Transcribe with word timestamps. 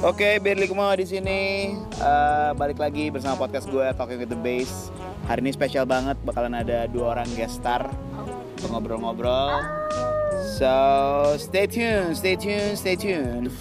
Oke, 0.00 0.40
Berli 0.40 0.64
Kumawa 0.64 0.96
di 0.96 1.04
sini. 1.04 1.76
Eh, 1.76 2.50
balik 2.56 2.80
lagi 2.80 3.12
bersama 3.12 3.36
podcast 3.36 3.68
gue 3.68 3.84
Talking 3.92 4.16
with 4.16 4.32
the 4.32 4.40
Bass. 4.40 4.88
Hari 5.28 5.44
ini 5.44 5.52
spesial 5.52 5.84
banget, 5.84 6.16
bakalan 6.24 6.56
ada 6.56 6.88
dua 6.88 7.12
orang 7.12 7.28
guest 7.36 7.60
star 7.60 7.84
ngobrol-ngobrol. 8.72 9.60
So, 10.56 10.72
stay 11.36 11.68
tuned, 11.68 12.16
stay 12.16 12.32
tuned, 12.32 12.80
stay 12.80 12.96
tuned. 12.96 13.52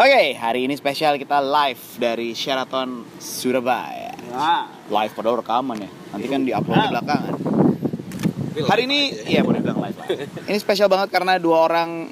Oke, 0.00 0.32
hari 0.32 0.64
ini 0.64 0.72
spesial 0.80 1.20
kita 1.20 1.44
live 1.44 2.00
dari 2.00 2.32
Sheraton 2.32 3.04
Surabaya. 3.20 4.16
Live 4.88 5.12
padahal 5.12 5.44
rekaman 5.44 5.76
ya. 5.76 5.92
Nanti 6.16 6.24
kan 6.24 6.40
diupload 6.40 6.80
di 6.80 6.88
belakangan. 6.88 7.34
Hari 8.64 8.82
ini, 8.88 9.12
iya 9.28 9.44
boleh 9.44 9.60
bilang 9.60 9.84
live 9.84 10.00
lah. 10.00 10.08
Ini 10.48 10.56
spesial 10.56 10.88
banget 10.88 11.12
karena 11.12 11.36
dua 11.36 11.68
orang 11.68 12.08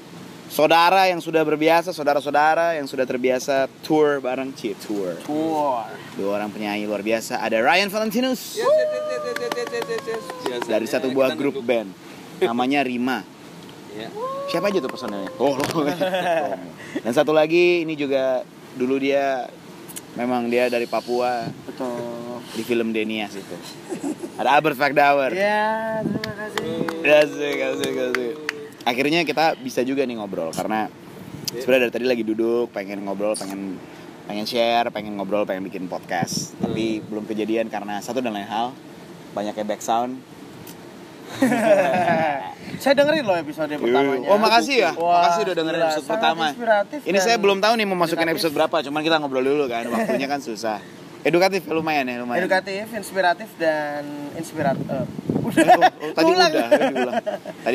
saudara 0.53 1.09
yang 1.09 1.25
sudah 1.25 1.41
berbiasa, 1.41 1.97
saudara-saudara 1.97 2.77
yang 2.77 2.85
sudah 2.85 3.09
terbiasa 3.09 3.73
tour 3.81 4.21
bareng 4.21 4.53
Cie 4.53 4.77
tour. 4.77 5.17
Tour. 5.25 5.89
Dua 6.13 6.31
orang 6.37 6.53
penyanyi 6.53 6.85
luar 6.85 7.01
biasa. 7.01 7.41
Ada 7.41 7.65
Ryan 7.65 7.89
Valentinus 7.89 8.61
dari 10.69 10.85
satu 10.85 11.09
buah 11.09 11.33
grup 11.33 11.65
band. 11.65 11.89
Namanya 12.45 12.85
Rima. 12.85 13.38
Ya. 13.99 14.11
Siapa 14.49 14.71
aja 14.71 14.79
tuh 14.79 14.91
personelnya? 14.91 15.31
Oh, 15.37 15.59
lo. 15.59 15.65
Dan 17.05 17.13
satu 17.13 17.35
lagi 17.35 17.83
ini 17.83 17.99
juga 17.99 18.47
dulu 18.79 18.97
dia 19.03 19.51
memang 20.15 20.47
dia 20.47 20.71
dari 20.71 20.87
Papua 20.87 21.51
Betul. 21.67 22.43
di 22.55 22.63
film 22.63 22.95
Denias 22.95 23.35
itu. 23.35 23.57
Ada 24.39 24.55
Albert 24.55 24.79
Fakdauer. 24.79 25.35
Ya, 25.35 26.01
terima 26.07 26.35
kasih. 26.47 26.75
Asik, 27.03 27.59
asik, 27.59 27.95
asik. 28.11 28.35
Akhirnya 28.87 29.21
kita 29.27 29.59
bisa 29.61 29.83
juga 29.83 30.07
nih 30.07 30.17
ngobrol 30.17 30.55
karena 30.55 30.89
sebenarnya 31.51 31.91
dari 31.91 31.95
tadi 31.95 32.07
lagi 32.07 32.25
duduk 32.25 32.73
pengen 32.73 33.05
ngobrol, 33.05 33.37
pengen 33.37 33.77
pengen 34.25 34.47
share, 34.49 34.89
pengen 34.95 35.19
ngobrol, 35.19 35.45
pengen 35.45 35.67
bikin 35.67 35.91
podcast. 35.91 36.57
Tapi 36.57 37.05
belum 37.05 37.29
kejadian 37.29 37.69
karena 37.69 38.01
satu 38.01 38.25
dan 38.25 38.33
lain 38.33 38.49
hal 38.49 38.73
banyaknya 39.37 39.65
back 39.67 39.83
sound. 39.85 40.17
Saya 42.79 42.95
dengerin 42.95 43.25
loh 43.25 43.35
episode 43.35 43.75
pertamanya. 43.75 44.27
Oh 44.29 44.39
makasih 44.39 44.77
ya, 44.79 44.91
Wah, 44.95 45.19
makasih 45.19 45.41
udah 45.43 45.55
dengerin 45.57 45.79
gila, 45.79 45.89
episode 45.89 46.05
sangat 46.05 46.15
pertama. 46.15 46.45
inspiratif 46.49 46.99
Ini 47.03 47.19
saya 47.19 47.37
belum 47.37 47.59
tahu 47.59 47.73
nih 47.75 47.87
mau 47.87 47.97
masukin 47.97 48.23
edukatif. 48.23 48.35
episode 48.39 48.55
berapa, 48.55 48.77
cuman 48.87 49.01
kita 49.03 49.17
ngobrol 49.19 49.43
dulu 49.43 49.65
kan, 49.67 49.85
waktunya 49.89 50.27
kan 50.27 50.41
susah. 50.41 50.79
Edukatif 51.21 51.67
lumayan 51.67 52.07
ya, 52.07 52.23
lumayan. 52.23 52.39
Edukatif, 52.41 52.87
inspiratif 52.93 53.51
dan 53.57 54.07
inspiratif. 54.35 54.87
Oh, 54.87 55.03
oh, 55.51 56.13
tadi 56.13 56.31
Ulang. 56.31 56.51
udah, 56.51 56.67
tadi 56.71 56.95
ulang. 56.95 57.15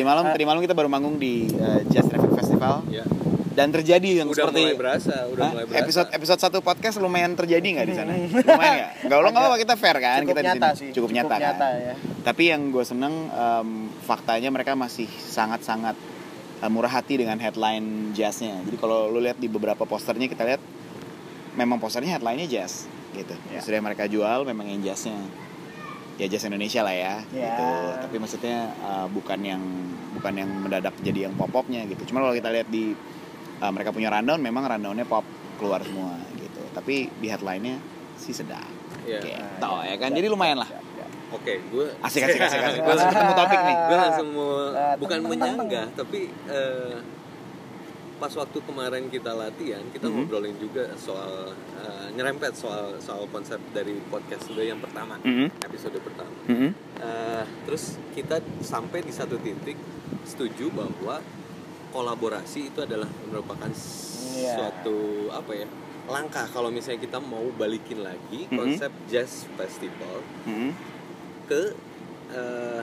Malam, 0.04 0.24
tadi 0.32 0.44
malam 0.46 0.60
kita 0.62 0.72
baru 0.72 0.88
manggung 0.88 1.18
di 1.18 1.52
uh, 1.52 1.84
Jazz 1.86 2.08
Traffic 2.08 2.32
Festival 2.34 2.88
Ya. 2.88 3.04
dan 3.52 3.68
terjadi 3.70 4.24
yang 4.24 4.32
Udah 4.32 4.48
seperti 4.48 4.62
mulai 4.64 4.78
berasa, 4.78 5.16
udah 5.28 5.48
mulai 5.52 5.66
berasa. 5.66 5.82
episode 5.84 6.08
episode 6.12 6.40
satu 6.40 6.58
podcast 6.62 6.96
lumayan 6.98 7.34
terjadi 7.34 7.66
nggak 7.76 7.86
di 7.86 7.94
sana? 7.94 8.12
lumayan 8.16 8.74
nggak? 8.78 8.92
Nggak 9.04 9.18
lo 9.18 9.28
nggak 9.28 9.44
apa 9.44 9.58
kita 9.60 9.76
fair 9.76 9.98
kan? 10.00 10.20
Cukup 10.22 10.32
kita 10.32 10.40
di 10.40 10.48
nyata 10.48 10.68
sini. 10.70 10.80
sih. 10.80 10.90
Cukup, 10.96 11.10
nyata, 11.12 11.36
kan? 11.36 11.54
ya. 11.76 11.96
Tapi 12.24 12.56
yang 12.56 12.72
gue 12.72 12.88
seneng 12.88 13.28
em, 13.30 13.92
faktanya 14.08 14.48
mereka 14.48 14.80
masih 14.80 15.06
sangat-sangat 15.12 16.00
eh, 16.64 16.70
murah 16.72 16.88
hati 16.90 17.20
dengan 17.20 17.36
headline 17.36 18.16
jazznya. 18.16 18.64
Jadi 18.64 18.80
kalau 18.80 19.12
lu 19.12 19.20
lihat 19.20 19.36
di 19.36 19.52
beberapa 19.52 19.84
posternya 19.84 20.32
kita 20.32 20.48
lihat 20.48 20.64
memang 21.60 21.78
posternya 21.84 22.16
headline-nya 22.18 22.48
jazz 22.48 22.88
gitu. 23.12 23.36
Ya. 23.52 23.60
Sudah 23.60 23.84
mereka 23.84 24.08
jual 24.08 24.48
memang 24.48 24.72
yang 24.72 24.80
jazznya 24.82 25.20
ya 26.16 26.30
jazz 26.30 26.46
Indonesia 26.48 26.80
lah 26.86 26.96
ya, 26.96 27.16
Ya. 27.36 27.44
gitu. 27.52 27.70
Tapi 28.08 28.16
maksudnya 28.24 28.58
eh, 28.72 29.08
bukan 29.12 29.40
yang 29.44 29.62
bukan 30.16 30.34
yang 30.40 30.50
mendadak 30.50 30.96
jadi 31.04 31.28
yang 31.28 31.36
pop-popnya 31.36 31.84
gitu. 31.92 32.08
Cuma 32.08 32.24
kalau 32.24 32.32
kita 32.32 32.56
lihat 32.56 32.72
di 32.72 32.96
eh, 33.60 33.72
mereka 33.76 33.92
punya 33.92 34.08
rundown 34.08 34.40
memang 34.40 34.64
rundownnya 34.64 35.04
pop 35.04 35.28
keluar 35.60 35.84
semua 35.84 36.16
gitu. 36.40 36.64
Tapi 36.72 37.12
di 37.20 37.28
headline-nya 37.28 37.76
sih 38.16 38.32
sedap. 38.32 38.64
Iya. 39.04 39.20
Gitu, 39.20 39.68
ya 39.92 39.96
kan. 40.00 40.16
Jadi 40.16 40.28
lumayan 40.32 40.64
lah. 40.64 40.72
Oke, 41.34 41.54
gue 41.64 41.86
Asik 42.00 42.22
asik 42.24 42.40
asik 42.40 42.62
asik. 42.62 42.80
Gue 42.80 42.94
Langsung 42.94 43.10
ketemu 43.12 43.34
topik 43.36 43.60
nih. 43.60 43.78
gue 43.82 43.98
langsung 43.98 44.28
mau 44.32 44.52
Ah, 44.70 44.96
bukan 44.96 45.20
menyanggah, 45.24 45.86
tapi 45.94 46.20
eh, 46.48 46.98
pas 48.16 48.32
waktu 48.32 48.60
kemarin 48.62 49.04
kita 49.08 49.32
latihan, 49.34 49.84
kita 49.90 50.06
Mhm. 50.06 50.14
ngobrolin 50.16 50.56
juga 50.56 50.88
soal 50.96 51.52
eh, 51.76 52.08
nyerempet 52.14 52.54
soal 52.54 52.96
soal 52.98 53.26
konsep 53.28 53.60
dari 53.72 53.98
podcast 54.08 54.48
gue 54.48 54.64
yang 54.64 54.78
pertama, 54.78 55.18
Mhm. 55.20 55.50
episode 55.60 55.98
pertama. 56.00 56.38
Mhm. 56.46 56.70
Eh, 57.00 57.44
terus 57.66 57.84
kita 58.12 58.40
sampai 58.62 59.02
di 59.02 59.12
satu 59.12 59.36
titik 59.38 59.76
setuju 60.24 60.70
bahwa 60.70 61.20
kolaborasi 61.90 62.70
itu 62.70 62.80
adalah 62.80 63.10
merupakan 63.28 63.70
Iya. 63.70 64.54
suatu 64.56 64.98
apa 65.30 65.52
ya 65.54 65.68
langkah 66.04 66.44
kalau 66.48 66.68
misalnya 66.68 67.00
kita 67.02 67.16
mau 67.18 67.48
balikin 67.54 68.02
lagi 68.02 68.46
Mhm. 68.46 68.54
konsep 68.54 68.92
jazz 69.06 69.46
festival 69.54 70.20
Mhm. 70.44 70.72
Ke 71.46 71.76
eh, 72.30 72.82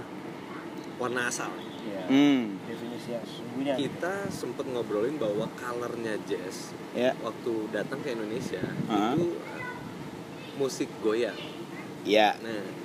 warna 0.97 1.27
asal. 1.27 1.49
Ya. 1.81 2.05
Hmm. 2.07 2.61
Definisi 2.65 3.09
yang 3.11 3.25
sesungguhnya. 3.25 3.75
Kita 3.75 4.29
sempet 4.29 4.69
ngobrolin 4.69 5.17
bahwa 5.17 5.49
colornya 5.55 6.21
jazz 6.25 6.77
Ya. 6.93 7.17
waktu 7.19 7.53
datang 7.71 8.03
ke 8.03 8.13
Indonesia 8.13 8.61
Ah. 8.87 9.17
itu 9.17 9.33
eh, 9.35 9.65
musik 10.57 10.89
goyang. 11.01 11.37
Ya. 12.05 12.37
Nah, 12.39 12.79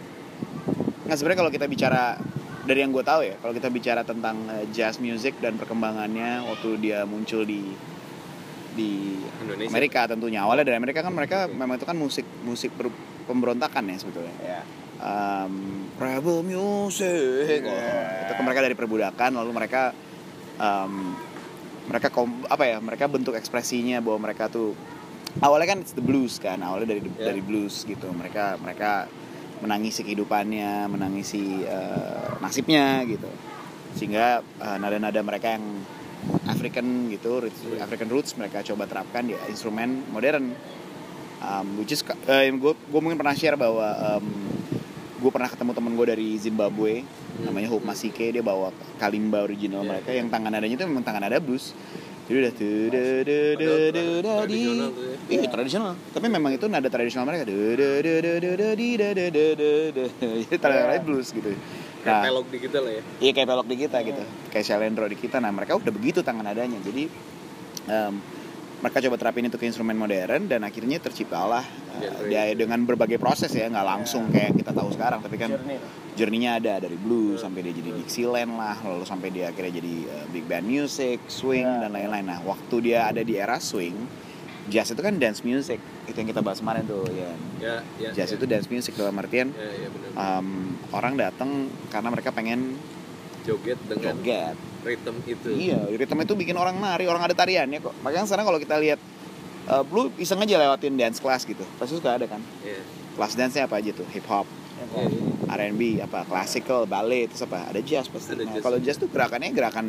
Nah 1.05 1.13
sebenarnya 1.13 1.45
kalau 1.45 1.53
kita 1.53 1.67
bicara 1.67 2.17
dari 2.65 2.81
yang 2.81 2.89
gue 2.89 3.05
tahu 3.05 3.21
ya, 3.21 3.37
kalau 3.37 3.53
kita 3.53 3.69
bicara 3.69 4.01
tentang 4.01 4.41
eh, 4.49 4.65
jazz 4.71 4.97
music 4.97 5.37
dan 5.37 5.53
perkembangannya 5.53 6.41
waktu 6.41 6.81
dia 6.81 7.05
muncul 7.05 7.43
di 7.43 7.61
di 8.73 9.21
Indonesia. 9.39 9.71
Amerika 9.71 10.01
tentunya 10.03 10.41
awalnya 10.41 10.65
dari 10.65 10.75
Amerika 10.75 10.99
kan 10.99 11.11
mereka 11.11 11.47
memang 11.47 11.77
itu 11.77 11.85
kan 11.85 11.95
musik 11.95 12.25
musik 12.41 12.73
ber- 12.73 12.91
pemberontakan 13.23 13.85
ya 13.85 13.95
sebetulnya. 13.95 14.35
Ya. 14.41 14.61
Um, 15.05 15.85
rebel 16.01 16.41
music, 16.41 17.61
Yeah. 17.61 18.25
itu 18.33 18.41
mereka 18.41 18.65
dari 18.65 18.73
perbudakan 18.73 19.37
lalu 19.37 19.53
mereka 19.53 19.93
um, 20.57 21.13
mereka 21.85 22.09
kom, 22.09 22.41
apa 22.49 22.65
ya 22.65 22.81
mereka 22.81 23.05
bentuk 23.05 23.37
ekspresinya 23.37 24.01
bahwa 24.01 24.25
mereka 24.25 24.49
tuh 24.49 24.73
awalnya 25.45 25.77
kan 25.77 25.85
it's 25.85 25.93
the 25.93 26.01
blues 26.01 26.41
kan 26.41 26.57
awalnya 26.65 26.97
dari 26.97 27.05
Yeah. 27.05 27.29
dari 27.29 27.41
blues 27.45 27.85
gitu 27.85 28.09
mereka 28.17 28.57
mereka 28.57 29.05
menangisi 29.61 30.01
kehidupannya 30.01 30.89
menangisi 30.89 31.63
eh, 31.63 32.27
nasibnya 32.41 33.05
gitu 33.05 33.29
sehingga 33.93 34.41
eh, 34.41 34.77
nada-nada 34.81 35.21
mereka 35.21 35.53
yang 35.53 35.85
African 36.49 37.13
gitu. 37.13 37.45
African 37.77 38.09
roots 38.09 38.33
mereka 38.41 38.65
coba 38.65 38.89
terapkan 38.89 39.29
di 39.29 39.37
instrumen 39.47 40.01
modern 40.09 40.49
um, 41.45 41.67
which 41.77 41.93
is 41.93 42.01
gue 42.01 42.73
gue 42.73 42.99
mungkin 43.05 43.21
pernah 43.21 43.37
share 43.37 43.53
bahwa 43.55 43.85
gue 45.25 45.31
pernah 45.33 45.49
ketemu 45.49 45.71
temen 45.73 45.91
gue 45.91 46.05
dari 46.05 46.29
Zimbabwe 46.37 47.01
Hmm. 47.01 47.49
namanya 47.49 47.67
Hope 47.67 47.81
Masike 47.81 48.29
dia 48.29 48.39
bawa 48.39 48.69
kalimba 48.95 49.41
original 49.41 49.81
Yeah. 49.81 49.89
mereka 49.91 50.09
yang 50.13 50.29
tangan 50.29 50.53
nadanya 50.53 50.77
itu 50.77 50.85
memang 50.85 51.01
tangan 51.01 51.25
nada 51.25 51.41
blues 51.41 51.73
jadi 52.25 52.37
udah 52.41 52.53
tuh 52.53 52.69
du- 52.87 52.93
Padahal 52.93 53.21
du- 53.25 54.21
tra- 54.21 54.21
da- 54.21 54.45
di. 54.45 54.61
tradisional 54.61 54.89
iya 55.25 55.47
tradisional 55.49 55.93
tapi 56.13 56.25
memang 56.27 56.51
itu 56.53 56.65
nada 56.65 56.87
tradisional 56.87 57.25
mereka 57.25 57.43
du- 57.43 57.57
du- 57.73 57.99
du- 57.99 58.21
du- 58.21 58.39
du- 58.39 58.55
du- 58.55 58.75
di- 58.77 58.95
da- 58.95 59.11
da- 59.11 59.31
da- 59.33 59.55
da- 59.57 59.89
da. 59.91 60.05
jadi 60.45 60.57
tangan 60.61 61.01
blues 61.01 61.29
gitu 61.29 61.49
Kayak 62.05 62.21
nah 62.21 62.23
pelok 62.29 62.45
di 62.45 62.57
kita 62.61 62.77
lah 62.77 62.91
ya. 62.93 63.01
Iya 63.17 63.31
kayak 63.33 63.47
pelok 63.49 63.65
di 63.65 63.75
kita 63.81 63.97
gitu, 64.05 64.23
kayak 64.53 64.61
Shalendro 64.61 65.05
di 65.09 65.17
kita. 65.17 65.41
Nah 65.41 65.49
mereka 65.49 65.73
udah 65.73 65.89
begitu 65.89 66.21
tangan 66.21 66.45
nadanya. 66.45 66.77
Jadi 66.77 67.09
em, 67.89 68.13
mereka 68.75 68.99
coba 69.01 69.15
terapin 69.17 69.47
itu 69.47 69.55
ke 69.55 69.65
instrumen 69.65 69.95
modern 69.95 70.45
dan 70.45 70.61
akhirnya 70.61 70.99
terciptalah 70.99 71.63
Genre 71.95 72.27
dia 72.27 72.51
dengan 72.51 72.83
berbagai 72.83 73.15
proses 73.15 73.47
ya, 73.49 73.65
nggak 73.65 73.87
langsung 73.87 74.27
kayak 74.27 74.51
yang 74.51 74.57
kita 74.59 74.71
tahu 74.75 74.89
sekarang. 74.91 75.23
Tapi 75.23 75.35
kan 75.39 75.51
journey-nya 76.13 76.59
ada 76.59 76.83
dari 76.83 76.95
blues 76.95 77.39
sampai 77.39 77.63
dia 77.63 77.71
jadi 77.71 77.91
Dixieland 77.95 78.51
lah, 78.55 78.75
lalu 78.83 79.07
sampai 79.07 79.31
dia 79.31 79.49
akhirnya 79.49 79.79
jadi 79.79 79.95
eh, 80.03 80.25
big 80.29 80.43
band 80.43 80.67
music, 80.67 81.23
swing 81.27 81.63
Ya. 81.63 81.87
dan 81.87 81.95
lain-lain. 81.95 82.27
Nah 82.27 82.39
waktu 82.43 82.75
dia 82.83 83.07
ada 83.07 83.23
di 83.23 83.39
era 83.39 83.57
swing, 83.57 83.95
jazz 84.67 84.91
itu 84.91 84.99
kan 84.99 85.15
dance 85.15 85.39
music. 85.41 85.79
Itu 86.05 86.19
yang 86.19 86.29
kita 86.29 86.43
bahas 86.43 86.59
kemarin 86.59 86.83
tuh 86.83 87.07
ya. 87.09 87.31
Ya, 87.63 87.75
ya. 87.97 88.09
Jazz 88.11 88.35
ya. 88.35 88.35
itu 88.35 88.45
dance 88.45 88.67
music 88.67 88.93
dalam 88.93 89.15
artian 89.15 89.55
Ya, 89.55 89.71
ya 89.71 89.87
benar. 89.87 90.09
em, 90.43 90.47
orang 90.91 91.13
datang 91.15 91.49
karena 91.89 92.09
mereka 92.11 92.35
pengen 92.35 92.75
Joget 93.47 93.77
dengan 93.87 94.19
joget. 94.19 94.57
Ritme 94.85 95.17
itu. 95.25 95.49
Iya, 95.49 95.79
ritme 95.89 96.21
itu 96.21 96.33
bikin 96.33 96.53
orang 96.53 96.77
nari, 96.77 97.09
orang 97.09 97.25
ada 97.25 97.33
tariannya 97.33 97.81
kok. 97.81 97.93
Makanya 97.99 98.29
sekarang 98.29 98.45
kalau 98.45 98.59
kita 98.61 98.77
lihat 98.77 98.99
uh, 99.67 99.81
lu 99.83 100.13
iseng 100.15 100.37
aja 100.39 100.55
lewatin 100.55 100.93
dance 100.93 101.17
class 101.17 101.43
gitu. 101.43 101.65
Pasti 101.75 101.97
suka 101.97 102.15
ada 102.15 102.29
kan. 102.29 102.39
Iya. 102.61 102.79
Kelas 103.17 103.33
dance-nya 103.33 103.65
apa 103.65 103.81
aja 103.81 103.91
tuh? 103.91 104.05
Hip 104.11 104.27
hop, 104.27 104.45
Iya, 104.45 105.07
iya. 105.07 105.21
R&B, 105.71 105.81
apa 105.99 106.23
classical, 106.23 106.85
ballet, 106.85 107.25
terus 107.25 107.41
apa? 107.41 107.65
Ada 107.67 107.81
jazz 107.81 108.05
pasti. 108.07 108.31
Ada 108.31 108.43
Nah, 108.43 108.53
jazz. 108.53 108.63
kalau 108.63 108.77
jazz 108.77 108.95
tuh 108.95 109.09
gerakannya 109.09 109.49
gerakan 109.51 109.87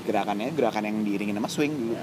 gerakannya 0.00 0.48
gerakan 0.56 0.82
yang 0.88 0.96
diiringin 1.04 1.36
sama 1.36 1.46
swing 1.46 1.76
dulu 1.76 1.94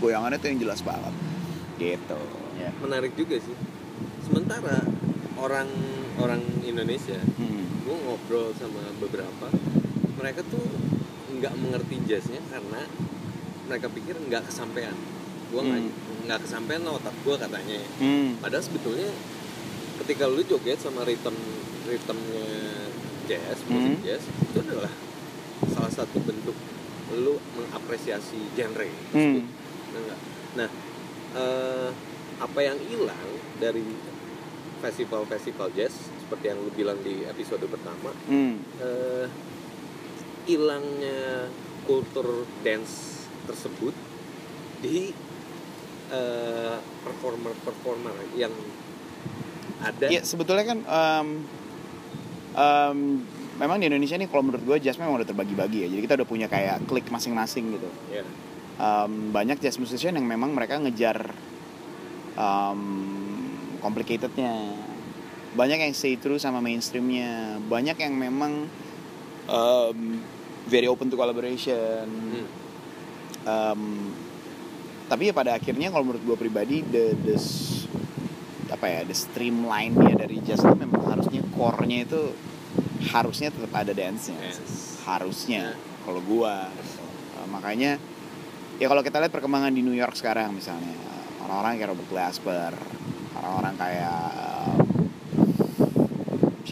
goyangannya 0.00 0.38
tuh 0.38 0.48
yang 0.48 0.58
jelas 0.62 0.80
banget 0.80 1.14
gitu 1.76 2.18
Ya. 2.54 2.70
menarik 2.78 3.18
juga 3.18 3.34
sih 3.34 3.50
sementara 4.22 4.78
orang 5.36 5.66
orang 6.16 6.38
Indonesia 6.62 7.18
Hmm. 7.34 7.66
Gue 7.84 7.96
ngobrol 8.00 8.48
sama 8.56 8.80
beberapa 8.96 9.46
mereka 10.14 10.40
tuh 10.44 10.64
nggak 11.30 11.54
mengerti 11.54 12.00
jazznya 12.06 12.40
karena 12.48 12.80
mereka 13.64 13.86
pikir 13.88 14.16
nggak 14.18 14.48
kesampaian 14.48 14.96
gue 15.46 15.60
nggak 15.60 15.82
Hmm. 15.82 15.92
nggak 16.24 16.40
kesampaian 16.40 16.82
lah 16.82 16.96
otak 16.96 17.12
gue 17.14 17.36
katanya 17.36 17.74
ya. 17.76 17.88
Hmm. 18.00 18.30
padahal 18.40 18.64
sebetulnya 18.64 19.08
ketika 20.00 20.24
lu 20.24 20.40
joget 20.42 20.80
sama 20.80 21.04
rhythm 21.04 21.36
rhythmnya 21.84 22.48
jazz 23.24 23.60
musik 23.68 23.94
Hmm. 23.94 24.02
jazz 24.02 24.22
itu 24.24 24.56
adalah 24.58 24.92
salah 25.66 25.92
satu 25.92 26.18
bentuk 26.20 26.56
lu 27.14 27.36
mengapresiasi 27.54 28.40
genre 28.54 28.88
Hmm. 29.12 29.44
Nah, 29.94 30.16
nah 30.56 30.68
eh, 31.34 31.90
apa 32.36 32.60
yang 32.60 32.80
hilang 32.82 33.30
dari 33.56 33.84
festival-festival 34.80 35.70
jazz 35.72 35.94
seperti 36.34 36.50
yang 36.50 36.58
lu 36.58 36.72
bilang 36.74 36.98
di 36.98 37.22
episode 37.22 37.62
pertama 37.70 38.10
Hmm. 38.26 38.58
eh, 38.82 39.30
hilangnya 40.50 41.46
kultur 41.86 42.42
dance 42.66 43.22
tersebut 43.46 43.94
di 44.82 45.14
eh, 46.10 46.76
performer-performer 47.06 48.34
yang 48.34 48.50
ada 49.78 50.10
Ya 50.10 50.26
sebetulnya 50.26 50.66
kan 50.66 50.78
em, 50.82 51.28
em, 52.52 52.98
memang 53.56 53.78
di 53.78 53.86
Indonesia 53.86 54.18
nih 54.18 54.26
kalau 54.26 54.42
menurut 54.42 54.66
gue 54.66 54.76
jazz 54.82 54.98
memang 54.98 55.22
udah 55.22 55.26
terbagi-bagi 55.26 55.86
ya. 55.86 55.88
Jadi 55.88 56.00
kita 56.02 56.14
udah 56.18 56.28
punya 56.28 56.46
kayak 56.46 56.82
klik 56.84 57.06
masing-masing 57.08 57.78
gitu. 57.78 57.86
ya, 58.10 58.26
Em, 58.74 59.30
banyak 59.30 59.62
jazz 59.62 59.78
musician 59.78 60.18
yang 60.18 60.26
memang 60.26 60.50
mereka 60.50 60.82
ngejar 60.82 61.30
em, 62.34 62.80
complicatednya. 63.78 64.82
Banyak 65.54 65.78
yang 65.80 65.94
stay 65.94 66.14
true 66.14 66.36
sama 66.36 66.58
mainstreamnya. 66.58 67.62
Banyak 67.62 67.94
yang 67.96 68.12
memang 68.12 68.66
em, 69.46 69.98
very 70.64 70.84
open 70.84 71.06
to 71.06 71.14
collaboration. 71.14 72.06
hmm, 72.06 72.46
Em, 73.44 73.80
tapi 75.04 75.28
ya 75.28 75.36
pada 75.36 75.52
akhirnya 75.52 75.92
kalau 75.92 76.00
menurut 76.02 76.24
gue 76.24 76.36
pribadi 76.40 76.80
the 76.80 77.12
the 77.12 77.36
apa 78.72 78.88
ya 78.88 79.00
the 79.04 79.12
streamline 79.12 79.92
dia 79.92 80.16
dari 80.16 80.40
jazz 80.40 80.64
itu 80.64 80.72
memang 80.72 81.04
harusnya 81.04 81.44
core-nya 81.52 82.08
itu 82.08 82.32
harusnya 83.12 83.52
tetap 83.52 83.68
ada 83.76 83.92
dance-nya 83.92 84.40
Yes. 84.40 84.96
harusnya 85.04 85.76
Ya. 85.76 86.02
kalau 86.02 86.24
gua 86.24 86.72
Eh, 87.36 87.48
makanya 87.52 88.00
ya 88.74 88.86
kalau 88.88 89.04
kita 89.04 89.20
lihat 89.20 89.28
perkembangan 89.28 89.76
di 89.76 89.84
New 89.84 89.92
York 89.92 90.16
sekarang 90.16 90.56
misalnya 90.56 90.96
orang-orang 91.44 91.76
kayak 91.76 91.90
Robert 91.92 92.08
Glasper 92.08 92.72
orang-orang 93.36 93.74
kayak 93.76 94.24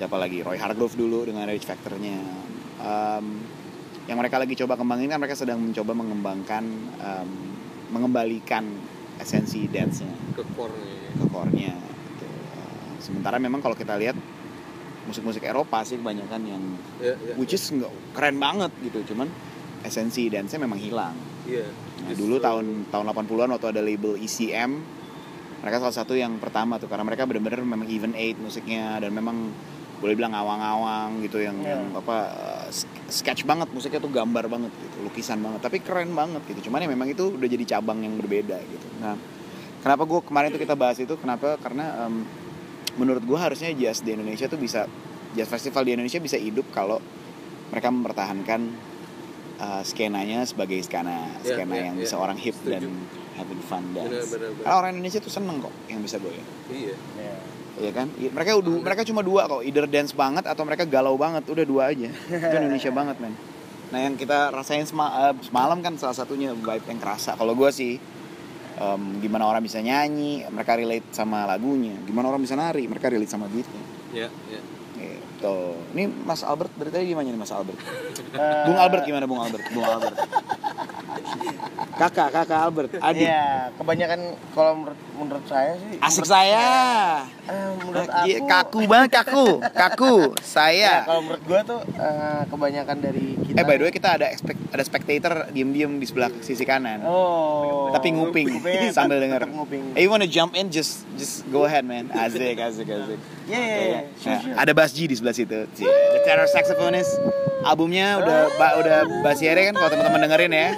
siapa 0.03 0.19
lagi? 0.19 0.43
Roy 0.43 0.59
Hargrove 0.59 0.99
dulu 0.99 1.31
dengan 1.31 1.47
Rage 1.47 1.63
Factor-nya. 1.63 2.19
Em, 2.83 3.27
yang 4.11 4.19
mereka 4.19 4.43
lagi 4.43 4.59
coba 4.59 4.75
kembangin 4.75 5.07
kan 5.07 5.23
mereka 5.23 5.39
sedang 5.39 5.63
mencoba 5.63 5.95
mengembangkan 5.95 6.65
em, 6.99 7.31
mengembalikan 7.95 8.67
esensi 9.23 9.71
dance-nya. 9.71 10.11
Ke 10.35 10.43
core-nya. 10.59 11.23
Ke 11.23 11.27
core-nya 11.31 11.71
gitu. 11.79 12.27
Sementara 12.99 13.39
memang 13.39 13.63
kalau 13.63 13.79
kita 13.79 13.95
lihat 13.95 14.19
musik-musik 15.07 15.47
Eropa 15.47 15.87
sih 15.87 16.03
kebanyakan 16.03 16.43
yang 16.51 16.63
ya, 16.99 17.15
ya, 17.15 17.35
which 17.39 17.55
is 17.55 17.63
nggak 17.71 17.95
keren 18.19 18.43
banget 18.43 18.75
gitu. 18.83 19.15
Cuman 19.15 19.31
esensi 19.87 20.27
dance-nya 20.27 20.67
memang 20.67 20.83
hilang. 20.83 21.15
Iya. 21.47 21.67
nah, 22.03 22.15
dulu 22.15 22.43
tahun 22.43 22.91
tahun 22.91 23.07
80-an 23.07 23.51
waktu 23.55 23.67
ada 23.71 23.83
label 23.83 24.15
ECM 24.19 24.79
mereka 25.63 25.79
salah 25.79 25.95
satu 25.95 26.19
yang 26.19 26.43
pertama 26.43 26.79
tuh 26.79 26.91
karena 26.91 27.07
mereka 27.07 27.23
benar-benar 27.27 27.63
memang 27.63 27.87
even 27.87 28.15
eight 28.19 28.35
musiknya 28.39 28.99
dan 28.99 29.15
memang 29.15 29.51
boleh 30.03 30.13
bilang 30.13 30.35
awang-awang 30.35 31.23
gitu 31.23 31.39
yang, 31.39 31.55
Ya. 31.63 31.79
yang 31.79 31.95
apa 31.95 32.17
sk- 32.69 32.91
sketch 33.09 33.43
banget 33.43 33.71
musiknya 33.71 33.99
tuh 33.99 34.11
gambar 34.11 34.51
banget 34.51 34.75
gitu 34.75 34.97
lukisan 35.01 35.39
banget 35.39 35.63
tapi 35.63 35.79
keren 35.79 36.11
banget 36.11 36.43
gitu 36.45 36.67
cuman 36.67 36.83
ya 36.83 36.89
memang 36.89 37.07
itu 37.07 37.31
udah 37.31 37.47
jadi 37.47 37.65
cabang 37.71 38.03
yang 38.03 38.19
berbeda 38.19 38.59
gitu 38.61 38.87
nah 38.99 39.15
kenapa 39.79 40.03
gue 40.03 40.21
kemarin 40.21 40.51
tuh 40.51 40.59
kita 40.59 40.75
bahas 40.75 40.99
itu 40.99 41.15
kenapa 41.15 41.55
karena 41.57 42.03
em, 42.03 42.27
menurut 42.93 43.23
gue 43.23 43.39
harusnya 43.39 43.71
jazz 43.73 44.01
di 44.01 44.11
Indonesia 44.11 44.45
tuh 44.45 44.59
bisa 44.59 44.91
jazz 45.33 45.47
festival 45.47 45.83
di 45.83 45.95
Indonesia 45.95 46.19
bisa 46.19 46.35
hidup 46.35 46.67
kalau 46.69 46.99
mereka 47.71 47.89
mempertahankan 47.89 48.61
uh, 49.57 49.81
skenanya 49.81 50.45
sebagai 50.45 50.77
skena 50.79 51.31
Ya, 51.41 51.57
skena 51.57 51.73
ya, 51.73 51.89
yang 51.89 51.97
ya. 51.97 52.05
bisa 52.05 52.19
orang 52.19 52.37
hip 52.37 52.53
Setuju. 52.55 52.69
dan 52.75 52.85
having 53.33 53.63
fun 53.63 53.81
benar. 53.97 54.13
Karena 54.61 54.77
orang 54.77 54.93
Indonesia 54.93 55.17
tuh 55.19 55.33
seneng 55.33 55.57
kok 55.59 55.73
yang 55.89 56.05
bisa 56.05 56.21
goyang. 56.21 56.45
iya 56.69 56.93
Ya. 57.73 57.81
Iya 57.81 57.91
kan? 57.95 58.07
Mereka 58.13 58.51
udah 58.57 58.73
mereka 58.81 59.03
cuma 59.03 59.21
dua 59.21 59.47
kok, 59.47 59.63
either 59.63 59.87
dance 59.87 60.13
banget 60.13 60.45
atau 60.45 60.63
mereka 60.63 60.85
galau 60.85 61.17
banget, 61.17 61.45
udah 61.47 61.65
dua 61.65 61.83
aja. 61.89 62.09
Itu 62.09 62.55
Indonesia 62.55 62.91
banget, 62.99 63.17
men. 63.17 63.33
Nah, 63.93 64.01
yang 64.01 64.17
kita 64.17 64.49
rasain 64.49 64.85
sema- 64.85 65.13
eh, 65.29 65.35
semalam 65.45 65.81
kan 65.81 65.97
salah 65.97 66.17
satunya 66.17 66.53
vibe 66.53 66.85
yang 66.87 66.97
kerasa. 66.97 67.33
Kalau 67.33 67.53
gue 67.53 67.69
sih 67.69 68.01
em, 68.75 69.03
gimana 69.21 69.45
orang 69.45 69.61
bisa 69.61 69.79
nyanyi, 69.79 70.45
mereka 70.49 70.77
relate 70.77 71.13
sama 71.13 71.45
lagunya. 71.45 71.93
Gimana 72.03 72.29
orang 72.29 72.41
bisa 72.41 72.57
nari, 72.57 72.89
mereka 72.89 73.09
relate 73.09 73.29
sama 73.29 73.49
beatnya. 73.49 73.83
ya 74.13 74.29
ya 74.49 74.61
Gitu. 75.43 75.59
Ini 75.99 76.07
Mas 76.23 76.47
Albert 76.47 76.71
dari 76.79 76.95
tadi 76.95 77.05
gimana 77.11 77.27
nih 77.27 77.35
Mas 77.35 77.51
Albert? 77.51 77.75
Bung 78.71 78.79
Albert 78.79 79.03
gimana 79.03 79.27
Bung 79.27 79.43
Albert? 79.43 79.65
Bung 79.75 79.83
Albert. 79.83 80.17
Kakak, 82.03 82.35
kakak 82.35 82.59
Albert, 82.59 82.91
adik. 82.99 83.23
Iya, 83.23 83.71
kebanyakan 83.79 84.21
kalau 84.51 84.73
menurut 84.75 84.99
menurut 85.15 85.45
saya 85.47 85.79
sih 85.79 85.95
Asik 85.97 86.27
menurut- 86.27 86.35
saya. 86.35 86.67
Eh, 87.45 87.71
menurut 87.79 88.11
aku 88.11 88.43
kaku 88.45 88.81
banget 88.91 89.11
kaku. 89.15 89.47
Kaku. 89.63 90.15
Ya, 90.27 90.43
Saya. 90.43 90.93
kalau 91.07 91.23
menurut 91.23 91.43
gua 91.47 91.61
tuh 91.63 91.79
eh, 91.87 92.43
kebanyakan 92.45 92.97
dari 92.99 93.27
kita 93.41 93.55
Eh 93.55 93.63
by 93.63 93.77
the 93.77 93.85
way 93.85 93.93
kita 93.93 94.09
ada 94.13 94.27
expect, 94.27 94.59
ada 94.67 94.83
spectator 94.83 95.33
diem-diem 95.49 95.95
di 95.95 96.03
sebelah 96.03 96.35
sisi 96.41 96.65
kanan. 96.65 97.07
Oh. 97.07 97.95
Tapi 97.95 98.11
nguping 98.11 98.51
sambil 98.99 99.23
denger. 99.23 99.47
nguping. 99.47 99.95
Eh, 99.95 100.03
you 100.03 100.11
wanna 100.11 100.27
jump 100.27 100.59
in 100.59 100.67
just 100.69 101.07
just 101.15 101.47
go 101.49 101.63
ahead 101.63 101.87
man. 101.87 102.11
Asik 102.11 102.59
asik 102.59 102.83
asik. 102.85 103.19
Iya, 103.47 103.61
iya, 103.61 103.77
iya. 103.79 104.01
Sure, 104.17 104.27
Nah, 104.29 104.41
sure. 104.43 104.55
ada 104.59 104.73
Bass 104.75 104.91
G 104.91 105.07
di 105.07 105.15
sebelah 105.15 105.33
situ. 105.33 105.71
The 105.71 105.87
tenor 106.21 106.51
saxophonist. 106.51 107.15
Albumnya 107.63 108.19
udah 108.19 108.39
ba, 108.53 108.75
udah 108.75 108.97
Basiere 109.23 109.71
kan 109.71 109.75
kalau 109.77 109.87
teman-teman 109.89 110.27
dengerin 110.27 110.51
ya. 110.51 110.69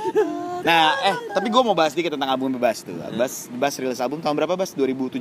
Nah, 0.64 0.96
eh 1.05 1.16
tapi 1.31 1.52
gue 1.52 1.61
mau 1.61 1.76
bahas 1.76 1.93
dikit 1.93 2.16
tentang 2.16 2.32
album 2.32 2.56
Bas 2.56 2.81
tuh. 2.81 2.96
Bas 3.12 3.53
Bas 3.53 3.74
rilis 3.77 4.00
album 4.00 4.24
tahun 4.24 4.32
berapa 4.34 4.56
Bas? 4.56 4.72
2017. 4.72 5.20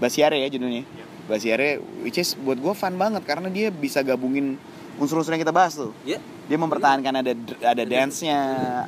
Basiare 0.00 0.40
ya 0.40 0.48
judulnya. 0.48 0.88
Basiare 1.28 1.76
which 2.00 2.16
is 2.16 2.32
buat 2.34 2.56
gue 2.56 2.72
fun 2.72 2.96
banget 2.96 3.20
karena 3.28 3.52
dia 3.52 3.68
bisa 3.68 4.00
gabungin 4.00 4.56
unsur-unsur 4.96 5.36
yang 5.36 5.44
kita 5.44 5.52
bahas 5.52 5.76
tuh. 5.76 5.92
ya 6.02 6.16
Dia 6.48 6.56
mempertahankan 6.56 7.20
ada 7.20 7.32
ada 7.62 7.82
dance-nya, 7.84 8.40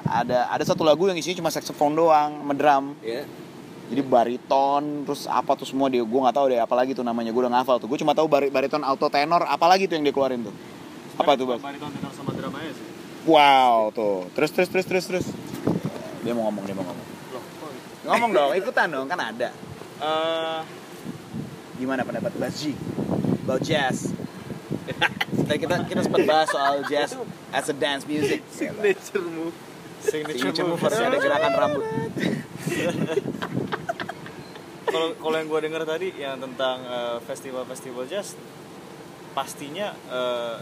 ada 0.03 0.49
ada 0.51 0.65
satu 0.65 0.83
lagu 0.83 1.07
yang 1.07 1.15
isinya 1.15 1.39
cuma 1.39 1.51
saxophone 1.53 1.95
doang, 1.95 2.43
drum. 2.53 2.97
ya 2.99 3.23
Jadi 3.93 4.01
bariton, 4.01 5.05
terus 5.05 5.29
apa 5.29 5.53
tuh 5.53 5.69
semua 5.69 5.93
dia 5.93 6.01
gue 6.01 6.21
nggak 6.25 6.33
tahu 6.33 6.49
deh 6.49 6.57
apalagi 6.59 6.97
tuh 6.97 7.05
namanya 7.05 7.29
gue 7.29 7.43
udah 7.45 7.61
ngafal 7.61 7.77
tuh. 7.77 7.93
Gue 7.93 8.01
cuma 8.01 8.17
tahu 8.17 8.25
bari- 8.25 8.49
bariton 8.49 8.81
alto 8.81 9.05
tenor, 9.07 9.45
apalagi 9.45 9.85
tuh 9.85 10.01
yang 10.01 10.05
dia 10.09 10.17
keluarin 10.17 10.41
tuh. 10.43 10.55
Apa 11.21 11.37
tuh, 11.37 11.45
Bas? 11.45 11.61
Bariton 11.61 11.93
tenor 11.93 12.13
sama 12.17 12.33
drum 12.33 12.57
aja 12.57 12.73
sih. 12.73 12.85
Wow, 13.23 13.95
tuh. 13.95 14.27
Terus 14.35 14.51
terus 14.51 14.69
terus 14.73 14.87
terus 14.89 15.05
terus. 15.07 15.27
Dia 16.23 16.33
mau 16.33 16.47
ngomong, 16.49 16.65
dia 16.65 16.75
mau 16.79 16.87
ngomong. 16.87 17.07
Loh, 17.35 17.43
kok 17.43 17.71
Ngomong 18.07 18.31
dong, 18.31 18.51
ikutan 18.55 18.89
dong, 18.91 19.07
kan 19.11 19.19
ada. 19.19 19.51
Eh, 20.03 20.61
Gimana 21.83 22.07
pendapat 22.07 22.31
Bas 22.39 22.55
G? 22.63 22.79
About 23.43 23.63
jazz. 23.67 24.15
Tadi 25.51 25.59
kita 25.59 25.83
kita 25.91 26.01
sempat 26.07 26.23
bahas 26.31 26.47
soal 26.47 26.87
jazz 26.87 27.19
as 27.51 27.67
a 27.67 27.75
dance 27.75 28.07
music. 28.07 28.47
signature 28.55 29.27
move 29.27 29.55
Signature 29.99 30.67
move 30.67 30.79
harus 30.79 30.99
ada 30.99 31.19
gerakan 31.19 31.53
rambut. 31.59 31.85
kalau 34.87 35.09
kalau 35.19 35.37
yang 35.39 35.49
gue 35.51 35.61
dengar 35.63 35.83
tadi 35.83 36.09
yang 36.15 36.37
tentang 36.39 36.85
eh, 36.87 37.19
festival-festival 37.27 38.07
jazz 38.07 38.39
pastinya 39.33 39.91
eh, 40.11 40.57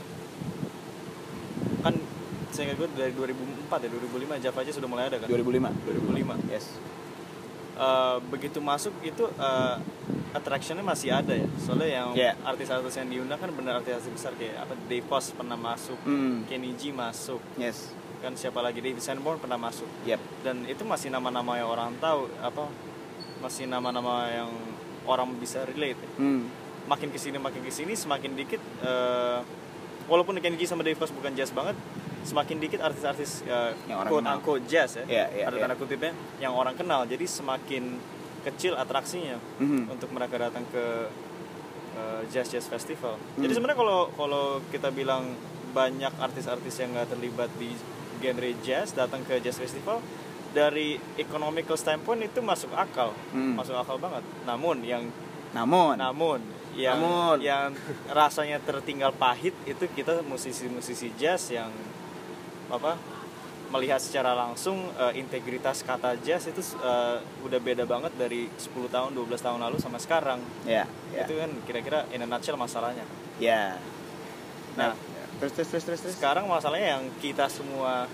kan 1.85 1.95
saya 2.51 2.73
gue 2.73 2.89
dari 2.91 3.13
2004 3.13 3.71
ya 3.81 3.89
2005 3.89 4.43
Java 4.43 4.61
Jazz 4.61 4.77
sudah 4.77 4.89
mulai 4.89 5.05
ada 5.07 5.17
kan 5.17 5.27
2005. 5.27 5.71
2005 5.87 6.37
Yes. 6.49 6.67
Eh, 7.73 8.17
begitu 8.29 8.61
masuk 8.61 8.93
itu 9.01 9.25
eh, 9.31 9.77
attractionnya 10.31 10.85
masih 10.85 11.11
ada 11.11 11.33
ya 11.33 11.49
soalnya 11.57 11.89
yang 11.91 12.09
Yeah. 12.13 12.35
artis-artis 12.43 12.93
yang 12.95 13.09
diundang 13.09 13.39
kan 13.39 13.49
benar 13.51 13.81
artis-artis 13.81 14.11
besar 14.11 14.33
kayak 14.35 14.61
apa 14.61 14.77
Dave 14.85 15.03
Foss 15.03 15.33
pernah 15.33 15.57
masuk 15.57 15.97
Hmm. 16.03 16.45
Kenny 16.45 16.75
G 16.75 16.93
masuk 16.93 17.41
Yes. 17.57 17.91
kan 18.21 18.37
siapa 18.37 18.61
lagi 18.61 18.79
David 18.79 19.01
Sanborn 19.01 19.39
pernah 19.39 19.57
masuk 19.57 19.89
Yep. 20.05 20.21
dan 20.45 20.57
itu 20.65 20.85
masih 20.85 21.09
nama-nama 21.09 21.57
yang 21.57 21.69
orang 21.69 21.97
tahu 21.97 22.29
apa 22.39 22.69
masih 23.41 23.65
nama-nama 23.65 24.29
yang 24.29 24.51
orang 25.03 25.33
bisa 25.35 25.65
relate 25.65 25.97
Hmm. 26.15 26.53
makin 26.85 27.09
ke 27.09 27.17
sini 27.17 27.39
makin 27.39 27.63
ke 27.63 27.73
sini 27.73 27.97
semakin 27.97 28.37
dikit 28.37 28.61
eh, 28.83 29.41
walaupun 30.05 30.37
Kenny 30.37 30.55
G 30.55 30.69
sama 30.69 30.83
Dave 30.83 30.95
Koz 30.95 31.11
bukan 31.11 31.33
jazz 31.33 31.49
banget 31.49 31.81
semakin 32.23 32.57
dikit 32.59 32.81
artis-artis 32.81 33.43
uh, 33.45 33.73
Yang 33.85 33.97
orang 33.97 34.09
quote 34.09 34.23
kenal. 34.23 34.37
unquote 34.37 34.65
jazz 34.67 34.91
ya 34.95 35.05
Iya, 35.05 35.25
iya, 35.31 35.45
ada 35.45 35.55
iya. 35.55 35.63
tanda 35.63 35.75
kutipnya 35.75 36.13
yang 36.37 36.53
orang 36.53 36.75
kenal 36.75 37.05
jadi 37.05 37.25
semakin 37.25 37.97
kecil 38.41 38.73
atraksinya 38.75 39.37
Mhm. 39.59 39.89
untuk 39.91 40.09
mereka 40.11 40.37
datang 40.39 40.65
ke 40.67 40.85
uh, 41.93 42.23
jazz 42.27 42.49
jazz 42.49 42.67
festival 42.67 43.17
Hmm. 43.17 43.43
jadi 43.43 43.53
sebenarnya 43.53 43.79
kalau 43.79 44.01
kalau 44.15 44.45
kita 44.69 44.89
bilang 44.91 45.33
banyak 45.71 46.11
artis-artis 46.17 46.77
yang 46.77 46.91
nggak 46.91 47.09
terlibat 47.11 47.49
di 47.55 47.73
genre 48.19 48.51
jazz 48.61 48.93
datang 48.93 49.23
ke 49.23 49.39
jazz 49.39 49.57
festival 49.57 50.03
dari 50.51 50.99
economical 51.17 51.75
standpoint 51.75 52.21
itu 52.23 52.41
masuk 52.41 52.73
akal 52.73 53.15
Hmm. 53.31 53.55
masuk 53.55 53.75
akal 53.75 53.97
banget 53.97 54.21
namun 54.43 54.83
yang 54.83 55.05
Namun, 55.51 55.99
namun 55.99 56.39
yang 56.73 56.95
Namun. 56.97 57.37
yang 57.41 57.75
rasanya 58.09 58.59
tertinggal 58.61 59.11
pahit 59.11 59.51
itu 59.65 59.83
kita 59.89 60.23
musisi-musisi 60.23 61.11
jazz 61.17 61.51
yang 61.51 61.67
apa 62.71 62.97
melihat 63.71 64.03
secara 64.03 64.35
langsung 64.35 64.91
eh, 64.99 65.15
integritas 65.23 65.87
kata 65.87 66.19
jazz 66.27 66.51
itu 66.51 66.59
eh, 66.83 67.19
udah 67.47 67.61
beda 67.63 67.87
banget 67.87 68.11
dari 68.19 68.51
10 68.51 68.91
tahun 68.91 69.11
12 69.15 69.31
tahun 69.39 69.61
lalu 69.63 69.79
sama 69.79 70.03
sekarang. 70.03 70.43
ya, 70.67 70.85
ya, 71.15 71.23
Itu 71.27 71.39
kan 71.39 71.51
kira-kira 71.67 72.07
in 72.11 72.23
a 72.23 72.27
nutshell 72.27 72.59
masalahnya. 72.59 73.07
ya. 73.39 73.79
Nah, 74.75 74.95
terus 75.39 75.55
terus 75.55 75.69
terus 75.71 75.85
terus 75.87 76.01
terus. 76.03 76.15
sekarang 76.19 76.47
masalahnya 76.51 76.99
yang 76.99 77.05
kita 77.23 77.47
semua 77.47 78.11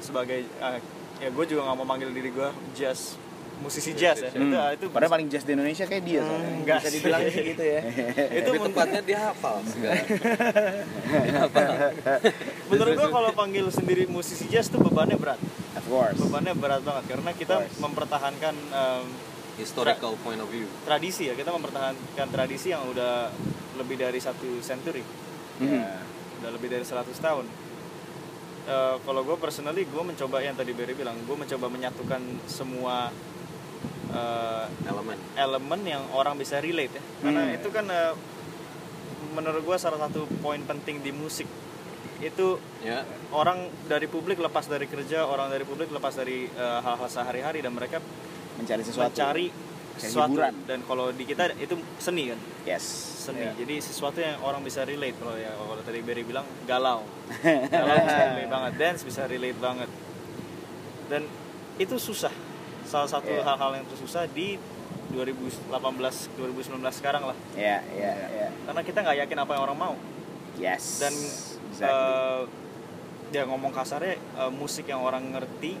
sebagai 0.00 0.44
eh, 0.44 0.80
ya 1.20 1.28
gue 1.30 1.44
juga 1.46 1.68
nggak 1.68 1.76
mau 1.80 1.86
manggil 1.86 2.10
diri 2.10 2.32
gue 2.32 2.48
jazz 2.76 3.16
musisi 3.56 3.92
jazz 3.92 4.18
ya. 4.20 4.30
Hmm. 4.30 4.50
Itu 4.50 4.56
itu 4.56 4.84
Padahal 4.88 5.12
paling 5.12 5.28
jazz 5.28 5.42
di 5.42 5.52
Indonesia 5.52 5.84
kayak 5.84 6.02
dia 6.02 6.20
Hmm, 6.20 6.28
soalnya. 6.28 6.50
enggak 6.56 6.78
Bisa 6.78 6.90
dibilang 6.90 7.20
sih 7.24 7.42
gitu 7.46 7.64
ya. 7.64 7.80
itu 8.38 8.48
Tapi 8.48 8.58
tepatnya 8.66 9.00
dia 9.00 9.18
hafal 9.24 9.56
segala. 9.64 9.94
menurut 12.66 12.92
gue 12.94 13.08
kalau 13.10 13.30
panggil 13.32 13.66
sendiri 13.68 14.04
musisi 14.06 14.46
jazz 14.46 14.66
tuh 14.66 14.80
bebannya 14.80 15.16
berat. 15.16 15.40
Of 15.74 15.84
course. 15.84 16.18
bebannya 16.18 16.54
berat 16.54 16.82
banget 16.82 17.04
karena 17.08 17.30
kita 17.32 17.56
mempertahankan 17.78 18.54
em, 18.54 19.06
Historical 19.54 20.18
point 20.18 20.36
of 20.36 20.48
view. 20.48 20.66
tradisi 20.82 21.30
ya 21.30 21.34
kita 21.34 21.48
mempertahankan 21.48 22.26
tradisi 22.28 22.68
yang 22.68 22.82
udah 22.84 23.30
lebih 23.74 23.94
dari 23.96 24.18
satu 24.18 24.58
century 24.58 25.02
Mhm. 25.54 25.70
ya, 25.72 25.94
udah 26.40 26.50
lebih 26.50 26.68
dari 26.68 26.82
100 26.82 27.14
tahun 27.16 27.46
Eh, 28.64 28.96
kalau 28.98 29.20
gue 29.22 29.36
personally 29.36 29.84
gue 29.84 30.00
mencoba 30.00 30.40
yang 30.40 30.56
tadi 30.56 30.72
Berry 30.72 30.96
bilang 30.96 31.20
gue 31.20 31.36
mencoba 31.36 31.68
menyatukan 31.68 32.16
semua 32.48 33.12
eh, 34.14 34.64
Elemen. 34.84 35.18
elemen 35.36 35.80
yang 35.84 36.02
orang 36.10 36.34
bisa 36.34 36.58
relate 36.58 36.92
ya 36.92 37.02
karena 37.20 37.42
Hmm. 37.44 37.56
itu 37.56 37.68
kan 37.68 37.86
eh, 37.86 38.14
menurut 39.30 39.62
gue 39.62 39.76
salah 39.76 39.98
satu 40.00 40.24
poin 40.38 40.62
penting 40.62 41.00
di 41.00 41.10
musik 41.10 41.46
itu 42.20 42.56
Ya. 42.80 43.02
orang 43.30 43.58
dari 43.84 44.06
publik 44.06 44.38
lepas 44.38 44.64
dari 44.64 44.86
kerja 44.86 45.24
orang 45.24 45.48
dari 45.48 45.62
publik 45.62 45.90
lepas 45.90 46.14
dari 46.14 46.46
eh, 46.46 46.78
hal-hal 46.80 47.08
sehari-hari 47.08 47.58
dan 47.58 47.72
mereka 47.72 47.98
Mencari 48.54 48.82
sesuatu. 48.82 49.10
mencari 49.10 49.46
sesuatu 49.94 50.30
hiburan. 50.32 50.54
dan 50.64 50.78
kalau 50.82 51.10
di 51.10 51.22
kita 51.22 51.54
itu 51.56 51.74
seni 51.98 52.26
kan 52.28 52.38
Yes. 52.64 52.82
seni 53.20 53.42
Ya. 53.42 53.52
jadi 53.54 53.74
sesuatu 53.80 54.18
yang 54.18 54.38
orang 54.40 54.62
bisa 54.62 54.82
relate 54.82 55.14
kalau 55.14 55.34
ya 55.34 55.50
kalau 55.50 55.78
tadi 55.80 56.00
Berry 56.00 56.22
bilang 56.22 56.46
galau 56.64 57.02
galau 57.72 57.96
bisa 57.96 58.22
relate 58.28 58.48
banget 58.48 58.72
dance 58.76 59.00
bisa 59.02 59.22
relate 59.24 59.58
banget 59.58 59.90
dan 61.04 61.22
itu 61.76 61.96
susah 61.96 62.30
salah 62.94 63.10
satu 63.10 63.26
Iya. 63.28 63.42
hal-hal 63.42 63.70
yang 63.74 63.86
susah 63.90 64.30
di 64.30 64.54
2018 65.10 65.74
2019 66.38 66.78
sekarang 66.94 67.26
lah 67.26 67.36
Ya, 67.54 67.82
ya, 67.90 68.12
ya. 68.30 68.48
karena 68.64 68.80
kita 68.82 68.98
nggak 69.00 69.18
yakin 69.26 69.38
apa 69.40 69.50
yang 69.52 69.62
orang 69.64 69.78
mau 69.80 69.94
Yes. 70.54 71.02
dan 71.02 71.10
Exactly. 71.10 71.90
eh, 71.90 72.40
ya 73.34 73.42
ngomong 73.44 73.74
kasarnya 73.74 74.14
eh, 74.14 74.52
musik 74.54 74.86
yang 74.86 75.02
orang 75.02 75.26
ngerti 75.28 75.74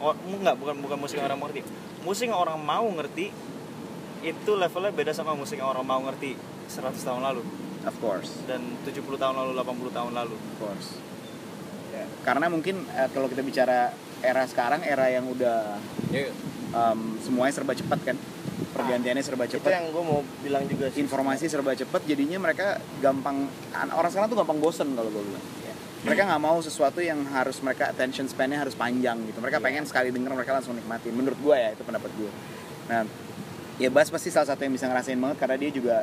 oh, 0.00 0.16
enggak 0.24 0.56
bukan 0.56 0.80
bukan 0.80 0.96
musik 0.96 1.20
yang 1.20 1.28
orang 1.28 1.40
ngerti 1.42 1.60
musik 2.00 2.26
yang 2.26 2.40
orang 2.40 2.56
mau 2.56 2.88
ngerti 2.90 3.28
itu 4.24 4.52
levelnya 4.56 4.88
beda 4.90 5.12
sama 5.12 5.36
musik 5.36 5.60
yang 5.60 5.68
orang 5.68 5.84
mau 5.84 6.00
ngerti 6.00 6.32
100 6.66 6.96
tahun 6.96 7.20
lalu 7.22 7.44
of 7.84 7.96
course. 8.00 8.32
dan 8.48 8.64
70 8.88 9.04
tahun 9.20 9.36
lalu 9.36 9.52
80 9.54 9.92
tahun 9.92 10.12
lalu 10.14 10.32
Of 10.32 10.56
course. 10.58 10.88
Ya, 11.92 12.08
Karena 12.24 12.48
mungkin 12.48 12.80
eh, 12.90 13.08
kalau 13.12 13.28
kita 13.28 13.44
bicara 13.44 13.92
era 14.18 14.48
sekarang, 14.48 14.80
era 14.80 15.06
yang 15.06 15.28
udah 15.28 15.76
Ya, 16.08 16.32
em, 16.74 17.00
semuanya 17.22 17.54
serba 17.54 17.72
cepat 17.72 18.00
kan, 18.02 18.16
pergantiannya 18.70 19.22
serba 19.22 19.46
Itu 19.46 19.56
cepat, 19.56 19.70
yang 19.70 19.86
gue 19.88 20.02
mau 20.02 20.20
bilang 20.42 20.66
juga 20.66 20.90
sih. 20.90 20.98
informasi 21.00 21.46
serba 21.46 21.72
cepat, 21.72 22.02
jadinya 22.04 22.42
mereka 22.42 22.66
gampang, 22.98 23.46
an- 23.72 23.94
orang 23.94 24.10
sekarang 24.10 24.26
tuh 24.26 24.36
gampang 24.36 24.58
bosen 24.58 24.90
kalau 24.92 25.08
gue 25.08 25.22
bilang. 25.22 25.44
Ya. 25.62 25.74
Mereka 26.04 26.22
nggak 26.26 26.42
mau 26.42 26.58
sesuatu 26.58 26.98
yang 26.98 27.22
harus 27.30 27.62
mereka 27.62 27.88
attention 27.88 28.26
span-nya 28.26 28.60
harus 28.60 28.74
panjang 28.74 29.22
gitu. 29.24 29.38
Mereka 29.38 29.56
Iya. 29.56 29.64
pengen 29.64 29.84
sekali 29.86 30.10
denger 30.10 30.34
mereka 30.34 30.52
langsung 30.52 30.74
nikmatin. 30.74 31.14
Menurut 31.14 31.38
gue 31.38 31.54
ya 31.54 31.70
itu 31.70 31.80
pendapat 31.80 32.10
gue. 32.12 32.30
Nah, 32.84 33.08
ya 33.76 33.88
Bas 33.88 34.10
pasti 34.10 34.28
salah 34.28 34.50
satu 34.50 34.60
yang 34.60 34.74
bisa 34.74 34.84
ngerasain 34.84 35.16
banget 35.16 35.38
karena 35.38 35.56
dia 35.56 35.70
juga 35.70 35.96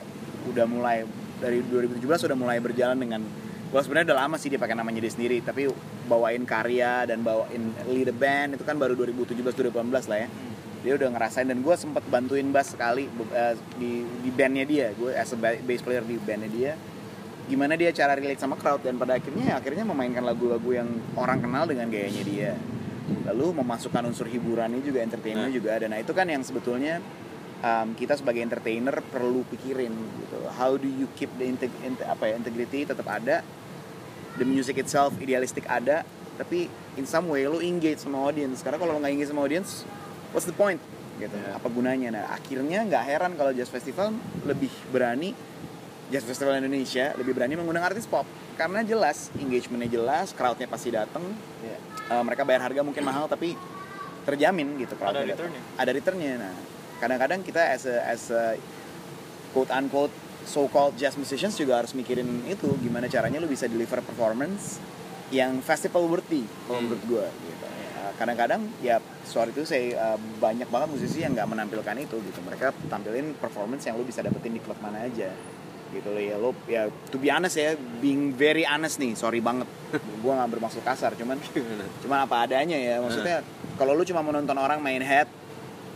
udah 0.47 0.65
mulai 0.65 1.05
dari 1.37 1.61
2017 1.61 2.01
udah 2.25 2.37
mulai 2.37 2.57
berjalan 2.57 2.97
dengan 2.97 3.21
Wah 3.71 3.79
sebenarnya 3.79 4.11
udah 4.11 4.19
lama 4.27 4.35
sih 4.35 4.51
dia 4.51 4.59
pakai 4.59 4.75
namanya 4.75 4.99
dia 4.99 5.07
sendiri 5.07 5.39
tapi 5.39 5.63
bawain 6.03 6.43
karya 6.43 7.07
dan 7.07 7.23
bawain 7.23 7.71
lead 7.87 8.11
band 8.11 8.59
itu 8.59 8.67
kan 8.67 8.75
baru 8.75 8.99
2017 8.99 9.31
2018 9.47 10.11
lah 10.11 10.17
ya 10.19 10.29
dia 10.81 10.97
udah 10.97 11.09
ngerasain 11.09 11.45
dan 11.45 11.61
gue 11.61 11.75
sempet 11.75 12.01
bantuin 12.05 12.49
bass 12.49 12.73
sekali 12.73 13.05
eh, 13.31 13.55
di 13.77 13.91
di 14.01 14.29
bandnya 14.29 14.65
dia. 14.65 14.87
Gue 14.91 15.13
as 15.13 15.29
a 15.29 15.37
ba- 15.37 15.61
bass 15.61 15.81
player 15.81 16.01
di 16.01 16.17
bandnya 16.17 16.49
dia. 16.49 16.71
Gimana 17.45 17.75
dia 17.75 17.91
cara 17.91 18.15
relate 18.15 18.39
sama 18.39 18.55
crowd 18.55 18.81
dan 18.81 18.95
pada 18.95 19.15
akhirnya 19.15 19.55
akhirnya 19.55 19.83
memainkan 19.83 20.23
lagu-lagu 20.23 20.71
yang 20.71 20.87
orang 21.13 21.37
kenal 21.37 21.65
dengan 21.65 21.85
gayanya 21.87 22.23
dia. 22.23 22.51
Lalu 23.27 23.59
memasukkan 23.59 24.07
unsur 24.07 24.25
hiburannya 24.25 24.79
juga 24.79 25.03
entertainment 25.03 25.51
Nah. 25.51 25.53
juga 25.53 25.69
ada. 25.75 25.85
Nah 25.85 25.99
itu 25.99 26.15
kan 26.15 26.25
yang 26.25 26.41
sebetulnya 26.41 26.97
um, 27.59 27.91
kita 27.93 28.15
sebagai 28.15 28.39
entertainer 28.39 29.03
perlu 29.03 29.43
pikirin 29.47 29.91
gitu. 29.91 30.39
How 30.55 30.79
do 30.79 30.87
you 30.87 31.11
keep 31.13 31.29
the 31.35 31.45
integ- 31.45 31.75
inte- 31.83 32.07
apa 32.07 32.31
ya 32.31 32.39
integrity 32.39 32.87
tetap 32.87 33.05
ada 33.05 33.43
the 34.39 34.47
music 34.47 34.79
itself 34.79 35.13
idealistik 35.19 35.67
ada 35.67 36.07
tapi 36.39 36.65
in 36.95 37.03
some 37.03 37.27
way 37.27 37.45
lu 37.45 37.59
engage 37.59 37.99
sama 37.99 38.17
audience. 38.23 38.63
Karena 38.63 38.79
kalau 38.79 38.95
lu 38.95 39.03
nggak 39.03 39.11
engage 39.11 39.29
sama 39.29 39.43
audience 39.43 39.83
what's 40.31 40.43
the 40.43 40.53
point 40.53 40.79
gitu 41.17 41.31
Yeah. 41.31 41.53
apa 41.53 41.67
gunanya 41.67 42.09
nah 42.11 42.25
akhirnya 42.29 42.81
nggak 42.83 43.03
heran 43.05 43.31
kalau 43.35 43.51
jazz 43.51 43.67
festival 43.67 44.09
lebih 44.43 44.71
berani 44.89 45.37
jazz 46.07 46.23
festival 46.23 46.55
Indonesia 46.55 47.13
lebih 47.13 47.31
berani 47.31 47.53
mengundang 47.53 47.85
artis 47.85 48.03
pop 48.03 48.25
karena 48.53 48.81
jelas 48.81 49.29
engagementnya 49.35 49.89
jelas 49.91 50.31
crowdnya 50.31 50.65
pasti 50.65 50.89
datang 50.89 51.21
Iya. 51.61 51.77
Eh, 52.09 52.23
mereka 52.23 52.41
bayar 52.41 52.61
harga 52.63 52.81
mungkin 52.81 53.01
mahal 53.01 53.25
tapi 53.25 53.53
terjamin 54.21 54.77
gitu 54.77 54.93
crowdnya 54.95 55.23
Ada 55.23 55.31
returnnya. 55.31 55.61
ada 55.77 55.91
returnnya 55.91 56.33
nah 56.37 56.53
kadang-kadang 56.97 57.39
kita 57.41 57.61
as 57.69 57.83
a, 57.83 57.95
as 58.03 58.23
a 58.29 58.57
quote 59.51 59.69
unquote 59.69 60.13
so 60.43 60.65
called 60.67 60.93
jazz 60.95 61.13
musicians 61.15 61.53
juga 61.53 61.77
harus 61.77 61.93
mikirin 61.93 62.25
itu 62.45 62.65
gimana 62.79 63.05
caranya 63.05 63.37
lu 63.37 63.45
bisa 63.45 63.65
deliver 63.65 64.01
performance 64.01 64.81
yang 65.29 65.61
festival 65.61 66.05
worthy 66.05 66.43
kalau 66.65 66.77
Hmm. 66.77 66.85
menurut 66.87 67.03
gue 67.07 67.25
gitu. 67.25 67.49
Uh, 67.49 67.50
kadang-kadang 68.21 68.61
ya 68.79 69.01
sorry 69.25 69.49
itu 69.49 69.65
saya 69.65 69.97
uh, 69.97 70.17
banyak 70.37 70.69
banget 70.69 70.87
musisi 70.93 71.25
yang 71.25 71.33
nggak 71.33 71.49
menampilkan 71.49 71.95
itu 71.97 72.21
gitu. 72.21 72.39
Mereka 72.45 72.69
tampilin 72.85 73.33
performance 73.35 73.89
yang 73.89 73.97
lu 73.97 74.05
bisa 74.05 74.21
dapetin 74.21 74.53
di 74.53 74.61
klub 74.61 74.77
mana 74.77 75.01
aja 75.01 75.33
gitu. 75.91 76.07
Loh 76.07 76.21
ya 76.21 76.35
lo 76.37 76.53
ya 76.69 76.87
to 77.09 77.17
be 77.17 77.33
honest 77.33 77.57
ya 77.57 77.73
being 77.97 78.31
very 78.31 78.61
honest 78.63 79.01
nih 79.01 79.17
sorry 79.17 79.41
banget. 79.41 79.65
Gue 80.21 80.31
nggak 80.31 80.49
bermaksud 80.53 80.85
kasar 80.85 81.17
cuman 81.17 81.41
cuman 82.05 82.29
apa 82.29 82.45
adanya 82.45 82.77
ya. 82.77 83.01
Maksudnya 83.01 83.41
kalau 83.75 83.97
lu 83.97 84.05
cuma 84.05 84.21
menonton 84.21 84.55
orang 84.55 84.77
main 84.77 85.01
head 85.01 85.25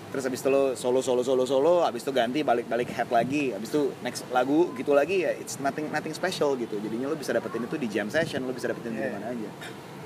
terus 0.09 0.31
habis 0.31 0.39
itu 0.39 0.47
lo 0.47 0.79
solo 0.79 1.03
solo 1.03 1.27
solo 1.27 1.43
solo 1.43 1.83
habis 1.83 1.99
itu 1.99 2.15
ganti 2.15 2.39
balik 2.39 2.71
balik 2.71 2.87
head 2.87 3.11
lagi 3.11 3.51
habis 3.51 3.67
itu 3.67 3.91
next 3.99 4.23
lagu 4.31 4.71
gitu 4.79 4.95
lagi 4.95 5.27
ya 5.27 5.35
it's 5.35 5.59
nothing 5.59 5.91
nothing 5.91 6.15
special 6.15 6.55
gitu. 6.55 6.79
Jadinya 6.79 7.11
lo 7.11 7.19
bisa 7.19 7.35
dapetin 7.35 7.67
itu 7.67 7.75
di 7.75 7.87
jam 7.91 8.07
session 8.07 8.47
lo 8.47 8.55
bisa 8.55 8.71
dapetin 8.71 8.95
di 8.95 9.03
Yeah. 9.03 9.11
mana 9.15 9.35
aja. 9.35 9.49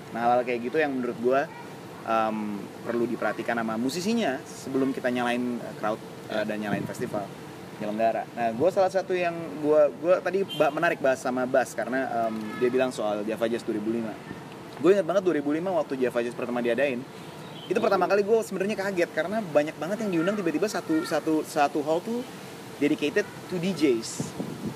Nah 0.09 0.21
hal, 0.25 0.41
kayak 0.41 0.65
gitu 0.65 0.81
yang 0.81 0.97
menurut 0.97 1.13
gua 1.21 1.45
um, 2.09 2.57
perlu 2.81 3.05
diperhatikan 3.05 3.61
sama 3.61 3.77
musisinya 3.77 4.41
sebelum 4.43 4.89
kita 4.89 5.13
nyalain 5.13 5.61
uh, 5.61 5.73
crowd 5.77 6.01
uh, 6.33 6.43
dan 6.43 6.57
nyalain 6.57 6.83
festival 6.89 7.23
penyelenggara. 7.77 8.27
Nah, 8.35 8.51
gue 8.51 8.69
salah 8.75 8.91
satu 8.91 9.15
yang 9.15 9.31
gue 9.63 9.81
gua 10.03 10.19
tadi 10.19 10.43
menarik 10.75 10.99
bahas 10.99 11.23
sama 11.23 11.47
Bas 11.47 11.71
karena 11.71 12.27
um, 12.27 12.35
dia 12.59 12.67
bilang 12.67 12.91
soal 12.91 13.23
Java 13.23 13.47
Jazz 13.47 13.63
2005. 13.63 14.83
Gue 14.83 14.91
ingat 14.99 15.07
banget 15.07 15.23
2005 15.23 15.79
waktu 15.79 15.93
Java 15.95 16.19
Jazz 16.19 16.35
pertama 16.35 16.59
diadain. 16.59 16.99
Itu 17.71 17.79
pertama 17.79 18.09
kali 18.09 18.25
gue 18.25 18.37
sebenarnya 18.43 18.75
kaget 18.75 19.09
karena 19.15 19.39
banyak 19.39 19.77
banget 19.79 19.97
yang 20.03 20.11
diundang 20.11 20.35
tiba-tiba 20.35 20.67
satu 20.67 21.05
satu 21.07 21.45
satu 21.47 21.79
hall 21.85 22.03
tuh 22.03 22.19
dedicated 22.83 23.23
to 23.47 23.55
DJs. 23.55 24.27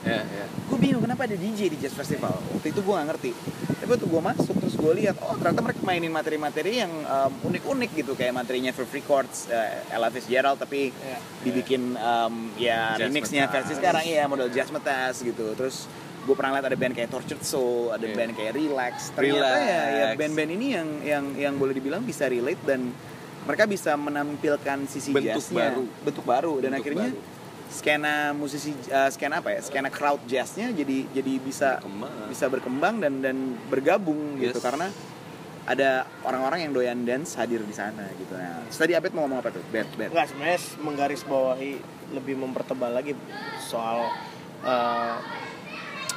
Ya, 0.04 0.22
ya. 0.22 0.46
Gue 0.64 0.78
bingung 0.78 1.00
kenapa 1.00 1.24
ada 1.24 1.34
DJ 1.34 1.68
di 1.68 1.78
Jazz 1.78 1.92
Festival. 1.92 2.36
Waktu 2.50 2.68
itu 2.70 2.80
gue 2.80 2.94
nggak 2.94 3.08
ngerti. 3.10 3.32
Tapi 3.76 3.90
waktu 3.90 4.06
gue 4.06 4.22
masuk 4.24 4.56
terus 4.58 4.76
gue 4.76 4.94
lihat, 4.96 5.16
oh 5.20 5.36
ternyata 5.36 5.60
mereka 5.62 5.82
mainin 5.82 6.08
materi-materi 6.10 6.74
yang 6.78 6.92
um, 7.04 7.32
unik-unik 7.46 7.92
gitu 7.96 8.12
kayak 8.14 8.32
materinya 8.34 8.72
Verve 8.72 8.94
Records, 8.94 9.48
uh, 9.48 9.60
Ella 9.90 10.08
Fitzgerald 10.08 10.56
tapi 10.58 10.90
Iya. 10.90 11.18
dibikin 11.42 11.96
um, 11.96 12.52
ya 12.56 12.96
Jazz 12.96 13.08
remixnya 13.08 13.44
Metas. 13.44 13.56
versi 13.58 13.74
sekarang 13.76 14.04
ya 14.04 14.24
model 14.26 14.48
jazz 14.48 14.70
metas 14.70 15.20
gitu 15.20 15.52
terus 15.54 15.86
gue 16.20 16.32
pernah 16.34 16.56
lihat 16.56 16.66
ada 16.66 16.78
band 16.78 16.94
kayak 16.94 17.10
Tortured 17.10 17.44
Soul 17.44 17.92
ada 17.92 18.02
Iya. 18.02 18.16
band 18.16 18.32
kayak 18.34 18.52
Relax 18.54 19.12
ternyata 19.12 19.44
Relax. 19.44 19.60
ya 19.62 19.82
ya 19.90 20.08
band-band 20.16 20.52
ini 20.54 20.68
yang 20.72 20.88
yang 21.04 21.24
yang 21.38 21.54
boleh 21.54 21.72
dibilang 21.72 22.02
bisa 22.02 22.26
relate 22.26 22.64
dan 22.64 22.92
mereka 23.44 23.64
bisa 23.66 23.92
menampilkan 23.94 24.88
sisi 24.88 25.12
Bentuk 25.12 25.36
jazznya 25.36 25.68
baru. 25.70 25.84
bentuk 26.02 26.24
baru 26.24 26.54
dan 26.58 26.70
Bentuk 26.70 26.80
akhirnya 26.80 27.08
baru. 27.12 27.20
Skena 27.74 28.13
musisi 28.32 28.72
eh, 28.88 29.10
skena 29.10 29.42
apa 29.42 29.50
ya? 29.50 29.60
Skena 29.60 29.89
crowd 29.89 30.22
jazznya 30.24 30.70
jadi 30.70 31.10
jadi 31.10 31.34
bisa 31.38 31.70
Berkembang. 31.77 32.13
bisa 32.30 32.46
berkembang 32.48 32.96
dan 33.01 33.13
dan 33.20 33.38
bergabung 33.68 34.38
gitu. 34.38 34.53
Yes. 34.53 34.62
karena 34.62 34.88
ada 35.63 36.03
orang-orang 36.22 36.60
yang 36.62 36.72
doyan 36.72 37.00
dance 37.01 37.34
hadir 37.34 37.63
di 37.63 37.72
sana 37.72 38.03
gitu. 38.13 38.36
Nah 38.36 38.62
tadi 38.68 38.94
Abed 38.94 39.12
mau 39.12 39.24
ngomong 39.24 39.39
apa 39.39 39.50
tuh? 39.50 39.63
Bed 39.68 39.88
bed 39.96 40.12
Enggak 40.12 40.27
sebenarnya 40.30 40.60
menggarisbawahi 40.77 41.72
lebih 42.13 42.36
mempertebal 42.36 42.94
lagi 42.94 43.15
soal 43.60 44.12
eh, 44.62 45.18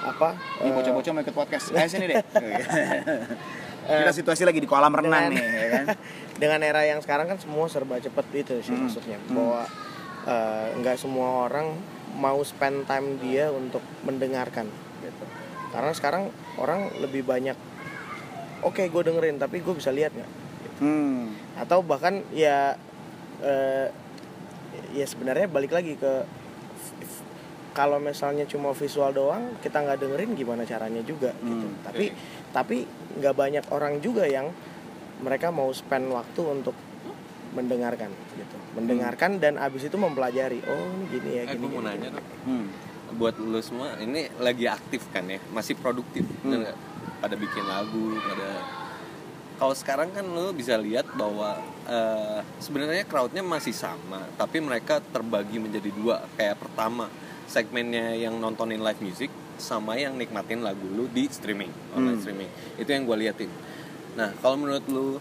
apa? 0.02 0.28
Ini 0.60 0.68
eh, 0.68 0.74
bocah-bocah 0.74 1.10
mau 1.10 1.22
ikut 1.22 1.32
podcast. 1.32 1.70
Ayo 1.72 1.86
sini 1.86 2.06
deh. 2.06 2.18
Kita 3.86 4.10
situasi 4.12 4.42
lagi 4.42 4.58
di 4.58 4.66
kolam 4.66 4.90
renang 4.90 5.30
dengan- 5.30 5.32
nih 5.32 5.42
ya 5.46 5.68
kan? 5.72 5.84
dengan 6.42 6.60
era 6.60 6.82
yang 6.82 6.98
sekarang 6.98 7.26
kan 7.26 7.38
semua 7.38 7.64
serba 7.66 7.96
cepet 7.96 8.26
itu 8.34 8.54
sih 8.60 8.74
Hmm. 8.74 8.82
maksudnya. 8.84 9.14
Hmm. 9.16 9.30
bahwa 9.32 9.62
eh, 9.62 9.85
nggak 10.26 10.98
semua 10.98 11.46
orang 11.46 11.70
mau 12.18 12.40
spend 12.42 12.88
time 12.88 13.20
dia 13.22 13.52
untuk 13.52 13.84
mendengarkan 14.02 14.66
gitu. 15.04 15.24
Karena 15.70 15.92
sekarang 15.92 16.32
orang 16.58 16.90
lebih 16.98 17.22
banyak 17.22 17.54
oke 18.64 18.82
gue 18.82 19.02
dengerin 19.06 19.36
tapi 19.36 19.60
gue 19.60 19.74
bisa 19.76 19.92
lihat 19.92 20.12
nggak? 20.16 20.32
Hmm. 20.76 21.32
atau 21.56 21.80
bahkan 21.80 22.20
ya 22.36 22.76
eh, 23.40 23.88
ya 24.92 25.06
sebenarnya 25.08 25.48
balik 25.48 25.72
lagi 25.72 25.96
ke 25.96 26.28
kalau 27.72 27.96
misalnya 27.96 28.44
cuma 28.44 28.76
visual 28.76 29.08
doang 29.12 29.56
kita 29.64 29.80
nggak 29.80 30.04
dengerin 30.04 30.36
gimana 30.36 30.68
caranya 30.68 31.00
juga 31.00 31.32
gitu. 31.40 31.64
Hmm, 31.64 31.80
tapi 31.80 32.12
tapi 32.52 32.76
nggak 33.20 33.34
banyak 33.36 33.64
orang 33.72 34.04
juga 34.04 34.28
yang 34.28 34.52
mereka 35.24 35.48
mau 35.48 35.72
spend 35.72 36.12
waktu 36.12 36.40
untuk 36.44 36.76
mendengarkan 37.56 38.12
gitu 38.36 38.55
mendengarkan 38.76 39.36
dan 39.36 39.56
abis 39.56 39.82
itu 39.84 39.96
mempelajari 39.96 40.60
oh 40.62 40.76
ini 40.92 41.04
gini 41.10 41.30
ya 41.32 41.42
Eh, 41.42 41.46
gini, 41.50 41.64
mau 41.64 41.72
gini, 41.74 41.86
nanya 41.86 42.08
gini. 42.12 42.22
Hmm. 42.44 42.66
buat 43.14 43.34
lu 43.36 43.56
semua 43.58 43.96
ini 43.96 44.28
lagi 44.36 44.68
aktif 44.68 45.08
kan 45.10 45.24
ya 45.24 45.40
masih 45.50 45.74
produktif 45.74 46.22
Hmm. 46.40 46.68
pada 47.16 47.34
bikin 47.34 47.64
lagu 47.64 48.14
pada 48.18 48.48
kalau 49.56 49.72
sekarang 49.72 50.12
kan 50.12 50.20
lu 50.22 50.52
bisa 50.52 50.76
lihat 50.76 51.08
bahwa 51.12 51.56
eh, 51.86 52.40
sebenarnya 52.58 53.04
crowdnya 53.04 53.40
masih 53.40 53.72
sama 53.72 54.20
tapi 54.36 54.60
mereka 54.60 55.00
terbagi 55.00 55.56
menjadi 55.56 55.88
dua 55.90 56.28
kayak 56.36 56.58
pertama 56.58 57.08
segmennya 57.46 58.12
yang 58.12 58.36
nontonin 58.36 58.78
live 58.78 59.00
music 59.00 59.30
sama 59.56 59.96
yang 59.96 60.12
nikmatin 60.12 60.60
lagu 60.60 60.84
lu 60.86 61.08
di 61.08 61.24
streaming 61.26 61.72
online 61.90 62.14
Hmm. 62.14 62.22
streaming 62.22 62.50
itu 62.76 62.90
yang 62.90 63.02
gue 63.02 63.16
liatin 63.16 63.48
nah 64.12 64.28
kalau 64.36 64.56
menurut 64.56 64.84
lu 64.86 65.16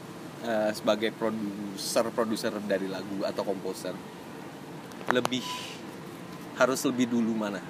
eh, 0.46 0.72
sebagai 0.78 1.10
produser 1.18 2.06
produser 2.14 2.54
dari 2.70 2.86
lagu 2.86 3.26
atau 3.26 3.42
komposer 3.42 3.98
lebih 5.10 5.44
harus 6.56 6.82
lebih 6.88 7.12
dulu 7.12 7.36
mana? 7.36 7.62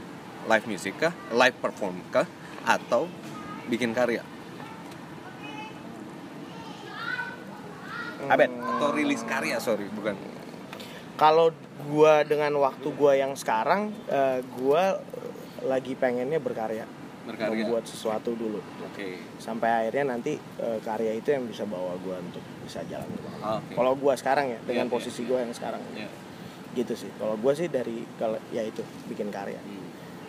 Live 0.46 0.70
music 0.70 0.94
kah? 1.02 1.14
Live 1.34 1.58
perform 1.58 2.00
kah? 2.14 2.28
Atau 2.68 3.10
bikin 3.66 3.96
karya? 3.98 4.22
Abed 8.26 8.50
atau 8.50 8.90
rilis 8.94 9.22
karya 9.26 9.58
sorry 9.62 9.90
bukan. 9.90 10.18
Kalau 11.16 11.56
gua 11.88 12.28
dengan 12.28 12.52
waktu 12.60 12.88
gua 12.94 13.16
yang 13.16 13.34
sekarang 13.34 13.94
eh, 14.10 14.44
gua 14.58 15.00
lagi 15.66 15.98
pengennya 15.98 16.38
berkarya 16.38 16.86
berkarya? 17.26 17.66
Membuat 17.66 17.84
sesuatu 17.90 18.32
dulu. 18.38 18.62
Oke. 18.86 19.20
Sampai 19.42 19.70
akhirnya 19.74 20.16
nanti 20.16 20.38
eh, 20.38 20.80
karya 20.86 21.18
itu 21.18 21.34
yang 21.34 21.50
bisa 21.50 21.66
bawa 21.66 21.98
gua 22.06 22.22
untuk 22.22 22.42
bisa 22.64 22.86
jalan 22.86 23.06
Ah, 23.42 23.58
oke. 23.60 23.74
Kalau 23.74 23.92
gua 23.98 24.14
sekarang 24.16 24.54
ya 24.54 24.60
dengan 24.64 24.86
Iya, 24.88 24.94
posisi 24.94 25.22
gua 25.26 25.42
yang 25.42 25.52
sekarang. 25.52 25.82
Ya. 25.98 26.08
gitu 26.76 26.92
sih. 26.92 27.08
Kalau 27.16 27.40
gua 27.40 27.56
sih 27.56 27.72
dari 27.72 28.04
kalau 28.20 28.36
ya 28.52 28.60
itu 28.60 28.84
bikin 29.08 29.32
karya. 29.32 29.60
Hmm. 29.60 29.86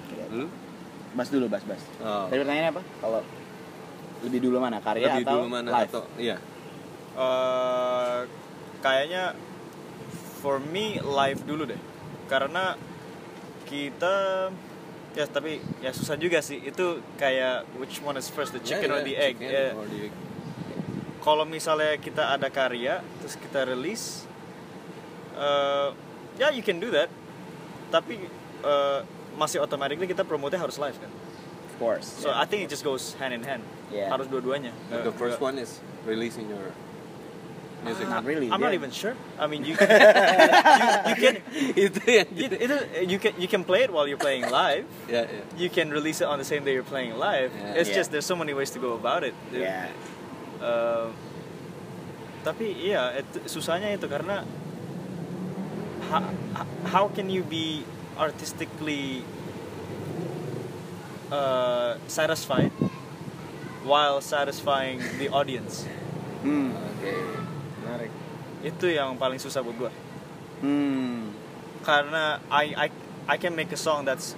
Gitu. 0.06 0.22
lu? 0.30 0.46
Bas 1.18 1.28
dulu 1.28 1.46
bas 1.50 1.64
bas. 1.66 1.82
Oh. 1.98 2.30
tadi 2.30 2.38
pertanyaannya 2.38 2.72
apa? 2.76 2.82
Kalau 3.02 3.20
lebih 4.22 4.40
dulu 4.46 4.56
mana? 4.62 4.78
Karya 4.78 5.06
lebih 5.10 5.24
atau 5.26 5.34
dulu 5.42 5.46
mana? 5.50 5.68
live? 5.74 5.90
Atau 5.90 6.02
iya. 6.16 6.36
Eh, 7.16 8.20
kayaknya 8.84 9.34
for 10.38 10.62
me 10.62 11.00
live 11.02 11.40
dulu 11.48 11.66
deh. 11.66 11.80
Karena 12.30 12.78
kita 13.66 14.48
ya 15.16 15.24
tapi 15.24 15.58
ya 15.80 15.90
susah 15.90 16.14
juga 16.20 16.44
sih. 16.44 16.60
Itu 16.60 17.00
kayak 17.16 17.64
which 17.80 18.04
one 18.04 18.20
is 18.20 18.28
first 18.28 18.52
the 18.52 18.60
chicken 18.60 18.92
Ya, 18.92 18.94
or 18.94 19.00
ya, 19.00 19.06
the 19.08 19.16
egg? 19.16 19.34
Ya, 19.40 19.72
or 19.72 19.88
egg. 19.88 20.12
kalau 21.24 21.42
misalnya 21.42 21.98
kita 21.98 22.30
ada 22.30 22.46
karya 22.46 23.02
terus 23.18 23.34
kita 23.34 23.66
release 23.66 24.22
eh, 25.34 25.88
ya 26.38 26.52
you 26.52 26.62
can 26.62 26.78
do 26.78 26.92
that. 26.92 27.08
Tapi 27.88 28.20
eh, 28.62 29.00
masih 29.34 29.58
automatically 29.58 30.06
kita 30.06 30.22
promote 30.22 30.54
harus 30.54 30.76
live 30.76 30.94
kan? 31.00 31.10
Of 31.66 31.74
course 31.82 32.08
so 32.22 32.30
I 32.32 32.44
think 32.48 32.64
it 32.64 32.70
just 32.70 32.84
goes 32.84 33.16
hand 33.16 33.32
in 33.34 33.42
hand. 33.42 33.64
Yeah. 33.86 34.10
harus 34.10 34.26
dua-duanya. 34.26 34.74
The 34.90 35.14
first 35.14 35.38
one 35.38 35.56
is 35.62 35.78
releasing 36.02 36.50
your 36.50 36.74
music. 37.84 38.08
Not 38.08 38.24
really, 38.24 38.48
I'm 38.50 38.60
not 38.60 38.72
even 38.72 38.90
sure. 38.90 39.14
I 39.38 39.46
mean 39.46 39.64
you 39.64 39.74
you, 39.80 39.88
you 41.08 41.16
can 41.20 41.34
itu 41.88 42.00
yang 42.08 42.28
you, 42.32 42.46
itu 42.48 42.76
you 43.04 43.18
can 43.18 43.32
you 43.36 43.48
can 43.48 43.62
play 43.62 43.84
it 43.84 43.90
while 43.92 44.06
you're 44.06 44.20
playing 44.20 44.48
live. 44.48 44.86
Ya 45.12 45.26
ya 45.28 45.42
you 45.58 45.68
can 45.68 45.90
release 45.92 46.20
it 46.20 46.28
on 46.28 46.38
the 46.38 46.48
same 46.48 46.64
day 46.64 46.72
you're 46.72 46.86
playing 46.86 47.14
live. 47.18 47.52
Yeah. 47.52 47.78
it's 47.78 47.90
Yeah. 47.92 47.98
just 48.00 48.08
there's 48.10 48.26
so 48.26 48.34
many 48.36 48.54
ways 48.54 48.70
to 48.74 48.80
go 48.80 48.94
about 48.94 49.22
it 49.22 49.34
ya 49.52 49.90
Uh, 50.56 51.12
tapi 52.40 52.72
iya 52.72 53.12
itu, 53.20 53.44
susahnya 53.44 53.92
itu 53.92 54.08
karena 54.08 54.40
ha- 56.08 56.32
ha- 56.56 56.70
how 56.88 57.12
can 57.12 57.28
you 57.28 57.44
be 57.44 57.84
artistically 58.16 59.20
uh, 61.28 62.00
satisfied 62.08 62.72
while 63.84 64.24
satisfying 64.24 64.96
the 65.20 65.28
audience? 65.28 65.84
Hmm. 66.40 66.72
oke 66.72 67.04
menarik 67.04 67.45
itu 68.66 68.90
yang 68.90 69.14
paling 69.14 69.38
susah 69.38 69.62
buat 69.62 69.76
gue 69.78 69.92
Hmm. 70.56 71.36
karena 71.84 72.40
I 72.48 72.64
I 72.74 72.86
I 73.28 73.36
can 73.36 73.52
make 73.52 73.68
a 73.70 73.76
song 73.76 74.08
that's 74.08 74.32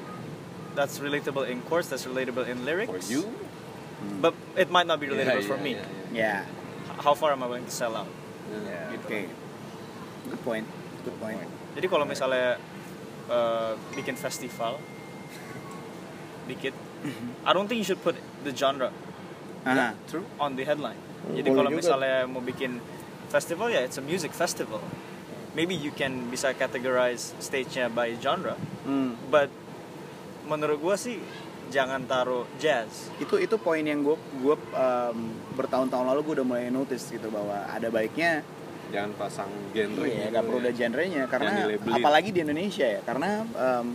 that's 0.75 0.99
relatable 0.99 1.47
in 1.47 1.63
chords 1.65 1.87
that's 1.87 2.05
relatable 2.05 2.43
in 2.45 2.67
lyrics. 2.67 2.91
For 2.91 2.99
you? 3.07 3.31
But 4.19 4.35
it 4.55 4.67
might 4.69 4.87
not 4.87 4.99
be 4.99 5.07
relatable 5.07 5.43
Yeah, 5.43 5.51
for 5.51 5.59
yeah, 5.59 5.67
me. 5.67 5.73
yeah, 5.75 5.87
yeah. 6.11 6.39
how 6.99 7.15
far 7.15 7.31
am 7.31 7.43
I 7.43 7.47
willing 7.47 7.67
to 7.67 7.75
sell 7.75 7.95
out? 7.95 8.11
Yeah. 8.51 8.95
oke 8.95 9.19
good 10.27 10.43
point. 10.43 10.67
Good 11.07 11.17
point. 11.23 11.39
Jadi 11.79 11.87
kalau 11.87 12.03
misalnya 12.03 12.59
uh, 13.31 13.79
bikin 13.95 14.19
festival 14.19 14.83
dikit, 16.47 16.75
I 17.45 17.51
don't 17.53 17.69
think 17.69 17.79
you 17.79 17.87
should 17.87 18.03
put 18.03 18.17
the 18.43 18.51
genre 18.51 18.91
Aha. 19.63 19.95
true. 20.11 20.25
on 20.41 20.57
the 20.57 20.65
headline. 20.65 20.99
Jadi 21.31 21.47
Boleh 21.47 21.59
kalau 21.63 21.71
misalnya 21.71 22.27
mau 22.27 22.41
bikin 22.41 22.81
festival 23.29 23.69
ya 23.69 23.81
it's 23.81 23.97
a 23.97 24.05
music 24.05 24.33
festival. 24.33 24.81
Maybe 25.53 25.75
you 25.75 25.91
can 25.91 26.29
bisa 26.29 26.53
categorize 26.53 27.35
stage-nya 27.39 27.89
by 27.89 28.15
genre, 28.17 28.55
Hmm. 28.83 29.17
but 29.27 29.51
menurut 30.45 30.79
gua 30.79 30.95
sih 30.95 31.19
jangan 31.69 32.01
taruh 32.03 32.49
jazz. 32.57 33.13
itu 33.19 33.37
itu 33.37 33.57
poin 33.57 33.81
yang 33.81 34.01
gue 34.01 34.17
gue 34.39 34.57
bertahun-tahun 35.53 36.07
lalu 36.09 36.21
gue 36.23 36.35
udah 36.41 36.47
mulai 36.47 36.73
notice 36.73 37.13
gitu 37.13 37.29
bahwa 37.29 37.61
ada 37.69 37.93
baiknya 37.93 38.41
jangan 38.89 39.13
pasang 39.21 39.51
genre 39.77 40.09
iya 40.09 40.33
nggak 40.33 40.45
perlu 40.49 40.59
ada 40.59 40.73
genrenya 40.73 41.23
karena 41.29 41.69
apalagi 41.93 42.33
di 42.33 42.41
Indonesia 42.41 42.89
ya 42.89 43.01
karena 43.05 43.45
em, 43.45 43.89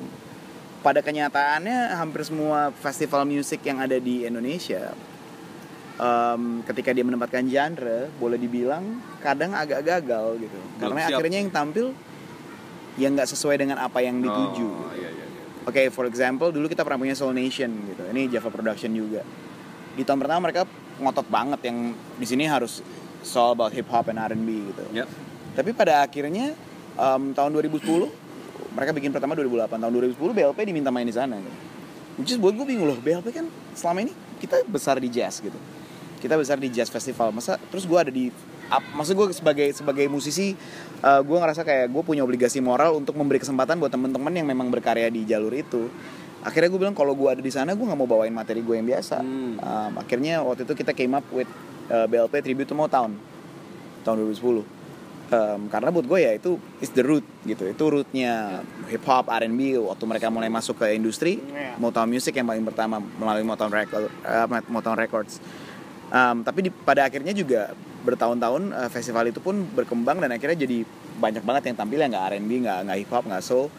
pada 0.86 1.02
kenyataannya 1.02 1.98
hampir 1.98 2.22
semua 2.22 2.69
festival 2.78 3.26
musik 3.26 3.65
yang 3.65 3.82
ada 3.82 3.98
di 3.98 4.22
Indonesia 4.22 4.93
em, 5.99 6.65
ketika 6.65 6.89
dia 6.95 7.06
menempatkan 7.06 7.45
genre 7.45 8.10
boleh 8.17 8.38
dibilang 8.38 8.84
kadang 9.21 9.53
agak 9.53 9.86
gagal 9.86 10.41
gitu 10.41 10.60
karena 10.82 11.01
siap. 11.06 11.17
akhirnya 11.19 11.38
yang 11.43 11.51
tampil 11.53 11.86
yang 12.97 13.12
nggak 13.17 13.29
sesuai 13.29 13.58
dengan 13.58 13.82
apa 13.82 14.06
yang 14.06 14.21
dituju 14.21 14.69
oh, 14.69 14.93
iya, 14.93 15.10
iya, 15.10 15.25
iya. 15.25 15.34
Oke, 15.63 15.88
for 15.95 16.03
example, 16.03 16.51
dulu 16.51 16.67
kita 16.67 16.84
pernah 16.84 16.99
punya 16.99 17.15
Soul 17.15 17.39
Nation 17.39 17.71
gitu. 17.88 18.03
Ini 18.12 18.27
Java 18.27 18.51
Production 18.51 18.91
juga. 18.91 19.23
Di 19.95 20.03
tahun 20.03 20.19
pertama 20.19 20.51
mereka 20.51 20.67
ngotot 20.99 21.27
banget 21.32 21.71
yang 21.71 21.95
di 22.19 22.27
sini 22.27 22.43
harus 22.43 22.84
soul 23.23 23.56
about 23.56 23.71
hip 23.71 23.88
hop 23.88 24.12
and 24.12 24.19
R&B 24.19 24.49
gitu. 24.75 24.84
Yep. 24.91 25.08
Tapi 25.56 25.71
pada 25.71 26.03
akhirnya 26.03 26.51
em, 26.99 27.23
tahun 27.32 27.49
2010 27.56 27.79
mereka 28.75 28.91
bikin 28.91 29.15
pertama 29.15 29.39
2008. 29.39 29.71
Tahun 29.71 29.93
2010 30.19 30.19
BLP 30.19 30.60
diminta 30.67 30.91
main 30.91 31.08
di 31.08 31.15
sana. 31.15 31.39
Gitu. 31.39 31.58
Which 32.19 32.32
is 32.36 32.39
buat 32.43 32.60
gue 32.60 32.67
bingung 32.67 32.91
loh. 32.91 32.99
BLP 32.99 33.32
kan 33.32 33.47
selama 33.71 34.03
ini 34.03 34.12
kita 34.43 34.67
besar 34.67 34.99
di 34.99 35.08
jazz 35.08 35.39
gitu. 35.39 35.56
Kita 36.23 36.39
besar 36.39 36.55
di 36.55 36.71
jazz 36.71 36.88
festival. 36.88 37.29
Masa 37.29 37.59
terus 37.67 37.83
gue 37.83 37.99
ada 37.99 38.07
di 38.07 38.31
ap- 38.65 38.95
maksud 38.95 39.12
gue 39.12 39.27
sebagai 39.29 39.67
sebagai 39.69 40.07
musisi 40.07 40.55
eh, 40.97 41.21
gue 41.21 41.38
ngerasa 41.38 41.62
kayak 41.62 41.91
gue 41.91 41.99
punya 42.01 42.23
obligasi 42.23 42.57
moral 42.57 42.95
untuk 42.95 43.13
memberi 43.13 43.38
kesempatan 43.38 43.75
buat 43.75 43.91
temen-temen 43.91 44.31
yang 44.33 44.47
memang 44.47 44.71
berkarya 44.71 45.12
di 45.12 45.21
jalur 45.23 45.51
itu 45.51 45.91
akhirnya 46.39 46.67
gue 46.67 46.79
bilang 46.79 46.91
kalau 46.91 47.12
gue 47.12 47.27
ada 47.29 47.39
di 47.39 47.47
sana 47.47 47.71
gue 47.71 47.83
nggak 47.83 47.95
mau 47.97 48.07
bawain 48.09 48.31
materi 48.31 48.59
gue 48.59 48.71
yang 48.73 48.83
biasa 48.86 49.19
Hmm. 49.19 49.59
Um, 49.59 49.91
akhirnya 49.97 50.39
waktu 50.39 50.63
itu 50.63 50.73
kita 50.73 50.91
came 50.91 51.12
up 51.12 51.27
with 51.29 51.47
uh, 51.88 52.03
BLP 52.03 52.39
Tribute 52.41 52.67
to 52.67 52.73
Motown 52.73 53.19
tahun 54.01 54.15
2010 54.31 54.79
Um, 55.23 55.65
karena 55.65 55.89
buat 55.89 56.05
gue 56.05 56.19
ya 56.19 56.36
itu 56.36 56.62
is 56.77 56.93
the 56.93 57.01
root 57.01 57.25
gitu 57.41 57.65
itu 57.65 57.81
rootnya 57.81 58.62
hip 58.86 59.01
hop 59.01 59.25
R&B 59.25 59.81
waktu 59.81 60.03
mereka 60.05 60.29
mulai 60.29 60.45
masuk 60.45 60.77
ke 60.77 60.93
industri 60.93 61.41
Iya. 61.41 61.73
Motown 61.79 62.05
Music 62.05 62.29
yang 62.31 62.45
paling 62.45 62.62
pertama 62.62 63.01
melalui 63.01 63.41
Motown 63.41 63.73
Record 63.73 64.13
uh, 64.21 64.45
Motown 64.69 64.93
Records 64.93 65.41
Um, 66.13 66.45
tapi 66.45 66.69
di, 66.69 66.69
pada 66.69 67.10
akhirnya 67.10 67.34
juga 67.34 67.73
bertahun-tahun 68.06 68.69
uh, 68.69 68.89
festival 68.93 69.34
itu 69.34 69.41
pun 69.41 69.65
berkembang 69.73 70.21
dan 70.21 70.30
akhirnya 70.30 70.62
jadi 70.62 70.86
banyak 71.17 71.41
banget 71.41 71.73
yang 71.73 71.78
tampil 71.82 71.97
yang 71.97 72.13
nggak 72.13 72.38
R&B 72.38 72.52
nggak 72.69 72.80
nggak 72.86 72.97
hip 73.02 73.10
hop 73.10 73.26
nggak 73.26 73.41
soul. 73.41 73.73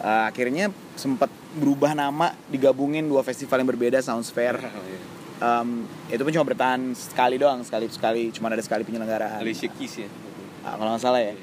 Uh, 0.00 0.24
akhirnya 0.24 0.72
sempat 0.96 1.28
berubah 1.60 1.92
nama 1.92 2.32
digabungin 2.48 3.04
dua 3.04 3.20
festival 3.20 3.60
yang 3.60 3.68
berbeda 3.68 4.00
Sounds 4.00 4.32
Fair. 4.32 4.56
Um, 5.42 5.90
itu 6.06 6.22
pun 6.22 6.30
cuma 6.30 6.46
bertahan 6.46 6.94
sekali 6.94 7.36
doang 7.42 7.58
sekali 7.66 7.90
sekali 7.90 8.30
cuma 8.30 8.48
ada 8.54 8.62
sekali 8.62 8.86
penyelenggaraan. 8.86 9.42
Alicia 9.42 9.66
Keys 9.66 10.06
ya? 10.06 10.08
Ah, 10.62 10.78
kalau 10.78 10.94
nggak 10.94 11.02
salah 11.02 11.20
ya. 11.20 11.34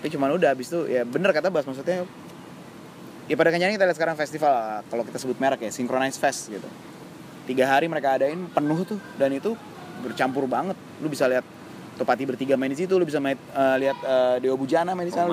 Tapi 0.00 0.08
cuman 0.16 0.32
udah 0.32 0.56
habis 0.56 0.72
itu 0.72 0.88
ya 0.88 1.04
bener 1.04 1.28
kata 1.28 1.52
Bas 1.52 1.68
maksudnya 1.68 2.08
ya 3.28 3.34
pada 3.36 3.52
kenyataannya 3.52 3.76
kita 3.76 3.84
lihat 3.84 3.98
sekarang 4.00 4.16
festival 4.16 4.52
kalau 4.88 5.04
kita 5.04 5.20
sebut 5.20 5.36
merek 5.36 5.60
ya 5.68 5.70
Synchronize 5.70 6.16
Fest 6.16 6.48
gitu. 6.48 6.66
Tiga 7.44 7.68
hari 7.68 7.84
mereka 7.84 8.16
adain 8.16 8.48
penuh 8.48 8.80
tuh 8.88 8.98
dan 9.20 9.28
itu 9.36 9.52
bercampur 10.04 10.44
banget. 10.44 10.76
Lu 11.00 11.08
bisa 11.08 11.24
lihat 11.24 11.44
Topati 11.94 12.26
bertiga 12.26 12.58
main 12.58 12.68
di 12.68 12.76
situ 12.76 12.98
lu 12.98 13.06
bisa 13.06 13.22
main, 13.22 13.38
eh, 13.38 13.76
lihat 13.78 13.98
eh, 14.02 14.36
Dewa 14.42 14.58
Bujana 14.58 14.92
main 14.92 15.06
di 15.06 15.14
sana 15.14 15.30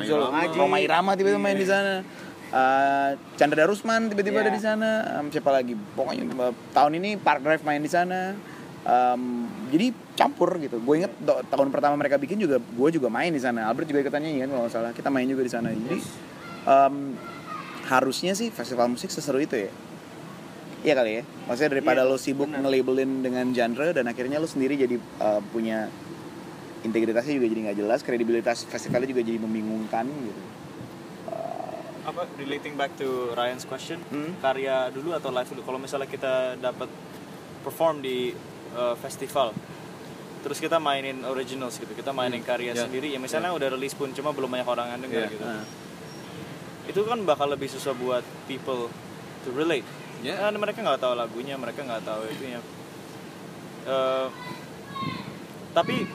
Roma 0.53 0.77
Irama. 0.77 1.17
tiba-tiba 1.17 1.41
main 1.41 1.57
di 1.57 1.65
sana. 1.65 2.05
Eh, 2.51 3.09
Chandra 3.33 3.65
Darusman 3.65 4.07
tiba-tiba 4.07 4.39
ada 4.39 4.53
Iya. 4.53 4.55
di 4.55 4.61
sana. 4.61 4.89
Em, 5.17 5.33
siapa 5.33 5.49
lagi? 5.49 5.73
Pokoknya 5.73 6.21
eh, 6.21 6.53
tahun 6.69 7.01
ini 7.01 7.17
Park 7.17 7.41
Drive 7.41 7.65
main 7.65 7.81
di 7.81 7.89
sana. 7.89 8.37
Em, 8.81 9.21
jadi 9.69 9.89
campur 10.13 10.53
gitu. 10.57 10.77
Gue 10.77 11.01
inget 11.01 11.13
do- 11.17 11.41
tahun 11.49 11.69
pertama 11.69 11.97
mereka 11.97 12.21
bikin 12.21 12.37
juga 12.37 12.61
gue 12.61 12.89
juga 12.93 13.09
main 13.09 13.33
di 13.33 13.41
sana. 13.41 13.65
Albert 13.65 13.89
juga 13.89 14.05
ikutannya 14.05 14.29
kan 14.37 14.49
kalau 14.49 14.61
nggak 14.61 14.73
salah. 14.73 14.91
Kita 14.93 15.09
main 15.09 15.25
juga 15.25 15.41
di 15.41 15.49
sana. 15.49 15.73
Jadi 15.73 15.97
em, 16.61 16.95
harusnya 17.89 18.37
sih 18.37 18.53
festival 18.53 18.85
musik 18.87 19.09
seseru 19.09 19.41
itu 19.41 19.57
ya 19.57 19.71
Iya 20.81 20.93
kali 20.93 21.11
ya. 21.13 21.23
Maksudnya 21.45 21.71
daripada 21.71 22.01
Iya, 22.01 22.09
lo 22.09 22.17
sibuk 22.17 22.49
nge-labelin 22.49 23.21
dengan 23.21 23.45
genre 23.51 23.93
dan 23.93 24.05
akhirnya 24.05 24.37
lo 24.37 24.45
sendiri 24.45 24.73
jadi 24.75 24.97
eh, 24.97 25.41
punya 25.47 25.85
integritasnya 26.81 27.37
juga 27.37 27.47
jadi 27.47 27.61
nggak 27.69 27.77
jelas 27.77 27.99
kredibilitas 28.01 28.65
festivalnya 28.65 29.05
juga 29.07 29.21
jadi 29.21 29.37
membingungkan 29.37 30.09
gitu. 30.09 30.41
Apa 32.01 32.25
relating 32.35 32.73
back 32.73 32.97
to 32.97 33.05
Ryan's 33.31 33.61
question 33.63 34.01
Hmm. 34.09 34.33
karya 34.41 34.89
dulu 34.89 35.13
atau 35.13 35.29
live 35.29 35.45
dulu? 35.47 35.61
Kalau 35.63 35.77
misalnya 35.77 36.09
kita 36.09 36.33
dapat 36.57 36.89
perform 37.61 38.01
di 38.01 38.33
uh, 38.73 38.97
festival 38.97 39.53
terus 40.41 40.57
kita 40.57 40.81
mainin 40.81 41.21
originals 41.21 41.77
gitu 41.77 41.93
kita 41.93 42.09
mainin 42.09 42.41
karya 42.41 42.73
Ya. 42.73 42.89
sendiri 42.89 43.13
ya 43.13 43.21
misalnya 43.21 43.53
udah 43.53 43.77
rilis 43.77 43.93
pun 43.93 44.09
cuma 44.09 44.33
belum 44.33 44.49
banyak 44.49 44.65
orang 44.65 44.87
yang 44.89 44.97
Ya. 44.97 45.05
denger 45.05 45.23
gitu. 45.29 45.45
Nah, 45.45 45.61
itu 46.89 46.99
kan 47.05 47.21
bakal 47.21 47.45
lebih 47.47 47.69
susah 47.69 47.93
buat 47.93 48.25
people 48.49 48.89
to 49.45 49.53
relate 49.53 49.85
Ya. 50.21 50.37
Karena 50.37 50.57
mereka 50.57 50.79
nggak 50.79 51.01
tahu 51.01 51.13
lagunya 51.13 51.55
mereka 51.57 51.81
nggak 51.81 52.03
tahu 52.03 52.21
itunya 52.29 52.61
Eh, 53.81 54.27
tapi 55.73 56.05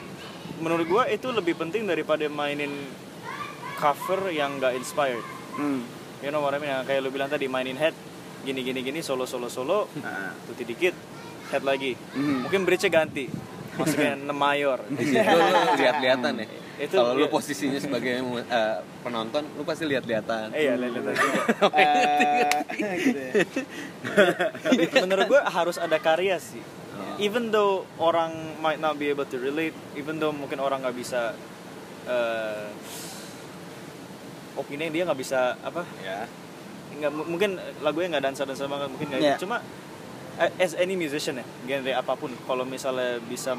menurut 0.62 0.86
gua 0.86 1.04
itu 1.10 1.26
lebih 1.28 1.58
penting 1.58 1.82
daripada 1.82 2.22
mainin 2.30 2.70
cover 3.74 4.30
yang 4.30 4.56
nggak 4.56 4.78
inspired 4.78 5.26
hmm. 5.58 5.82
you 6.22 6.30
know 6.30 6.38
what 6.38 6.54
I 6.54 6.62
mean 6.62 6.70
yang 6.70 6.86
kayak 6.86 7.02
lu 7.02 7.10
bilang 7.10 7.26
tadi 7.26 7.50
mainin 7.50 7.74
head 7.74 7.92
gini 8.40 8.62
gini 8.62 8.80
gini 8.80 9.02
solo 9.02 9.26
solo 9.26 9.50
solo 9.50 9.90
Nah. 9.98 10.30
tuti 10.46 10.62
dikit 10.62 10.94
head 11.50 11.66
lagi 11.66 11.98
Hmm. 12.14 12.46
mungkin 12.46 12.62
bridge-nya 12.62 13.02
ganti 13.02 13.26
masukin 13.74 14.22
6 14.22 14.30
mayor 14.46 14.78
itu 14.88 15.12
lu 15.12 15.50
lihat-lihatan 15.76 16.32
ya 16.40 16.46
Itu 16.76 16.92
kalau 16.92 17.16
lu 17.16 17.26
posisinya 17.26 17.80
sebagai 17.80 18.20
uh, 18.20 18.78
penonton 19.00 19.48
lu 19.56 19.64
pasti 19.64 19.88
lihat-lihatan. 19.88 20.52
Eh 20.52 20.60
iya 20.68 20.74
lihat 20.76 20.92
lihat 20.92 21.16
juga 21.16 21.40
Eh, 21.80 22.96
gitu 23.00 23.18
ya. 23.18 23.32
tapi 24.60 24.84
menurut 25.00 25.24
gue 25.26 25.40
harus 25.40 25.76
ada 25.76 25.96
karya 25.96 26.36
sih. 26.36 26.60
Oh. 26.96 27.20
even 27.20 27.52
though 27.52 27.84
orang 28.00 28.32
might 28.56 28.80
not 28.80 28.96
be 28.96 29.12
able 29.12 29.28
to 29.28 29.36
relate 29.36 29.76
even 29.92 30.16
though 30.16 30.32
mungkin 30.32 30.56
orang 30.56 30.80
nggak 30.80 30.96
bisa 30.96 31.36
eh 32.08 32.68
opini 34.56 34.88
dia 34.88 35.04
nggak 35.04 35.20
bisa 35.20 35.60
apa? 35.60 35.84
Ya 36.00 36.24
nggak 36.96 37.12
mungkin 37.12 37.60
lagunya 37.84 38.16
nggak 38.16 38.24
dansa 38.24 38.48
dansa 38.48 38.64
banget 38.64 38.88
mungkin 38.88 39.06
nggak 39.12 39.20
Yeah. 39.20 39.36
itu 39.36 39.44
cuma 39.44 39.60
as 40.56 40.72
any 40.76 40.96
musician 40.96 41.36
ya 41.36 41.44
genre 41.68 41.92
apa 41.92 42.12
pun 42.16 42.32
kalau 42.48 42.64
misalnya 42.64 43.20
bisa 43.20 43.52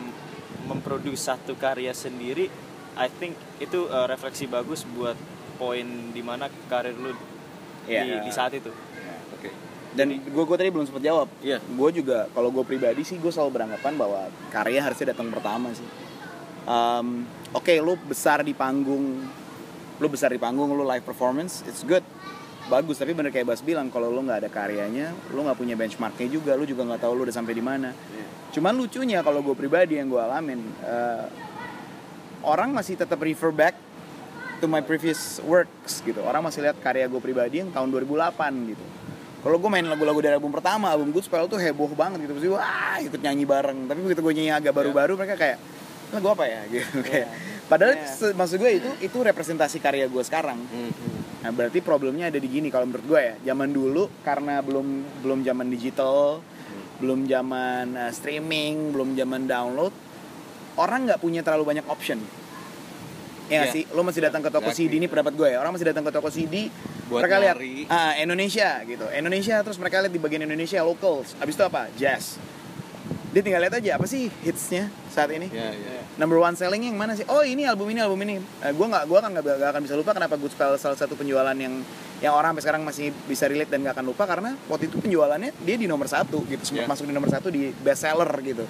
memproduksi 0.65 1.17
satu 1.17 1.53
karya 1.53 1.93
sendiri 1.93 2.49
I 2.97 3.07
think 3.07 3.33
itu 3.57 3.85
eh, 3.85 4.05
refleksi 4.05 4.45
bagus 4.45 4.83
buat 4.89 5.15
poin 5.57 5.85
di 6.11 6.21
mana 6.21 6.49
karir 6.67 6.93
lu 6.93 7.13
Iya. 7.87 8.03
di, 8.03 8.27
di 8.27 8.31
saat 8.35 8.51
itu. 8.51 8.67
Oke. 9.31 9.49
Dan 9.95 10.11
gue 10.19 10.43
gue 10.43 10.57
tadi 10.59 10.69
belum 10.69 10.85
sempat 10.85 11.01
jawab. 11.01 11.31
Iya. 11.39 11.63
gue 11.63 11.89
juga 11.95 12.27
kalau 12.35 12.51
gue 12.51 12.61
pribadi 12.61 13.01
sih 13.01 13.15
gue 13.15 13.31
selalu 13.31 13.55
beranggapan 13.55 13.93
bahwa 13.95 14.27
karya 14.51 14.83
harusnya 14.83 15.15
datang 15.15 15.31
pertama 15.31 15.71
sih. 15.71 15.87
Em, 16.67 17.23
oke 17.55 17.73
lu 17.79 17.95
besar 17.95 18.43
di 18.43 18.51
panggung 18.51 19.23
lu 19.97 20.07
besar 20.11 20.29
di 20.29 20.37
panggung 20.37 20.67
lu 20.75 20.83
live 20.83 21.01
performance 21.01 21.63
it's 21.63 21.81
good. 21.87 22.03
Bagus 22.67 22.99
tapi 22.99 23.15
bener 23.15 23.31
kayak 23.31 23.47
Bas 23.47 23.63
bilang 23.63 23.87
kalau 23.87 24.11
lu 24.11 24.19
nggak 24.19 24.43
ada 24.43 24.49
karyanya 24.51 25.15
lu 25.31 25.47
nggak 25.47 25.55
punya 25.55 25.79
benchmarknya 25.79 26.27
juga 26.27 26.59
lu 26.59 26.67
juga 26.67 26.83
nggak 26.83 27.07
tahu 27.07 27.15
lu 27.15 27.23
udah 27.23 27.31
sampai 27.31 27.55
di 27.55 27.63
mana. 27.63 27.95
Cuman 28.51 28.75
lucunya 28.75 29.23
kalau 29.23 29.39
gue 29.39 29.55
pribadi 29.55 29.95
yang 29.95 30.11
gue 30.11 30.19
alamin 30.19 30.59
eh, 30.83 31.23
orang 32.41 32.69
masih 32.69 32.93
tetap 32.93 33.17
refer 33.17 33.49
back 33.49 33.73
to 34.57 34.65
my 34.65 34.79
previous 34.79 35.37
works 35.41 36.01
gitu. 36.01 36.21
Orang 36.21 36.41
masih 36.41 36.61
lihat 36.61 36.77
karya 36.77 37.05
gue 37.05 37.17
pribadi 37.17 37.61
yang 37.61 37.69
tahun 37.69 37.87
2008 37.87 38.33
gitu. 38.67 38.85
Kalau 39.37 39.55
gue 39.55 39.69
main 39.69 39.85
lagu-lagu 39.85 40.17
dari 40.17 40.33
album 40.33 40.49
pertama 40.49 40.89
album 40.89 41.13
Good 41.13 41.23
Spell 41.23 41.45
tuh 41.45 41.55
heboh 41.55 41.87
banget 41.93 42.25
gitu. 42.25 42.33
Pasti 42.33 42.49
wah 42.49 42.97
ikut 42.99 43.21
nyanyi 43.21 43.45
bareng. 43.45 43.79
Tapi 43.85 43.99
begitu 44.01 44.19
gue 44.19 44.33
nyanyi 44.33 44.51
agak 44.51 44.73
baru-baru 44.73 45.13
mereka 45.13 45.37
kayak 45.37 45.57
lagu 46.09 46.27
apa 46.27 46.43
ya? 46.43 46.61
gitu 46.73 46.99
kayak. 47.01 47.29
Padahal 47.67 47.93
Iya. 47.95 48.07
se- 48.07 48.33
maksud 48.33 48.57
gue 48.57 48.71
itu 48.73 48.89
itu 48.99 49.17
representasi 49.17 49.77
karya 49.77 50.07
gue 50.07 50.23
sekarang. 50.23 50.57
Nah, 51.37 51.51
berarti 51.53 51.79
problemnya 51.79 52.27
ada 52.27 52.39
di 52.39 52.49
gini 52.49 52.67
kalau 52.67 52.89
menurut 52.89 53.05
gue 53.05 53.21
ya. 53.21 53.35
Zaman 53.53 53.69
dulu 53.69 54.09
karena 54.25 54.57
belum 54.59 54.87
belum 55.21 55.39
zaman 55.43 55.67
digital, 55.69 56.41
belum 56.97 57.29
zaman 57.29 57.85
uh, 57.93 58.11
streaming, 58.11 58.89
belum 58.89 59.13
zaman 59.13 59.45
download, 59.45 59.93
orang 60.77 61.05
nggak 61.05 61.19
punya 61.19 61.41
terlalu 61.41 61.65
banyak 61.67 61.85
option. 61.85 62.21
Ya 63.47 63.63
Iya. 63.63 63.71
sih, 63.71 63.83
lo 63.95 64.03
masih 64.03 64.19
datang 64.19 64.43
ke 64.43 64.51
toko 64.51 64.67
Exactly. 64.67 64.91
CD 64.91 64.99
ini 64.99 65.07
pendapat 65.07 65.31
gue 65.33 65.47
ya. 65.47 65.57
Orang 65.63 65.71
masih 65.71 65.87
datang 65.87 66.03
ke 66.03 66.11
toko 66.11 66.27
CD, 66.27 66.67
Buat 67.07 67.23
mereka 67.23 67.35
lihat 67.39 67.55
ah 67.87 68.11
Indonesia 68.19 68.83
gitu, 68.83 69.07
Indonesia 69.07 69.55
terus 69.63 69.79
mereka 69.79 70.03
lihat 70.03 70.11
di 70.11 70.19
bagian 70.19 70.43
Indonesia 70.43 70.83
locals. 70.83 71.31
Abis 71.39 71.55
itu 71.55 71.63
apa? 71.63 71.87
Jazz. 71.95 72.35
Dia 73.31 73.39
tinggal 73.39 73.63
lihat 73.63 73.79
aja 73.79 73.95
apa 73.95 74.03
sih 74.03 74.27
hitsnya 74.41 74.87
saat 75.07 75.29
ini 75.29 75.47
ya 75.47 75.69
ya 75.69 75.99
number 76.17 76.39
one 76.39 76.57
selling 76.57 76.83
yang 76.83 76.97
mana 76.97 77.13
sih? 77.13 77.23
Oh 77.27 77.39
ini 77.39 77.63
album 77.63 77.87
ini 77.87 77.99
album 78.03 78.19
ini. 78.23 78.35
Eh, 78.59 78.71
gue 78.73 78.85
nggak 78.87 79.03
gue 79.05 79.19
kan 79.19 79.29
nggak 79.31 79.69
akan 79.71 79.81
bisa 79.83 79.95
lupa 79.95 80.11
kenapa 80.11 80.35
Spell 80.43 80.75
salah 80.75 80.97
satu 80.97 81.15
penjualan 81.15 81.53
yang 81.53 81.83
yang 82.17 82.33
orang 82.33 82.51
sampai 82.51 82.63
sekarang 82.65 82.81
masih 82.83 83.13
bisa 83.29 83.45
relate 83.45 83.69
dan 83.69 83.79
nggak 83.79 83.95
akan 83.95 84.05
lupa 84.09 84.25
karena 84.25 84.57
waktu 84.67 84.89
itu 84.89 84.97
penjualannya 84.97 85.53
dia 85.61 85.75
di 85.77 85.85
nomor 85.85 86.09
satu 86.09 86.43
gitu 86.49 86.63
sempat 86.65 86.83
Yeah. 86.83 86.89
masuk 86.89 87.05
di 87.05 87.13
nomor 87.13 87.29
satu 87.29 87.47
di 87.47 87.71
best 87.77 88.03
seller 88.03 88.27
gitu. 88.43 88.65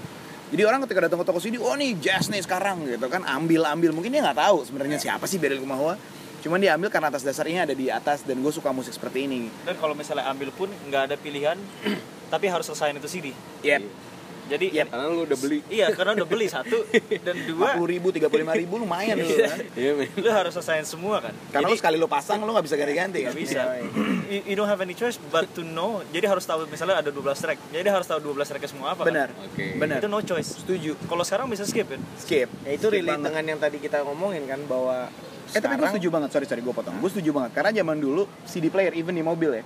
Jadi 0.47 0.61
orang 0.63 0.79
ketika 0.87 1.03
datang 1.03 1.19
ke 1.19 1.25
toko 1.27 1.43
CD, 1.43 1.59
oh 1.59 1.75
nih 1.75 1.99
jazz 1.99 2.31
nih 2.31 2.39
sekarang 2.39 2.87
gitu 2.87 3.11
kan 3.11 3.19
ambil 3.27 3.67
ambil 3.67 3.91
mungkin 3.91 4.15
dia 4.15 4.23
nggak 4.23 4.39
tahu 4.39 4.63
sebenarnya 4.63 4.95
siapa 4.95 5.27
sih 5.27 5.35
Beryl 5.35 5.59
Kumahua. 5.59 5.99
Cuman 6.39 6.63
dia 6.63 6.71
ambil 6.79 6.87
karena 6.87 7.11
atas 7.11 7.27
dasarnya 7.27 7.67
ada 7.67 7.75
di 7.75 7.91
atas 7.91 8.23
dan 8.23 8.39
gue 8.39 8.53
suka 8.53 8.71
musik 8.71 8.95
seperti 8.95 9.27
ini. 9.27 9.51
dan 9.67 9.75
kalau 9.75 9.91
misalnya 9.91 10.29
ambil 10.31 10.53
pun 10.55 10.69
nggak 10.87 11.11
ada 11.11 11.15
pilihan 11.19 11.57
tapi 12.33 12.47
harus 12.47 12.63
selesaiin 12.71 12.95
itu 12.95 13.09
CD 13.09 13.27
Yep. 13.65 14.06
Jadi 14.47 14.65
Yep. 14.73 14.87
karena 14.87 15.05
lu 15.07 15.21
udah 15.23 15.37
beli 15.37 15.59
iya 15.67 15.87
karena 15.91 16.11
udah 16.13 16.27
beli 16.27 16.47
satu 16.47 16.77
dan 17.25 17.35
dua 17.43 17.75
40 17.75 17.87
ribu, 17.89 18.07
35 18.09 18.31
ribu 18.57 18.73
lumayan 18.77 19.15
dulu 19.15 19.35
kan. 19.37 19.57
iya 19.75 19.91
men 19.93 20.07
lu 20.13 20.29
harus 20.29 20.51
selesaiin 20.53 20.83
semua 20.83 21.19
kan 21.19 21.33
Karena 21.47 21.63
Jadi, 21.63 21.71
lu 21.71 21.77
sekali 21.77 21.95
lu 21.95 22.07
pasang 22.07 22.39
lu 22.39 22.49
nggak 22.49 22.63
bisa 22.63 22.75
ganti-ganti 22.75 23.19
kan. 23.19 23.25
nggak 23.27 23.37
bisa 23.37 23.61
you, 24.31 24.39
you 24.43 24.55
don't 24.55 24.65
have 24.65 24.79
any 24.79 24.93
choice 24.93 25.19
but 25.27 25.45
to 25.51 25.61
know 25.61 25.99
jadi 26.07 26.25
harus 26.27 26.43
tahu 26.43 26.65
misalnya 26.65 26.97
ada 26.97 27.09
12 27.09 27.21
track 27.37 27.57
jadi 27.69 27.87
harus 27.87 28.05
tahu 28.05 28.19
12 28.25 28.47
tracknya 28.47 28.69
semua 28.69 28.87
apa 28.91 29.01
kan? 29.01 29.11
Benar. 29.11 29.29
oke 29.33 29.65
Benar. 29.75 29.97
itu 29.99 30.07
no 30.07 30.19
choice 30.19 30.49
Setuju. 30.57 30.95
kalau 31.03 31.21
sekarang 31.21 31.47
bisa 31.47 31.63
skip 31.63 31.85
kan 31.85 32.01
Skip. 32.17 32.47
Ya 32.61 32.71
itu 32.71 32.83
Skip 32.83 32.93
relate 32.93 33.07
banget. 33.13 33.25
dengan 33.27 33.43
yang 33.45 33.59
tadi 33.59 33.77
kita 33.77 34.01
ngomongin 34.01 34.43
kan 34.43 34.63
bahwa 34.63 35.11
Eh 35.47 35.63
tapi 35.63 35.79
gue 35.79 35.87
setuju 35.89 36.11
banget, 36.11 36.29
sorry 36.29 36.43
sorry 36.43 36.59
gue 36.59 36.69
potong. 36.69 36.91
Gue 36.99 37.07
setuju 37.07 37.31
banget 37.31 37.55
karena 37.55 37.71
zaman 37.73 37.95
dulu 37.97 38.27
CD 38.43 38.67
player 38.67 38.91
even 38.91 39.15
di 39.15 39.23
mobil 39.23 39.47
ya. 39.53 39.63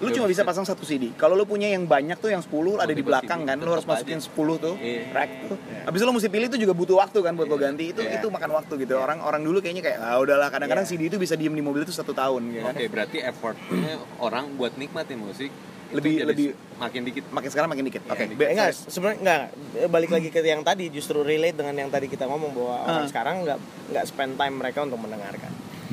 Lu 0.00 0.08
Iya, 0.08 0.16
cuma 0.16 0.26
bisa 0.26 0.42
pasang 0.42 0.64
satu 0.64 0.80
CD. 0.82 1.12
Kalau 1.12 1.36
lu 1.36 1.44
punya 1.44 1.68
yang 1.68 1.84
banyak 1.84 2.16
tuh 2.16 2.32
yang 2.32 2.40
10 2.40 2.80
ada 2.80 2.88
di 2.88 3.04
belakang 3.04 3.44
CD, 3.44 3.48
kan, 3.52 3.56
lu 3.60 3.68
harus 3.68 3.84
masukin 3.84 4.16
aja. 4.16 4.24
10 4.32 4.56
tuh 4.56 4.74
Iya. 4.80 5.12
rack 5.12 5.30
tuh. 5.44 5.56
Habis 5.84 5.98
itu 6.00 6.06
lu 6.08 6.14
mesti 6.16 6.28
pilih 6.28 6.46
itu 6.48 6.58
juga 6.58 6.72
butuh 6.72 6.96
waktu 6.96 7.18
kan 7.20 7.36
buat 7.36 7.44
lo 7.46 7.54
Iya. 7.54 7.64
ganti. 7.68 7.84
Itu 7.92 8.00
Iya. 8.00 8.16
itu 8.16 8.26
makan 8.26 8.50
waktu 8.50 8.72
gitu. 8.80 8.96
Orang 8.96 9.20
orang 9.20 9.44
dulu 9.44 9.60
kayaknya 9.60 9.84
kayak 9.84 9.98
ah 10.00 10.16
udahlah 10.16 10.48
kadang-kadang 10.48 10.82
Iya. 10.82 10.90
CD 10.90 11.02
itu 11.06 11.20
bisa 11.20 11.36
diem 11.36 11.52
di 11.52 11.60
mobil 11.60 11.84
itu 11.84 11.92
satu 11.92 12.10
tahun 12.10 12.48
gitu 12.48 12.64
kan. 12.64 12.74
Oke, 12.74 12.84
berarti 12.88 13.18
effortnya 13.20 13.92
orang 14.18 14.56
buat 14.56 14.72
nikmatin 14.74 15.20
musik 15.20 15.52
Lebih- 15.90 16.16
jadi 16.16 16.28
lebih- 16.32 16.54
makin 16.78 17.02
dikit 17.02 17.24
makin 17.28 17.48
sekarang 17.50 17.68
makin 17.68 17.82
dikit 17.84 18.02
oke 18.06 18.14
Iya, 18.22 18.30
Eh, 18.32 18.52
enggak 18.54 18.70
sebenarnya 18.86 19.18
enggak 19.20 19.42
balik 19.90 20.10
lagi 20.14 20.28
ke 20.30 20.38
yang 20.40 20.62
tadi 20.62 20.86
justru 20.88 21.20
relate 21.20 21.58
dengan 21.58 21.74
yang 21.76 21.90
tadi 21.90 22.06
kita 22.06 22.24
ngomong 22.24 22.54
bahwa 22.54 22.74
orang 22.86 23.04
Ah. 23.04 23.10
sekarang 23.10 23.34
nggak 23.42 23.58
nggak 23.90 24.04
spend 24.06 24.38
time 24.38 24.54
mereka 24.54 24.80
untuk 24.80 24.96
mendengarkan 24.96 25.50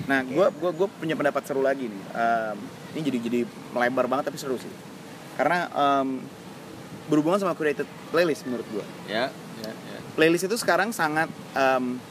Nah, 0.08 0.24
gue 0.24 0.48
gua, 0.56 0.72
gua 0.72 0.88
punya 0.88 1.20
pendapat 1.20 1.44
seru 1.44 1.60
lagi 1.60 1.92
nih. 1.92 2.02
Ini 2.98 3.06
jadi 3.06 3.18
jadi 3.22 3.40
melebar 3.72 4.10
banget 4.10 4.34
tapi 4.34 4.42
seru 4.42 4.58
sih. 4.58 4.70
Karena 5.38 5.70
em, 5.70 6.26
berhubungan 7.08 7.38
sama 7.38 7.54
curated 7.54 7.86
playlist 8.10 8.44
menurut 8.44 8.66
gue. 8.68 8.86
ya 9.06 9.30
ya 9.62 9.72
ya 9.72 9.98
Playlist 10.18 10.50
itu 10.50 10.58
sekarang 10.58 10.90
sangat 10.90 11.30
em, 11.54 12.02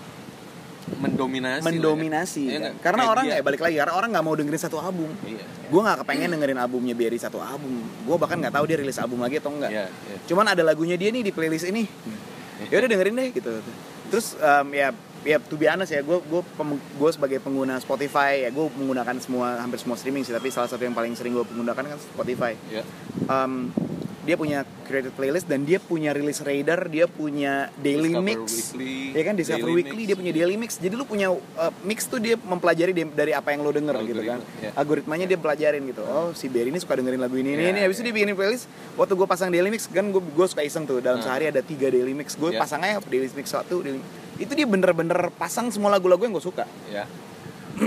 mendominasi 0.87 1.61
ya. 1.61 1.67
mendominasi. 1.67 2.43
Iya 2.47 2.53
kan? 2.55 2.61
nggak? 2.63 2.75
Karena 2.79 3.03
Media. 3.03 3.13
orang 3.13 3.25
ya 3.27 3.37
balik 3.43 3.61
lagi 3.61 3.75
karena 3.75 3.95
orang 3.99 4.09
nggak 4.15 4.25
mau 4.25 4.35
dengerin 4.39 4.63
satu 4.63 4.79
album. 4.79 5.11
iya 5.27 5.43
Gue 5.67 5.81
nggak 5.83 6.07
kepengen 6.07 6.31
dengerin 6.39 6.59
albumnya 6.63 6.95
Berry 6.95 7.19
satu 7.19 7.43
album. 7.43 7.83
Gue 8.07 8.17
bahkan 8.17 8.39
nggak 8.39 8.55
tahu 8.55 8.65
dia 8.71 8.79
rilis 8.79 8.99
album 9.03 9.19
lagi 9.19 9.43
atau 9.43 9.51
enggak. 9.51 9.71
iya 9.75 9.91
iya 9.91 10.17
Cuman 10.31 10.47
ada 10.47 10.63
lagunya 10.63 10.95
dia 10.95 11.11
nih 11.11 11.27
di 11.27 11.33
playlist 11.35 11.67
ini. 11.67 11.83
Ya 12.71 12.79
udah 12.79 12.89
dengerin 12.89 13.15
deh 13.19 13.29
gitu. 13.35 13.51
Terus 14.15 14.39
em, 14.39 14.67
ya 14.73 14.89
ya 15.27 15.43
to 15.43 15.59
be 15.59 15.67
honest 15.67 15.91
ya 15.91 16.07
gue 16.07 16.23
gue 16.23 16.43
gue 16.71 17.11
sebagai 17.11 17.43
pengguna 17.43 17.83
Spotify 17.83 18.47
ya 18.47 18.51
gue 18.55 18.71
menggunakan 18.79 19.19
semua 19.19 19.59
hampir 19.59 19.83
semua 19.83 19.99
streaming 19.99 20.23
sih 20.23 20.31
tapi 20.31 20.55
salah 20.55 20.71
satu 20.71 20.87
yang 20.87 20.95
paling 20.95 21.19
sering 21.19 21.35
gue 21.35 21.43
menggunakan 21.51 21.83
kan 21.93 21.99
Spotify. 21.99 22.55
iya 22.71 22.87
Em, 23.27 23.75
dia 24.27 24.35
punya 24.35 24.59
created 24.83 25.15
playlist 25.15 25.47
dan 25.47 25.63
dia 25.63 25.79
punya 25.79 26.11
release 26.11 26.43
radar, 26.43 26.85
dia 26.87 27.07
punya 27.07 27.71
daily 27.79 28.11
Discover 28.11 28.27
mix. 28.27 28.41
Weekly, 28.75 28.95
ya 29.15 29.23
kan 29.23 29.35
Discover 29.35 29.63
Daily 29.63 29.77
Weekly 29.79 29.95
Mix. 29.97 30.09
dia 30.09 30.17
punya 30.17 30.33
daily 30.35 30.57
mix. 30.57 30.71
Jadi 30.77 30.95
lu 30.95 31.05
punya 31.07 31.29
uh, 31.31 31.73
mix 31.81 32.05
tuh 32.05 32.19
dia 32.19 32.35
mempelajari 32.37 32.91
dari 33.07 33.31
apa 33.31 33.55
yang 33.55 33.63
lo 33.63 33.71
denger 33.71 33.95
gitu 34.03 34.21
kan. 34.21 34.43
Algoritma, 34.43 34.61
ya. 34.61 34.71
Algoritmanya 34.75 35.27
dia 35.27 35.39
pelajarin 35.39 35.83
gitu. 35.87 36.03
Oh, 36.03 36.35
si 36.35 36.47
Berry 36.47 36.69
ini 36.69 36.77
suka 36.77 36.99
dengerin 36.99 37.17
lagu 37.17 37.35
ini 37.35 37.55
ini, 37.55 37.63
Ya, 37.63 37.71
ini. 37.71 37.81
Habis 37.81 37.97
itu 37.97 38.03
ya. 38.03 38.07
dia 38.11 38.15
bikin 38.19 38.35
playlist. 38.35 38.67
Waktu 38.95 39.13
gue 39.15 39.27
pasang 39.27 39.49
daily 39.49 39.71
mix 39.71 39.87
kan 39.87 40.05
gue 40.05 40.21
gue 40.21 40.47
suka 40.47 40.61
iseng 40.61 40.85
tuh 40.85 40.99
dalam 40.99 41.19
Nah. 41.19 41.25
sehari 41.25 41.47
ada 41.47 41.63
tiga 41.63 41.87
daily 41.87 42.11
mix. 42.11 42.35
Gue 42.35 42.51
Ya. 42.51 42.59
pasang 42.59 42.83
aja 42.83 42.99
daily 43.01 43.31
mix 43.31 43.47
satu, 43.49 43.81
daily 43.81 44.03
itu 44.37 44.53
dia 44.53 44.67
bener-bener 44.67 45.31
pasang 45.33 45.71
semua 45.71 45.89
lagu-lagu 45.89 46.21
yang 46.21 46.35
gue 46.35 46.43
suka. 46.43 46.67
ya 46.91 47.07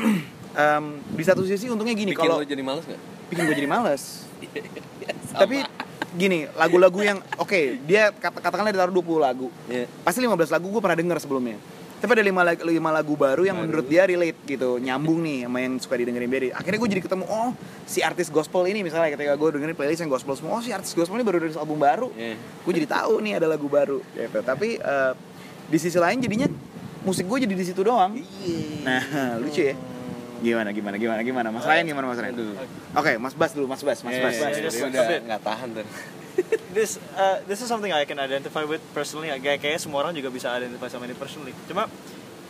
Em, 0.51 0.85
di 1.09 1.21
satu 1.21 1.45
sisi 1.45 1.67
untungnya 1.67 1.93
gini 1.93 2.11
kalau 2.11 2.41
jadi 2.41 2.59
males 2.59 2.81
bikin 3.27 3.43
gue 3.43 3.55
jadi 3.55 3.69
males. 3.69 4.25
Sama. 5.29 5.45
Tapi 5.45 5.61
gini, 6.15 6.49
lagu-lagu 6.57 6.99
yang 7.01 7.17
oke, 7.37 7.83
dia 7.85 8.09
kata 8.09 8.41
katakanlah 8.41 8.73
ditaruh 8.73 8.93
20 8.93 9.21
lagu. 9.21 9.47
Iya. 9.69 9.85
Pasti 10.01 10.23
15 10.23 10.49
lagu 10.49 10.67
gue 10.71 10.81
pernah 10.81 10.97
denger 10.97 11.17
sebelumnya. 11.21 11.57
Tapi 11.99 12.15
ada 12.15 12.23
5 12.23 12.47
lagu, 12.47 12.61
lima 12.63 12.89
lagu 12.95 13.13
baru 13.19 13.43
yang 13.43 13.59
Baru. 13.59 13.67
menurut 13.67 13.85
dia 13.91 14.07
relate 14.07 14.39
gitu, 14.47 14.79
nyambung 14.79 15.19
nih 15.19 15.43
sama 15.43 15.57
yang 15.59 15.73
suka 15.83 15.99
didengerin 15.99 16.31
Berry. 16.31 16.49
Akhirnya 16.55 16.79
gue 16.79 16.89
jadi 16.95 17.03
ketemu, 17.03 17.27
oh 17.27 17.51
si 17.83 17.99
artis 17.99 18.31
gospel 18.31 18.63
ini 18.71 18.87
misalnya 18.87 19.11
ketika 19.11 19.35
gue 19.35 19.49
dengerin 19.59 19.75
playlist 19.75 19.99
yang 20.07 20.07
gospel 20.07 20.31
semua, 20.39 20.57
oh 20.57 20.63
si 20.63 20.71
artis 20.71 20.95
gospel 20.95 21.19
ini 21.19 21.27
baru 21.27 21.43
rilis 21.43 21.59
album 21.59 21.75
baru. 21.75 22.07
Iya. 22.15 22.39
Gue 22.39 22.71
jadi 22.71 22.87
tahu 22.87 23.19
nih 23.19 23.35
ada 23.35 23.51
lagu 23.51 23.67
baru 23.67 23.99
gitu. 24.15 24.39
Tapi 24.39 24.79
eh, 24.79 25.11
di 25.67 25.75
sisi 25.75 25.99
lain 25.99 26.23
jadinya 26.23 26.47
musik 27.03 27.27
gue 27.27 27.43
jadi 27.43 27.51
di 27.51 27.65
situ 27.67 27.83
doang. 27.83 28.15
Nah, 28.87 29.03
lucu 29.43 29.67
ya. 29.67 29.75
Gimana 30.39 30.69
gimana 30.71 30.95
gimana 30.95 31.21
gimana? 31.21 31.47
Mas 31.51 31.65
Ryan 31.65 31.85
gimana 31.85 32.05
Mas 32.07 32.19
Ryan? 32.19 32.35
Oke, 32.95 33.13
Mas 33.17 33.33
Bas 33.35 33.51
dulu, 33.51 33.67
Mas 33.67 33.83
Bas, 33.83 33.99
Mas 34.01 34.15
Iya, 34.15 34.23
Bas. 34.23 34.33
iya, 34.33 34.43
Bas. 34.43 34.55
dia 34.55 34.63
Just 34.65 34.79
udah 34.79 35.19
nggak 35.27 35.41
tahan 35.43 35.69
tuh 35.75 35.87
this 36.75 36.95
uh, 37.13 37.43
this 37.45 37.59
is 37.59 37.67
something 37.67 37.91
I 37.91 38.07
can 38.07 38.15
identify 38.15 38.63
with 38.63 38.79
personally. 38.95 39.27
Kayak 39.39 39.59
kayaknya 39.59 39.81
semua 39.81 40.07
orang 40.07 40.15
juga 40.15 40.31
bisa 40.31 40.55
identify 40.55 40.87
sama 40.87 41.03
ini 41.03 41.11
personally. 41.11 41.51
Cuma 41.67 41.91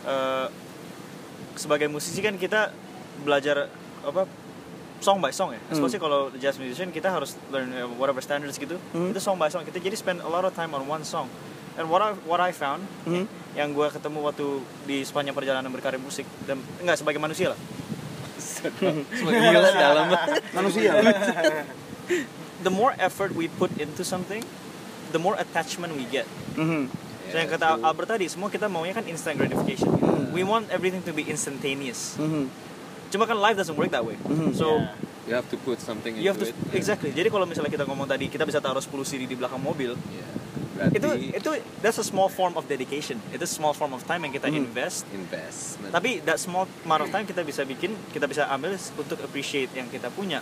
uh, 0.06 0.46
sebagai 1.58 1.90
musisi 1.90 2.22
kan 2.22 2.38
kita 2.38 2.70
belajar 3.20 3.66
apa 4.00 4.30
song 5.00 5.18
by 5.18 5.34
song 5.34 5.56
ya. 5.56 5.60
Especially 5.68 5.98
kalau 5.98 6.30
jazz 6.38 6.54
musician 6.54 6.94
kita 6.94 7.10
harus 7.10 7.34
learn 7.50 7.72
uh, 7.72 7.90
whatever 7.98 8.22
standards 8.22 8.56
gitu. 8.56 8.78
Hmm. 8.94 9.10
Itu 9.10 9.18
song 9.18 9.36
by 9.36 9.50
song. 9.50 9.66
Kita 9.66 9.82
jadi 9.82 9.96
spend 9.98 10.22
a 10.22 10.30
lot 10.30 10.46
of 10.46 10.54
time 10.54 10.70
on 10.70 10.86
one 10.86 11.02
song. 11.02 11.26
And 11.74 11.88
what 11.88 11.98
I 11.98 12.14
what 12.22 12.38
I 12.38 12.52
found 12.52 12.84
Hmm. 13.02 13.26
yang 13.58 13.74
gue 13.74 13.86
ketemu 13.90 14.22
waktu 14.22 14.46
di 14.86 15.02
sepanjang 15.02 15.34
perjalanan 15.34 15.66
berkarir 15.66 15.98
musik 15.98 16.22
dan 16.46 16.62
enggak 16.78 16.94
sebagai 16.94 17.18
manusia 17.18 17.50
lah. 17.50 17.58
Gila 19.20 19.70
dalam 19.72 20.04
banget. 20.10 20.42
Manusia. 20.56 20.90
The 22.60 22.72
more 22.72 22.92
effort 23.00 23.32
we 23.32 23.48
put 23.48 23.72
into 23.80 24.04
something, 24.04 24.44
the 25.14 25.20
more 25.20 25.36
attachment 25.38 25.96
we 25.96 26.04
get. 26.08 26.28
Mhm. 26.56 26.90
So 27.30 27.34
yang 27.38 27.46
kata 27.46 27.78
Albert 27.78 28.18
tadi, 28.18 28.26
semua 28.26 28.50
kita 28.50 28.66
maunya 28.66 28.90
kan 28.90 29.06
instant 29.06 29.38
gratification. 29.38 29.86
We 30.34 30.42
want 30.42 30.66
everything 30.74 31.00
to 31.06 31.12
be 31.14 31.24
instantaneous. 31.30 32.18
Mhm. 32.18 32.50
Cuma 33.10 33.26
kan 33.26 33.38
life 33.38 33.54
doesn't 33.58 33.78
work 33.78 33.94
that 33.94 34.02
way. 34.02 34.18
Mhm. 34.26 34.54
So 34.54 34.82
you 35.30 35.38
have 35.38 35.46
to 35.46 35.58
put 35.62 35.78
something 35.78 36.18
you 36.18 36.26
have 36.26 36.42
into 36.42 36.50
to 36.50 36.58
it 36.58 36.74
exactly. 36.74 37.14
Jadi 37.14 37.30
kalau 37.30 37.46
misalnya 37.46 37.70
kita 37.70 37.86
ngomong 37.86 38.10
tadi 38.10 38.26
kita 38.26 38.42
bisa 38.42 38.58
taruh 38.58 38.82
10 38.82 39.06
CD 39.06 39.30
di 39.30 39.38
belakang 39.38 39.62
mobil, 39.62 39.94
Iya. 39.94 40.26
Berarti 40.80 40.96
itu 40.96 41.08
itu 41.36 41.50
that's 41.78 42.00
a 42.00 42.06
small 42.06 42.26
form 42.26 42.56
of 42.56 42.64
dedication. 42.64 43.20
Itu 43.28 43.44
small 43.44 43.76
form 43.76 43.92
of 43.92 44.00
time 44.02 44.24
yang 44.24 44.32
kita 44.32 44.48
Mhm. 44.48 44.56
invest. 44.64 45.04
investment 45.12 45.92
Tapi 45.92 46.24
that 46.24 46.40
small 46.40 46.64
amount 46.82 47.04
of 47.04 47.10
time 47.10 47.28
kita 47.28 47.44
bisa 47.44 47.60
bikin, 47.62 47.92
kita 48.08 48.24
bisa 48.24 48.48
ambil 48.48 48.72
untuk 48.72 49.20
appreciate 49.20 49.68
yang 49.70 49.86
kita 49.86 50.08
punya. 50.08 50.40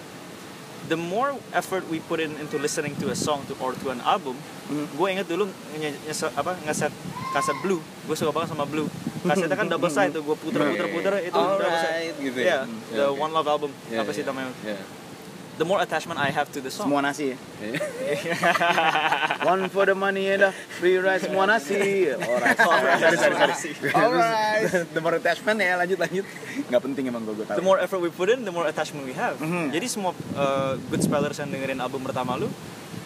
The 0.86 0.96
more 0.96 1.36
effort 1.52 1.84
we 1.84 1.98
put 2.00 2.16
in 2.16 2.32
into 2.38 2.56
listening 2.56 2.94
to 2.96 3.10
a 3.10 3.18
song 3.18 3.44
to 3.44 3.58
or 3.58 3.74
to 3.76 3.90
an 3.90 3.98
album, 4.00 4.38
Mhm. 4.68 4.94
gue 4.94 5.06
inget 5.10 5.26
dulu 5.26 5.44
nge- 5.74 5.98
apa 6.32 6.54
ngeset 6.62 6.94
kaset 7.28 7.58
blue, 7.60 7.82
gue 8.06 8.16
suka 8.16 8.30
banget 8.30 8.54
sama 8.54 8.64
blue. 8.64 8.86
Kasetnya 9.20 9.52
kan 9.52 9.68
double 9.68 9.90
side 9.90 10.14
tuh, 10.14 10.22
gue 10.22 10.36
puter 10.38 10.62
puter 10.64 10.86
puter 10.88 11.14
itu 11.20 11.34
double 11.34 11.76
side. 11.76 12.14
Gitu 12.16 12.38
Yeah, 12.38 12.64
ya 12.64 12.94
the 12.94 13.06
Oke. 13.10 13.20
One 13.20 13.32
Love 13.34 13.48
album, 13.50 13.70
Yeah, 13.90 14.00
apa 14.00 14.14
sih 14.14 14.22
yeah, 14.22 14.30
namanya? 14.30 14.52
yeah. 14.64 14.80
The 15.58 15.66
more 15.66 15.82
attachment 15.82 16.22
I 16.22 16.30
have 16.30 16.46
to 16.54 16.62
the 16.62 16.70
song. 16.70 16.86
Semua 16.86 17.02
nasi 17.02 17.34
ya. 17.34 17.36
One 19.50 19.66
for 19.68 19.90
the 19.90 19.94
money 19.94 20.30
and 20.30 20.46
the 20.46 20.50
free 20.78 21.02
ride 21.02 21.18
semua 21.18 21.50
nasi. 21.50 22.14
Alright. 22.14 22.58
Alright. 23.90 24.86
The 24.94 25.00
more 25.02 25.18
attachment 25.18 25.58
ya, 25.58 25.74
lanjut 25.74 25.98
lanjut. 25.98 26.26
Gak 26.70 26.78
penting 26.78 27.10
emang 27.10 27.26
gue 27.26 27.34
gue 27.34 27.46
tahu. 27.46 27.58
the 27.58 27.66
more 27.66 27.78
effort 27.78 27.98
we 27.98 28.06
put 28.08 28.30
in, 28.30 28.46
the 28.46 28.54
more 28.54 28.66
attachment 28.66 29.02
we 29.02 29.14
have. 29.14 29.34
Mhm. 29.38 29.74
Jadi 29.74 29.86
semua 29.90 30.14
uh, 30.34 30.78
good 30.88 31.02
spellers 31.02 31.36
yang 31.36 31.50
dengerin 31.50 31.82
album 31.82 32.06
pertama 32.06 32.38
lu, 32.38 32.46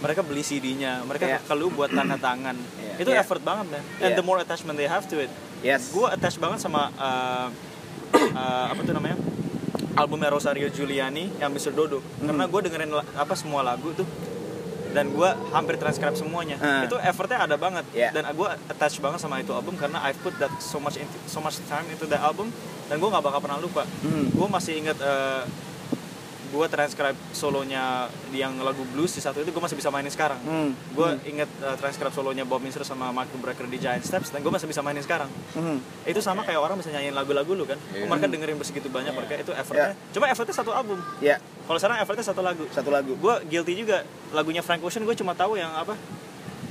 mereka 0.01 0.21
beli 0.21 0.45
CD-nya, 0.45 1.01
mereka 1.05 1.25
Yeah. 1.25 1.41
ke 1.41 1.55
lu 1.57 1.73
buat 1.73 1.89
tanda 1.89 2.21
tangan. 2.21 2.57
Yeah. 2.59 3.01
Itu 3.01 3.11
Yeah. 3.17 3.23
effort 3.25 3.41
banget 3.41 3.73
man. 3.73 3.83
And 3.97 4.13
Yeah. 4.13 4.19
the 4.21 4.25
more 4.25 4.37
attachment 4.37 4.77
they 4.77 4.91
have 4.91 5.09
to 5.09 5.17
it. 5.17 5.33
Yes. 5.65 5.89
Gue 5.89 6.05
attach 6.05 6.37
banget 6.37 6.61
sama 6.61 6.93
uh, 7.01 7.49
uh, 8.37 8.67
apa 8.77 8.81
tuh 8.85 8.93
namanya? 8.93 9.17
Albumnya 9.93 10.33
Rosario 10.33 10.69
Giuliani 10.73 11.29
yang 11.37 11.53
Mr. 11.53 11.73
Dodo. 11.77 12.01
Karena 12.21 12.49
gue 12.49 12.61
dengerin 12.65 12.93
apa 13.17 13.35
semua 13.37 13.61
lagu 13.61 13.93
tuh 13.93 14.09
dan 14.93 15.09
gue 15.09 15.31
hampir 15.57 15.81
transcribe 15.81 16.15
semuanya. 16.15 16.61
Ah. 16.61 16.85
Itu 16.85 17.01
effortnya 17.01 17.43
ada 17.45 17.57
banget. 17.57 17.85
Yeah. 17.97 18.13
Dan 18.13 18.29
gue 18.37 18.49
attach 18.69 19.01
banget 19.01 19.25
sama 19.25 19.41
itu 19.41 19.51
album 19.57 19.75
karena 19.81 20.05
I 20.05 20.13
put 20.13 20.37
that 20.39 20.53
so 20.61 20.77
much 20.79 21.01
into, 21.01 21.17
so 21.25 21.41
much 21.41 21.59
time 21.67 21.89
into 21.89 22.05
that 22.13 22.21
album 22.21 22.53
dan 22.93 23.01
gue 23.01 23.09
nggak 23.09 23.25
bakal 23.25 23.41
pernah 23.41 23.59
lupa. 23.59 23.89
Hmm. 24.05 24.29
Gue 24.31 24.49
masih 24.53 24.85
inget 24.85 24.97
uh, 25.01 25.49
gue 26.53 26.67
transcribe 26.69 27.17
solonya 27.33 28.13
yang 28.29 28.61
lagu 28.61 28.85
blues 28.93 29.17
di 29.17 29.25
satu 29.25 29.41
itu 29.41 29.49
gue 29.49 29.63
masih 29.65 29.73
bisa 29.73 29.89
mainin 29.89 30.13
sekarang. 30.13 30.37
Hmm. 30.45 30.77
Gue 30.93 31.17
inget 31.25 31.49
uh, 31.65 31.73
transcribe 31.81 32.13
solonya 32.13 32.45
Bob 32.45 32.61
Minster 32.61 32.85
sama 32.85 33.09
Mark 33.09 33.33
Brecker 33.41 33.65
di 33.65 33.81
Giant 33.81 34.05
Steps 34.05 34.29
dan 34.29 34.45
gue 34.45 34.53
masih 34.53 34.69
bisa 34.69 34.85
mainin 34.85 35.01
sekarang. 35.01 35.33
Mhm. 35.57 35.81
Itu 36.05 36.21
sama 36.21 36.45
kayak 36.45 36.61
orang 36.61 36.77
bisa 36.77 36.93
nyanyiin 36.93 37.17
lagu-lagu 37.17 37.57
lu 37.57 37.65
kan. 37.65 37.81
Iya. 37.97 38.05
Mereka 38.05 38.29
dengerin 38.29 38.57
begitu 38.61 38.89
banyak 38.93 39.13
mereka 39.17 39.33
itu 39.41 39.53
effortnya. 39.57 39.97
Cuma 40.13 40.29
effortnya 40.29 40.55
satu 40.55 40.71
album. 40.77 41.01
Ya, 41.25 41.41
Kalau 41.65 41.79
sekarang 41.81 42.05
effortnya 42.05 42.27
satu 42.29 42.45
lagu. 42.45 42.65
satu 42.69 42.91
lagu. 42.93 43.17
Gue 43.17 43.35
guilty 43.49 43.73
juga 43.73 44.05
lagunya 44.37 44.61
Frank 44.61 44.85
Ocean 44.85 45.09
gue 45.09 45.17
cuma 45.17 45.33
tahu 45.33 45.57
yang 45.57 45.73
apa? 45.73 45.97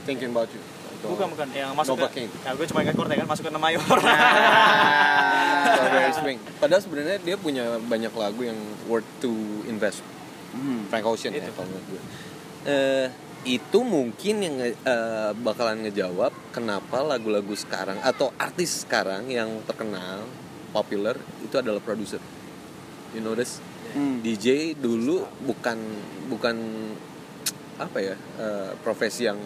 thinking 0.05 0.33
about 0.33 0.49
you 0.49 0.61
Bukan 1.03 1.27
bukan 1.29 1.47
yang 1.51 1.71
masuk 1.71 1.95
Novocaine. 1.95 2.29
ke. 2.29 2.37
Ya 2.41 2.51
gue 2.51 2.65
cuma 2.65 2.79
ingat 2.81 2.93
chordnya 2.93 3.17
kan 3.17 3.27
masuk 3.27 3.43
ke 3.43 3.51
Nemayor. 3.51 3.81
Strawberry 5.71 6.13
Swing 6.13 6.39
padahal 6.57 6.81
sebenarnya 6.81 7.17
dia 7.17 7.35
punya 7.35 7.65
banyak 7.79 8.11
lagu 8.11 8.41
yang 8.43 8.57
worth 8.85 9.07
to 9.17 9.31
invest 9.65 10.01
Mhm. 10.51 10.89
Frank 10.89 11.05
Ocean 11.07 11.31
ya 11.31 11.39
Itu. 11.41 11.53
kalau 11.53 11.67
menurut 11.69 11.87
gue 11.87 12.01
Eh, 12.63 13.07
itu 13.47 13.79
mungkin 13.81 14.35
yang 14.37 14.55
eh, 14.61 14.75
bakalan 15.33 15.81
ngejawab 15.81 16.29
kenapa 16.51 17.01
lagu-lagu 17.01 17.49
sekarang 17.53 17.97
atau 17.99 18.29
artis 18.35 18.83
sekarang 18.83 19.25
yang 19.27 19.47
terkenal 19.63 20.21
populer 20.69 21.15
itu 21.39 21.55
adalah 21.55 21.79
produser 21.79 22.19
you 23.11 23.19
notice 23.19 23.63
Hmm. 23.91 24.19
DJ 24.19 24.71
dulu 24.73 25.19
bukan 25.41 25.75
bukan 26.27 26.55
apa 27.77 27.97
ya 27.99 28.15
eh, 28.37 28.71
profesi 28.77 29.25
yang 29.25 29.39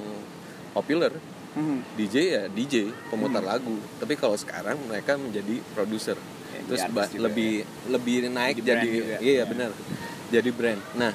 populer 0.72 1.10
Mhm. 1.56 1.78
DJ 1.96 2.16
ya 2.28 2.44
DJ 2.48 2.76
pemutar 3.08 3.40
lagu 3.42 3.74
tapi 3.96 4.14
kalau 4.14 4.36
sekarang 4.36 4.76
mereka 4.86 5.16
menjadi 5.16 5.64
produser 5.72 6.20
Ya, 6.56 6.64
terus 6.66 6.82
artis 6.82 7.12
juga 7.12 7.28
lebih 7.28 7.52
lebih 7.90 8.16
naik 8.30 8.56
Jadi 8.58 8.66
jadi, 8.66 8.90
juga. 8.90 9.16
iya 9.20 9.34
Ya. 9.34 9.44
benar 9.44 9.72
jadi 10.30 10.50
brand 10.50 10.82
nah 10.94 11.12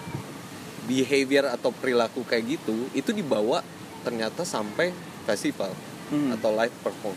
behavior 0.82 1.48
atau 1.48 1.70
perilaku 1.70 2.20
kayak 2.22 2.44
gitu 2.50 2.76
itu 2.92 3.10
dibawa 3.10 3.64
ternyata 4.00 4.42
sampai 4.42 4.92
festival 5.24 5.72
Hmm. 6.08 6.34
atau 6.34 6.50
live 6.50 6.74
perform 6.80 7.16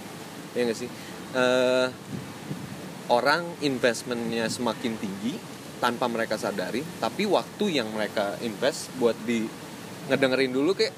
ya 0.54 0.64
nggak 0.64 0.78
sih 0.78 0.90
Eh, 1.34 1.88
orang 3.10 3.42
investmentnya 3.60 4.46
semakin 4.48 4.96
tinggi 4.96 5.34
tanpa 5.78 6.06
mereka 6.06 6.38
sadari 6.38 6.86
tapi 7.02 7.26
waktu 7.26 7.74
yang 7.74 7.90
mereka 7.90 8.38
invest 8.40 8.94
buat 8.96 9.18
di 9.20 9.44
ngedengerin 10.08 10.54
dulu 10.54 10.72
kayak 10.72 10.94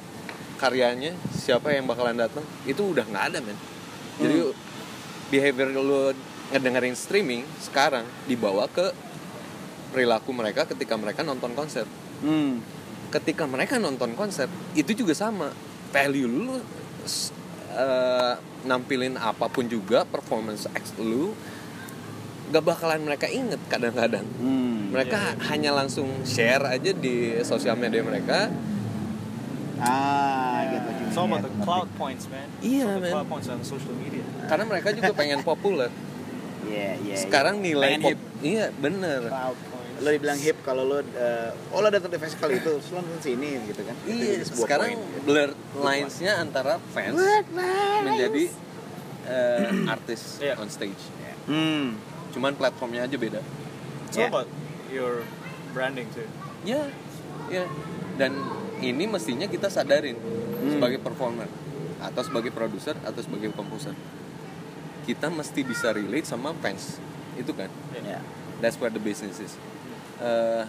karyanya 0.56 1.14
siapa 1.36 1.72
yang 1.76 1.86
bakalan 1.86 2.16
datang 2.16 2.44
itu 2.64 2.82
udah 2.82 3.06
nggak 3.06 3.26
ada 3.34 3.40
men. 3.44 3.58
Jadi 4.16 4.40
behavior 5.30 5.70
lu 5.76 6.16
ngedengerin 6.54 6.96
streaming 6.96 7.44
sekarang 7.60 8.06
dibawa 8.30 8.70
ke 8.70 8.94
perilaku 9.92 10.32
mereka 10.36 10.68
ketika 10.68 10.96
mereka 10.96 11.22
nonton 11.24 11.54
konser. 11.56 11.88
Hmm. 12.24 12.64
ketika 13.12 13.44
mereka 13.48 13.80
nonton 13.80 14.16
konser 14.16 14.48
itu 14.76 14.92
juga 14.96 15.16
sama. 15.16 15.52
Value 15.92 16.28
lu 16.28 16.60
eh, 17.72 18.34
nampilin 18.68 19.16
apa 19.16 19.48
pun 19.48 19.64
juga 19.68 20.04
performance 20.04 20.68
act 20.76 21.00
lu 21.00 21.32
gak 22.52 22.64
bakalan 22.64 23.04
mereka 23.08 23.28
inget 23.32 23.60
kadang-kadang. 23.72 24.26
Hmm. 24.40 24.92
mereka 24.92 25.36
hanya 25.52 25.76
langsung 25.76 26.08
share 26.28 26.64
aja 26.68 26.92
di 26.92 27.40
sosial 27.44 27.76
media 27.80 28.04
mereka 28.04 28.52
Ah, 29.78 30.64
gitu 30.70 30.90
juga. 30.94 31.06
It's 31.06 31.18
all 31.18 31.28
about 31.28 31.44
the 31.44 31.54
cloud 31.62 31.90
points, 31.96 32.26
man. 32.28 32.48
Iya, 32.60 32.64
It's 32.64 32.86
all 32.86 32.94
the 32.94 33.02
man. 33.02 33.14
Cloud 33.14 33.30
points 33.30 33.48
on 33.48 33.60
social 33.62 33.96
media. 33.96 34.24
karena 34.46 34.64
mereka 34.64 34.90
juga 34.92 35.10
pengen 35.12 35.42
populer 35.42 35.90
Iya, 36.64 36.98
iya. 36.98 37.16
sekarang 37.18 37.60
iya. 37.60 37.66
nilai 37.66 37.90
Pengen 37.92 38.04
hip 38.08 38.20
iya 38.42 38.66
bener 38.72 39.22
Cloud 39.26 39.58
points. 39.64 39.98
lo 39.98 40.10
dibilang 40.12 40.38
hip 40.38 40.58
kalau 40.62 40.84
lo 40.84 40.98
uh, 40.98 41.02
oh 41.72 41.80
lo 41.80 41.88
datang 41.88 42.10
di 42.10 42.18
festival 42.18 42.50
itu 42.52 42.70
terus 42.70 42.90
lo 42.90 43.00
nonton 43.00 43.18
sini 43.20 43.58
gitu 43.66 43.82
kan 43.82 43.96
iya 44.06 44.42
sekarang 44.44 44.92
poin. 44.94 45.24
blur 45.24 45.50
lines-nya 45.76 46.38
antara 46.38 46.78
fans 46.90 47.18
menjadi 48.02 48.46
eh, 49.26 49.66
artis 49.88 50.38
Iya. 50.38 50.58
on 50.58 50.68
stage 50.68 51.02
hmm 51.46 51.98
cuman 52.32 52.54
platformnya 52.54 53.02
aja 53.02 53.16
beda 53.16 53.42
all 53.42 54.14
Yeah. 54.16 54.30
about 54.30 54.48
your 54.88 55.26
branding 55.72 56.08
too. 56.10 56.24
Ya, 56.64 56.88
ya. 57.48 57.66
Dan 58.16 58.32
ini 58.80 59.08
mestinya 59.08 59.48
kita 59.48 59.68
sadarin 59.68 60.16
sebagai 60.72 61.00
performer 61.00 61.48
atau 62.00 62.22
sebagai 62.24 62.52
produser 62.52 62.96
atau 63.04 63.20
sebagai 63.20 63.52
komposer. 63.52 63.96
Kita 65.06 65.30
mesti 65.30 65.62
bisa 65.62 65.92
relate 65.92 66.26
sama 66.26 66.56
fans. 66.60 66.98
Itu 67.36 67.52
kan. 67.54 67.70
ya 67.94 68.20
That's 68.64 68.80
where 68.80 68.90
the 68.90 69.04
business 69.04 69.38
is. 69.44 69.54
Eh, 70.24 70.64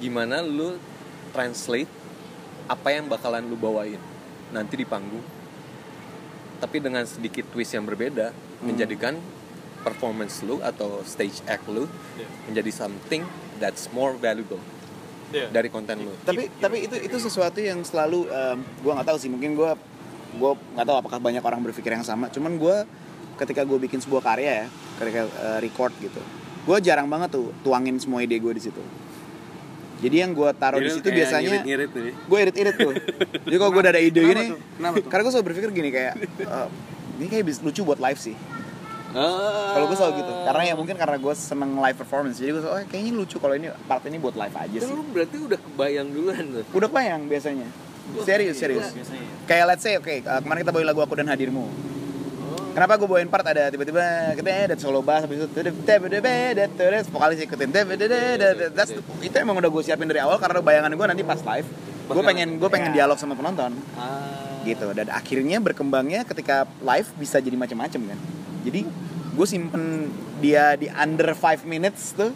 gimana 0.00 0.40
lu 0.40 0.80
translate 1.36 1.88
apa 2.66 2.88
yang 2.96 3.06
bakalan 3.06 3.44
lu 3.44 3.54
bawain 3.60 4.00
nanti 4.50 4.80
di 4.80 4.86
panggung. 4.88 5.22
Tapi 6.62 6.78
dengan 6.78 7.04
sedikit 7.04 7.44
twist 7.50 7.74
yang 7.74 7.84
berbeda 7.84 8.30
menjadikan 8.62 9.18
performance 9.82 10.40
lu 10.46 10.62
atau 10.62 11.02
stage 11.02 11.42
act 11.50 11.66
lu 11.66 11.90
Yeah. 12.14 12.28
menjadi 12.46 12.70
something 12.70 13.24
that's 13.58 13.88
more 13.90 14.12
valuable 14.14 14.60
Yeah. 15.32 15.48
dari 15.48 15.72
konten 15.72 15.96
lu. 16.04 16.12
tapi 16.28 16.52
tapi 16.60 16.84
itu 16.84 16.96
itu 17.00 17.16
sesuatu 17.16 17.56
yang 17.56 17.80
selalu 17.82 18.28
um, 18.28 18.58
gue 18.60 18.92
nggak 18.92 19.08
tahu 19.08 19.16
sih 19.16 19.32
mungkin 19.32 19.56
gue 19.56 19.70
gue 20.36 20.52
nggak 20.76 20.86
tahu 20.86 20.96
apakah 21.00 21.18
banyak 21.24 21.40
orang 21.40 21.64
berpikir 21.64 21.92
yang 21.92 22.04
sama 22.04 22.28
cuman 22.28 22.60
gue 22.60 22.76
ketika 23.40 23.64
gue 23.64 23.78
bikin 23.80 24.00
sebuah 24.04 24.20
karya 24.20 24.64
ya 24.64 24.66
ketika 25.00 25.20
uh, 25.40 25.58
record 25.64 25.92
gitu 26.04 26.20
gue 26.62 26.76
jarang 26.84 27.08
banget 27.08 27.32
tuh 27.32 27.50
tuangin 27.64 27.96
semua 27.96 28.20
ide 28.20 28.36
gue 28.36 28.52
di 28.52 28.62
situ 28.62 28.82
jadi 30.02 30.26
yang 30.26 30.34
gue 30.34 30.50
taruh 30.58 30.82
di 30.82 30.90
situ 30.90 31.08
biasanya 31.14 31.62
ngirit 31.62 31.90
nih. 31.94 32.14
gue 32.14 32.38
irit-irit 32.38 32.76
tuh 32.76 32.92
jadi 33.48 33.56
kalau 33.56 33.70
gue 33.70 33.82
udah 33.82 33.92
ada 33.94 34.02
ide 34.02 34.20
Kenapa 34.20 34.30
gini 34.36 34.44
tuh? 34.52 34.58
Kenapa 34.76 34.94
tuh? 34.98 35.08
karena 35.08 35.22
gue 35.22 35.32
selalu 35.32 35.46
berpikir 35.48 35.68
gini 35.72 35.88
kayak 35.94 36.12
eh, 36.42 36.68
ini 37.22 37.26
kayak 37.30 37.44
lucu 37.62 37.80
buat 37.86 38.00
live 38.02 38.20
sih 38.20 38.34
Ah. 39.12 39.76
kalau 39.76 39.86
gue 39.88 39.96
selalu 39.96 40.14
gitu. 40.24 40.32
Karena 40.32 40.62
ya 40.64 40.74
mungkin 40.74 40.96
karena 40.96 41.16
gue 41.20 41.34
seneng 41.36 41.76
live 41.76 41.98
performance. 42.00 42.36
Jadi 42.40 42.50
gue 42.56 42.62
selalu 42.64 42.76
oh 42.76 42.84
kayaknya 42.88 43.12
lucu 43.12 43.36
kalau 43.36 43.54
ini 43.56 43.68
part 43.84 44.02
ini 44.08 44.16
buat 44.16 44.32
live 44.32 44.56
aja 44.56 44.76
Itu 44.80 44.86
sih. 44.88 44.94
lu 44.96 45.04
berarti 45.12 45.36
udah 45.36 45.58
kebayang 45.60 46.08
duluan 46.10 46.44
tuh. 46.48 46.64
udah 46.72 46.88
kebayang 46.88 47.22
biasanya. 47.28 47.68
Serius 48.24 48.56
serius. 48.58 48.88
Biasanya. 48.90 49.28
kayak 49.46 49.64
let's 49.68 49.84
say 49.84 49.94
oke 50.00 50.08
uh, 50.08 50.40
kemarin 50.40 50.60
kita 50.64 50.72
bawain 50.72 50.88
lagu 50.88 51.00
aku 51.04 51.14
dan 51.16 51.28
hadirmu. 51.28 51.68
Kenapa 52.72 52.96
gue 52.96 53.04
bawain 53.04 53.28
part? 53.28 53.44
Ada 53.44 53.68
tiba-tiba 53.68 54.32
kita 54.32 54.48
ada 54.72 54.76
solo 54.80 55.04
bass 55.04 55.28
habis 55.28 55.44
itu 55.44 55.48
terus 56.72 57.04
vokalis 57.12 57.44
ikutin 57.44 57.68
That's 57.68 58.96
the- 58.96 59.04
itu 59.20 59.36
emang 59.36 59.60
udah 59.60 59.68
gue 59.68 59.82
siapin 59.84 60.08
dari 60.08 60.24
awal 60.24 60.40
karena 60.40 60.64
bayangan 60.64 60.88
gue 60.88 61.06
nanti 61.06 61.20
pas 61.20 61.36
live 61.36 61.68
gue 62.02 62.24
pengen 62.24 62.56
gue 62.56 62.68
pengen 62.72 62.92
dialog 62.96 63.16
sama 63.20 63.36
penonton. 63.36 63.76
Ah. 63.96 64.64
gitu. 64.64 64.88
Dan 64.94 65.10
akhirnya 65.12 65.58
berkembangnya 65.60 66.22
ketika 66.24 66.64
live 66.80 67.08
bisa 67.20 67.42
jadi 67.42 67.60
macam-macam 67.60 68.14
kan 68.14 68.18
jadi 68.62 68.80
gue 69.32 69.46
simpen 69.46 70.08
dia 70.38 70.74
di 70.74 70.86
under 70.88 71.32
5 71.32 71.64
minutes 71.64 72.14
tuh 72.14 72.30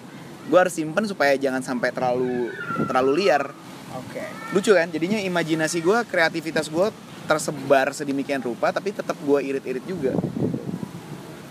gue 0.47 0.59
harus 0.59 0.73
simpen 0.73 1.05
supaya 1.05 1.35
jangan 1.35 1.61
sampai 1.61 1.91
terlalu 1.91 2.51
terlalu 2.87 3.13
liar 3.25 3.51
Oke. 3.97 4.23
lucu 4.53 4.71
kan 4.71 4.87
jadinya 4.89 5.19
imajinasi 5.19 5.81
gue 5.81 5.99
kreativitas 6.07 6.69
gue 6.69 6.87
tersebar 7.27 7.91
sedemikian 7.91 8.39
rupa 8.39 8.71
tapi 8.71 8.95
tetap 8.95 9.19
gue 9.19 9.39
irit-irit 9.43 9.83
juga 9.83 10.15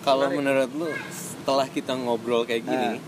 Kalau 0.02 0.30
menurut 0.30 0.70
lu 0.72 0.86
setelah 1.10 1.66
kita 1.66 1.98
ngobrol 1.98 2.46
kayak 2.46 2.62
gini, 2.62 3.02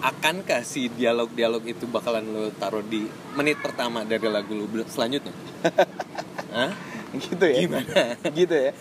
Ah. 0.00 0.10
akankah 0.10 0.66
si 0.66 0.90
dialog-dialog 0.90 1.62
itu 1.62 1.86
bakalan 1.86 2.26
lu 2.26 2.50
taruh 2.52 2.82
di 2.82 3.06
menit 3.32 3.62
pertama 3.62 4.02
dari 4.02 4.26
lagu 4.26 4.50
lu 4.50 4.66
selanjutnya? 4.86 5.30
Hah? 6.56 6.74
gitu 7.14 7.42
ya 7.42 7.62
Gimana? 7.62 8.18
gitu 8.34 8.54
ya 8.54 8.72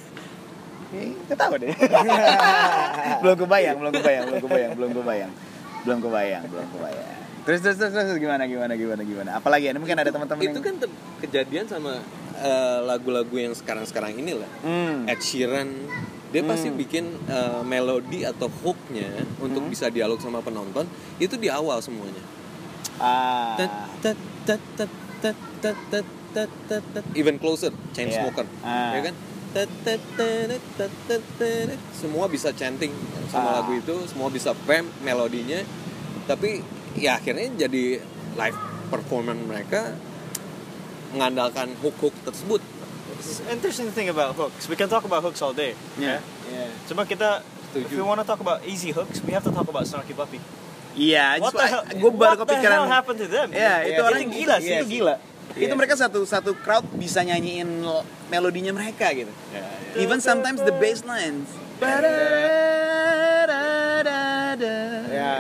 kita 0.90 1.36
tahu 1.38 1.54
deh. 1.62 1.70
Belum 3.22 3.38
kebayang 3.38 3.78
belum 3.78 3.94
kebayang 3.94 4.24
belum 4.26 4.42
kebayang 4.42 4.72
belum 4.74 4.92
kebayang. 4.98 5.32
Belum 5.86 6.00
kebayang 6.02 6.44
belum 6.50 6.68
kebayang. 6.74 7.20
Terus 7.46 7.60
terus 7.66 7.78
terus, 7.82 7.94
terus 7.94 8.18
gimana 8.22 8.44
gimana 8.46 8.74
gimana 8.74 9.02
gimana? 9.02 9.30
Apalagi 9.38 9.70
ya, 9.70 9.74
mungkin 9.78 9.98
ada 9.98 10.12
teman-teman 10.12 10.42
yang 10.44 10.54
itu 10.54 10.62
kan 10.62 10.76
kejadian 11.24 11.66
sama 11.66 11.98
eh, 12.38 12.80
lagu-lagu 12.86 13.32
uh, 13.32 13.42
yang 13.50 13.54
sekarang-sekarang 13.58 14.18
ini 14.18 14.38
lah 14.38 14.52
hmm. 14.66 15.10
Ed 15.10 15.22
Sheeran. 15.22 15.70
Dia 16.30 16.46
hmm. 16.46 16.50
pasti 16.54 16.70
bikin 16.70 17.06
uh, 17.26 17.66
melodi 17.66 18.22
atau 18.22 18.54
hooknya 18.62 19.26
untuk 19.42 19.66
hmm. 19.66 19.74
bisa 19.74 19.90
dialog 19.90 20.22
sama 20.22 20.46
penonton 20.46 20.86
itu 21.18 21.34
di 21.42 21.50
awal 21.50 21.82
semuanya. 21.82 22.22
Ah. 23.02 23.58
even 27.16 27.40
closer 27.42 27.74
chain 27.96 28.14
yeah. 28.14 28.30
ah. 28.62 28.94
ya 28.94 29.02
kan? 29.10 29.16
Semua 31.92 32.26
bisa 32.26 32.50
chanting 32.52 32.94
sama 33.28 33.50
Ah. 33.50 33.54
lagu 33.62 33.76
itu, 33.76 33.96
semua 34.06 34.30
bisa 34.30 34.54
vamp 34.64 34.90
melodinya, 35.00 35.62
tapi 36.26 36.62
ya 36.94 37.18
akhirnya 37.18 37.50
jadi 37.60 38.02
live 38.36 38.60
performance 38.88 39.42
mereka 39.42 39.94
mengandalkan 41.10 41.74
hook-hook 41.80 42.14
tersebut. 42.24 42.62
It's 43.20 43.42
interesting 43.46 43.90
thing 43.92 44.08
about 44.08 44.34
hooks. 44.34 44.66
We 44.66 44.76
can 44.76 44.88
talk 44.88 45.04
about 45.04 45.22
hooks 45.22 45.42
all 45.42 45.52
day. 45.52 45.74
Yeah. 45.98 46.22
Yeah. 46.48 46.70
Cuma 46.88 47.04
kita, 47.04 47.42
if 47.74 47.90
Setuju. 47.90 47.98
we 47.98 48.04
want 48.06 48.18
to 48.18 48.26
talk 48.26 48.40
about 48.40 48.62
easy 48.64 48.90
hooks, 48.90 49.20
we 49.22 49.34
have 49.34 49.44
to 49.44 49.52
talk 49.52 49.66
about 49.66 49.84
Snarky 49.84 50.14
Puppy. 50.14 50.40
Iya, 50.94 51.38
What 51.38 51.54
the 51.54 51.64
hell? 51.64 51.84
gue 51.86 52.12
baru 52.12 52.34
what 52.34 52.44
the 52.44 52.46
kepikiran. 52.50 52.76
hell 52.76 52.90
happened 52.90 53.20
to 53.20 53.30
them? 53.30 53.50
Ya, 53.52 53.86
itu 53.86 54.00
orang 54.00 54.26
gila 54.26 54.56
sih. 54.58 54.74
Itu 54.74 54.86
gila. 54.90 55.16
Itu 55.58 55.74
mereka 55.74 55.98
satu 55.98 56.22
satu 56.26 56.54
crowd 56.62 56.86
bisa 56.98 57.24
nyanyiin 57.26 57.82
melodinya 58.30 58.74
mereka 58.76 59.10
gitu. 59.14 59.32
Even 59.98 60.22
sometimes 60.22 60.62
the 60.62 60.74
bass 60.78 61.02
lines. 61.02 61.50
Ya. 65.10 65.34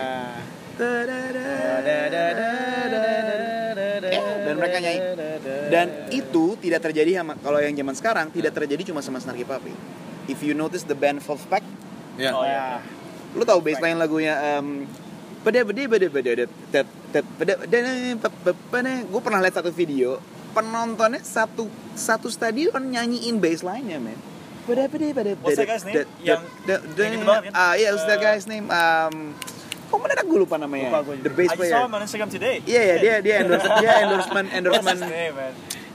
Ya, 4.09 4.23
dan 4.47 4.55
mereka 4.57 4.77
nyanyi. 4.81 4.99
Dan 5.69 5.87
itu 6.09 6.57
tidak 6.57 6.81
terjadi 6.89 7.21
sama 7.21 7.37
kalau 7.37 7.59
yang 7.61 7.75
zaman 7.77 7.95
sekarang 7.95 8.27
tidak 8.33 8.57
terjadi 8.57 8.89
cuma 8.89 9.03
sama 9.05 9.21
Snarky 9.21 9.45
Puppy. 9.45 9.73
If 10.25 10.41
you 10.41 10.57
notice 10.57 10.85
the 10.85 10.97
band 10.97 11.21
Wolfpack, 11.21 11.61
Ya. 12.19 12.35
Oh, 12.35 12.43
Ya. 12.43 12.83
lu 13.31 13.45
tahu 13.45 13.61
bassline 13.63 13.95
lagunya 13.95 14.35
um, 14.57 14.83
pede 15.39 15.59
pede 15.63 15.83
pede 15.87 16.07
pede 16.11 16.31
pede 16.35 16.45
pede 16.71 17.21
pede 17.39 17.53
pede 17.67 17.83
pede 18.19 18.53
pede 18.71 18.93
gue 19.07 19.21
pernah 19.23 19.39
lihat 19.39 19.55
satu 19.63 19.71
video 19.71 20.19
penontonnya 20.51 21.21
satu 21.23 21.69
satu 21.93 22.27
stadion 22.27 22.81
nyanyiin 22.81 23.37
baseline-nya 23.37 24.01
men. 24.01 24.17
Pede 24.67 24.85
pede 24.91 25.07
pede 25.13 25.31
pede 25.37 25.63
pede 25.63 25.65
pede 25.65 26.01
pede 26.03 26.03
yang 26.25 26.43
ah 27.55 27.73
pede 27.77 27.95
pede 27.95 27.95
pede 27.95 28.15
guy's 28.19 28.45
name? 28.49 28.67
Um 28.67 29.33
kok 29.89 29.97
mana 29.97 30.21
gue 30.21 30.37
lupa 30.37 30.55
namanya. 30.61 30.89
Lupa 30.91 30.99
gue 31.05 31.15
the 31.25 31.31
bass 31.33 31.49
player 31.57 31.73
I 31.73 31.77
saw 31.79 31.85
him 31.87 31.93
on 31.95 32.01
Instagram 32.05 32.29
today. 32.29 32.55
Yeah 32.67 32.83
yeah 32.83 32.97
dia 32.97 33.15
dia 33.23 33.35
endorsement 33.45 33.77
dia 33.81 33.93
endorsement 34.03 34.47
endorsement 34.53 34.99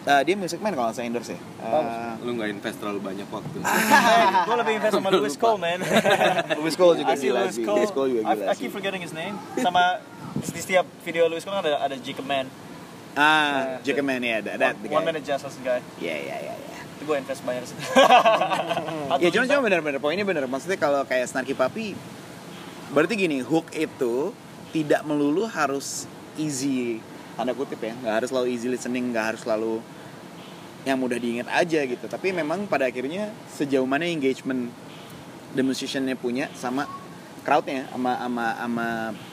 uh, 0.05 0.23
dia 0.25 0.35
music 0.37 0.61
man 0.61 0.73
kalau 0.77 0.89
nggak 0.89 0.97
saya 0.97 1.07
endorse 1.09 1.33
ya 1.35 1.41
Uh, 1.65 2.13
Lu 2.21 2.37
nggak 2.37 2.53
invest 2.53 2.77
terlalu 2.77 3.01
banyak 3.01 3.25
waktu. 3.33 3.57
Gue 4.49 4.57
lebih 4.61 4.73
invest 4.77 4.95
sama 5.01 5.09
Louis 5.09 5.37
Cole, 5.41 5.57
man. 5.57 5.81
Louis 6.61 6.77
Cole 6.77 6.95
juga 7.01 7.13
I 7.13 7.17
see 7.17 7.33
gila 7.33 7.41
Louis 7.41 7.57
sih 7.57 7.65
Cole. 7.65 7.79
Louis 7.81 7.93
Cole 7.97 8.09
juga 8.13 8.21
I, 8.21 8.25
gila 8.37 8.45
I 8.45 8.53
sih 8.53 8.61
keep 8.61 8.73
forgetting 8.77 9.01
his 9.01 9.17
name. 9.17 9.35
Sama 9.65 10.05
di 10.37 10.61
setiap 10.61 10.85
video 11.09 11.25
Louis 11.33 11.41
Cole 11.41 11.57
kan 11.57 11.63
ada 11.65 11.81
ada 11.81 11.97
Jacob 11.97 12.29
Man. 12.29 12.47
ah 13.17 13.81
Jacob 13.81 14.05
Man 14.05 14.21
ya 14.21 14.43
ada 14.45 14.51
ada 14.61 14.67
One, 14.85 15.01
one 15.01 15.05
minute 15.09 15.25
the 15.25 15.63
guy. 15.65 15.81
Iya 15.97 16.17
iya 16.21 16.37
iya 16.51 16.55
iya. 16.55 16.79
Itu 17.01 17.03
gue 17.09 17.17
invest 17.17 17.41
banyak 17.41 17.65
situ. 17.65 17.81
Ya 19.25 19.29
cuma 19.33 19.45
cuma 19.49 19.61
benar-benar 19.65 20.01
poinnya 20.05 20.27
benar. 20.29 20.45
Maksudnya 20.45 20.77
kalau 20.77 21.01
kayak 21.09 21.33
Snarky 21.33 21.57
Puppy 21.57 21.97
berarti 22.93 23.17
gini, 23.17 23.41
hook 23.41 23.73
itu 23.73 24.37
tidak 24.77 25.01
melulu 25.09 25.49
harus 25.49 26.05
easy 26.37 27.01
tanda 27.35 27.51
kutip 27.55 27.83
ya 27.83 27.95
nggak 27.99 28.15
harus 28.23 28.29
selalu 28.31 28.47
easy 28.55 28.67
listening 28.71 29.11
nggak 29.11 29.35
harus 29.35 29.41
selalu 29.43 29.83
yang 30.85 31.01
mudah 31.01 31.17
diingat 31.17 31.49
aja 31.49 31.81
gitu. 31.89 32.05
Tapi 32.05 32.31
memang 32.37 32.69
pada 32.69 32.89
akhirnya 32.89 33.33
sejauh 33.49 33.89
mana 33.89 34.05
engagement 34.05 34.69
the 35.57 35.65
musiciannya 35.65 36.15
punya 36.17 36.53
sama 36.53 36.85
crowdnya 37.45 37.89
sama 37.93 38.17
sama 38.17 38.47
sama 38.57 38.87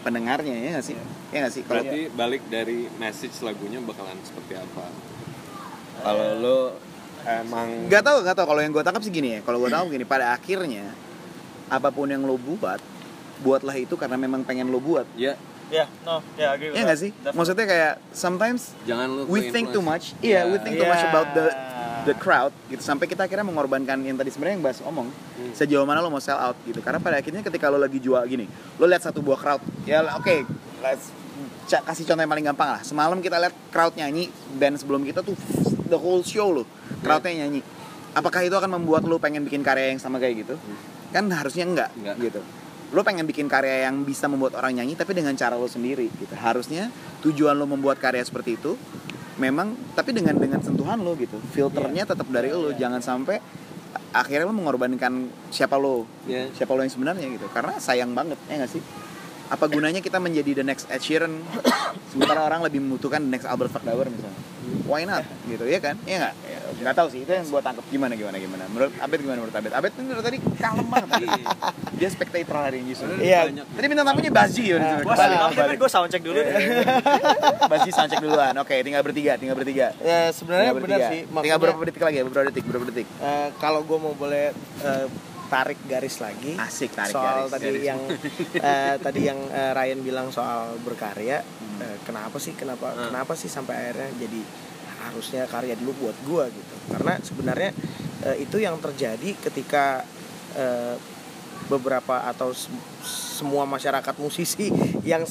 pendengarnya 0.04 0.56
ya 0.56 0.70
nggak 0.80 0.86
sih? 0.86 0.96
Ya 1.32 1.38
nggak 1.44 1.54
sih? 1.54 1.64
Kalau 1.68 1.84
berarti 1.84 2.02
balik 2.12 2.44
dari 2.48 2.88
message 3.00 3.36
lagunya 3.44 3.80
bakalan 3.84 4.20
seperti 4.24 4.60
apa? 4.60 4.86
Kalau 6.02 6.28
lo 6.40 6.60
emang 7.28 7.92
nggak 7.92 8.04
tahu 8.04 8.18
nggak 8.24 8.36
tahu. 8.36 8.48
Kalau 8.52 8.62
yang 8.64 8.72
gue 8.72 8.84
tangkap 8.84 9.04
sih 9.04 9.14
gini 9.14 9.30
ya. 9.36 9.40
Kalau 9.44 9.60
gue 9.60 9.72
tahu 9.72 9.86
gini 9.92 10.04
pada 10.08 10.32
akhirnya 10.36 10.88
apa 11.72 11.88
pun 11.92 12.12
yang 12.12 12.24
lo 12.28 12.36
buat 12.36 12.80
buatlah 13.42 13.76
itu 13.80 13.96
karena 14.00 14.16
memang 14.16 14.48
pengen 14.48 14.72
lo 14.72 14.80
buat. 14.80 15.08
Ya 15.20 15.36
Ya, 15.72 15.88
no, 16.04 16.20
ya 16.36 16.52
agree 16.52 16.68
with 16.68 16.76
ya 16.76 16.84
that. 16.84 16.88
nggak 16.92 17.00
sih? 17.00 17.12
Definitely. 17.14 17.38
maksudnya 17.40 17.66
kayak 17.66 17.94
sometimes 18.12 18.62
jangan 18.84 19.08
lo 19.08 19.22
we 19.26 19.48
think 19.48 19.72
too 19.72 19.80
much. 19.80 20.12
Iya 20.20 20.44
we 20.46 20.60
think 20.60 20.76
too 20.76 20.84
Yeah. 20.84 20.92
much 20.92 21.04
about 21.06 21.28
the 21.32 21.46
the 22.04 22.14
crowd 22.14 22.52
gitu. 22.68 22.82
Sampai 22.82 23.06
kita 23.06 23.24
akhirnya 23.24 23.42
mengorbankan 23.42 23.98
yang 24.02 24.14
tadi 24.14 24.28
sebenarnya 24.28 24.60
yang 24.60 24.66
bahas 24.66 24.80
omong. 24.82 25.08
Sejauh 25.52 25.84
mana 25.84 26.00
lo 26.00 26.08
mau 26.08 26.20
sell 26.20 26.36
out 26.36 26.60
gitu. 26.62 26.80
Karena 26.80 26.98
pada 26.98 27.16
akhirnya 27.16 27.40
ketika 27.40 27.66
lo 27.66 27.78
lagi 27.78 27.98
jual 27.98 28.20
gini 28.26 28.46
lo 28.76 28.84
lihat 28.84 29.00
satu 29.02 29.20
buah 29.20 29.38
crowd 29.38 29.62
ya 29.84 30.04
oke 30.12 30.44
let's 30.80 31.08
ca- 31.66 31.84
kasih 31.84 32.04
contoh 32.04 32.20
yang 32.20 32.30
paling 32.30 32.46
gampang 32.46 32.70
lah. 32.70 32.82
Semalam 32.84 33.18
kita 33.18 33.40
lihat 33.40 33.56
crowd 33.70 33.96
nyanyi 33.96 34.28
band 34.52 34.76
sebelum 34.76 35.02
kita 35.02 35.24
tuh 35.24 35.40
the 35.88 35.96
whole 35.96 36.20
show 36.22 36.52
lo 36.52 36.68
crowdnya 37.00 37.48
nyanyi. 37.48 37.64
Apakah 38.12 38.44
itu 38.44 38.52
akan 38.52 38.76
membuat 38.76 39.08
lo 39.08 39.16
pengen 39.16 39.48
bikin 39.48 39.64
karya 39.64 39.88
yang 39.88 40.02
sama 40.02 40.20
kayak 40.20 40.44
gitu? 40.44 40.60
Kan 41.12 41.28
harusnya 41.28 41.64
enggak, 41.64 41.90
Enggak. 41.96 42.16
gitu 42.20 42.42
lo 42.92 43.02
pengen 43.08 43.24
bikin 43.24 43.48
karya 43.48 43.88
yang 43.88 44.04
bisa 44.04 44.28
membuat 44.28 44.60
orang 44.60 44.76
nyanyi 44.76 45.00
tapi 45.00 45.16
dengan 45.16 45.32
cara 45.40 45.56
lo 45.56 45.68
sendiri 45.68 46.12
gitu. 46.12 46.36
Harusnya 46.36 46.92
tujuan 47.24 47.56
lo 47.56 47.64
membuat 47.64 48.04
karya 48.04 48.20
seperti 48.24 48.60
itu 48.60 48.76
memang 49.40 49.74
tapi 49.96 50.12
dengan 50.12 50.36
dengan 50.36 50.60
sentuhan 50.60 51.00
lo 51.00 51.16
gitu. 51.16 51.40
Filternya 51.56 52.04
tetap 52.04 52.28
dari 52.28 52.52
lo. 52.52 52.76
Jangan 52.76 53.00
sampai 53.00 53.40
akhirnya 54.12 54.52
lo 54.52 54.56
mengorbankan 54.56 55.32
siapa 55.50 55.80
lo 55.80 56.04
Iya. 56.28 56.52
siapa 56.52 56.76
lo 56.76 56.84
yang 56.84 56.92
sebenarnya 56.92 57.28
gitu. 57.32 57.48
Karena 57.50 57.80
sayang 57.80 58.12
banget 58.12 58.38
ya 58.52 58.60
nggak 58.60 58.72
sih? 58.72 58.84
Apa 59.52 59.68
gunanya 59.68 60.00
kita 60.00 60.16
menjadi 60.20 60.64
the 60.64 60.66
next 60.68 60.88
Ed 60.88 61.04
Sheeran 61.04 61.44
sementara 62.12 62.48
orang 62.48 62.64
lebih 62.64 62.80
membutuhkan 62.80 63.20
the 63.24 63.32
next 63.36 63.48
Albert 63.48 63.72
Verdawer 63.76 64.08
misalnya? 64.08 64.40
Why 64.88 65.04
not? 65.04 65.24
Gitu 65.48 65.64
ya 65.68 65.80
kan? 65.84 66.00
Ya 66.08 66.28
nggak? 66.28 66.36
Ya, 66.48 66.60
nggak 66.82 66.96
tahu 66.96 67.08
sih 67.08 67.20
itu 67.22 67.32
yang 67.32 67.46
gue 67.46 67.62
tangkap 67.62 67.86
gimana 67.88 68.14
gimana 68.14 68.38
gimana? 68.38 68.64
Menurut 68.68 68.92
Abed 68.96 69.20
gimana 69.20 69.38
menurut 69.40 69.54
Abed? 69.54 69.72
Abed 69.72 69.92
menurut 69.96 70.22
tadi 70.22 70.38
kalem 70.56 70.88
banget. 70.88 71.10
Tadi. 71.12 71.30
dia 72.00 72.10
spectator 72.10 72.56
hari 72.60 72.78
ini 72.80 72.92
justru 72.92 73.14
Iya. 73.16 73.46
tadi 73.54 73.86
bintang 73.86 74.04
tamunya 74.04 74.30
Bazi 74.30 74.64
ya 74.66 74.78
Nah, 74.78 75.00
Kembali, 75.00 75.36
kembali. 75.54 75.76
gue 75.78 75.90
soundcheck 75.90 76.22
dulu 76.22 76.36
deh. 76.36 76.46
Bazi 77.72 77.90
soundcheck 77.90 78.20
duluan. 78.20 78.54
Oke 78.58 78.76
tinggal 78.82 79.02
bertiga 79.02 79.36
tinggal 79.36 79.54
bertiga. 79.54 79.94
Ya 80.00 80.30
sebenarnya 80.30 80.72
Tinggal 80.72 80.84
benar 80.84 81.00
sih 81.08 81.22
tinggal 81.28 81.60
berapa 81.60 81.80
detik 81.84 82.02
lagi 82.02 82.18
ya? 82.18 82.24
Beberapa 82.24 82.46
detik? 82.48 82.64
Beberapa 82.64 82.86
detik? 82.88 83.08
Eh, 83.16 83.48
kalau 83.58 83.82
gue 83.82 83.98
mau 83.98 84.12
boleh 84.12 84.50
eh, 84.82 85.06
tarik 85.48 85.80
garis 85.84 86.18
lagi. 86.18 86.56
Asik 86.56 86.90
tarik 86.92 87.12
soal 87.12 87.46
garis, 87.46 87.52
tadi 87.52 87.68
garis. 87.68 87.84
yang 87.84 88.00
eh, 88.66 88.96
tadi 88.98 89.22
yang 89.22 89.40
eh, 89.46 89.72
Ryan 89.72 90.00
bilang 90.00 90.28
soal 90.30 90.74
berkarya 90.80 91.44
eh, 91.78 91.98
kenapa 92.02 92.38
sih 92.38 92.54
kenapa 92.54 92.88
Hmm. 92.92 93.08
kenapa 93.10 93.34
sih 93.36 93.48
sampai 93.48 93.76
akhirnya 93.78 94.10
jadi 94.18 94.42
harusnya 95.12 95.44
karya 95.46 95.76
dulu 95.76 95.92
buat 96.02 96.18
gua 96.24 96.48
gitu 96.48 96.76
karena 96.90 97.20
sebenarnya 97.20 97.72
eh, 98.24 98.38
itu 98.40 98.58
yang 98.58 98.80
terjadi 98.80 99.36
ketika 99.44 100.08
eh, 100.56 100.96
beberapa 101.68 102.26
atau 102.26 102.52
sem- 102.52 102.74
semua 103.04 103.64
masyarakat 103.64 104.16
musisi 104.18 104.72
yang 105.04 105.24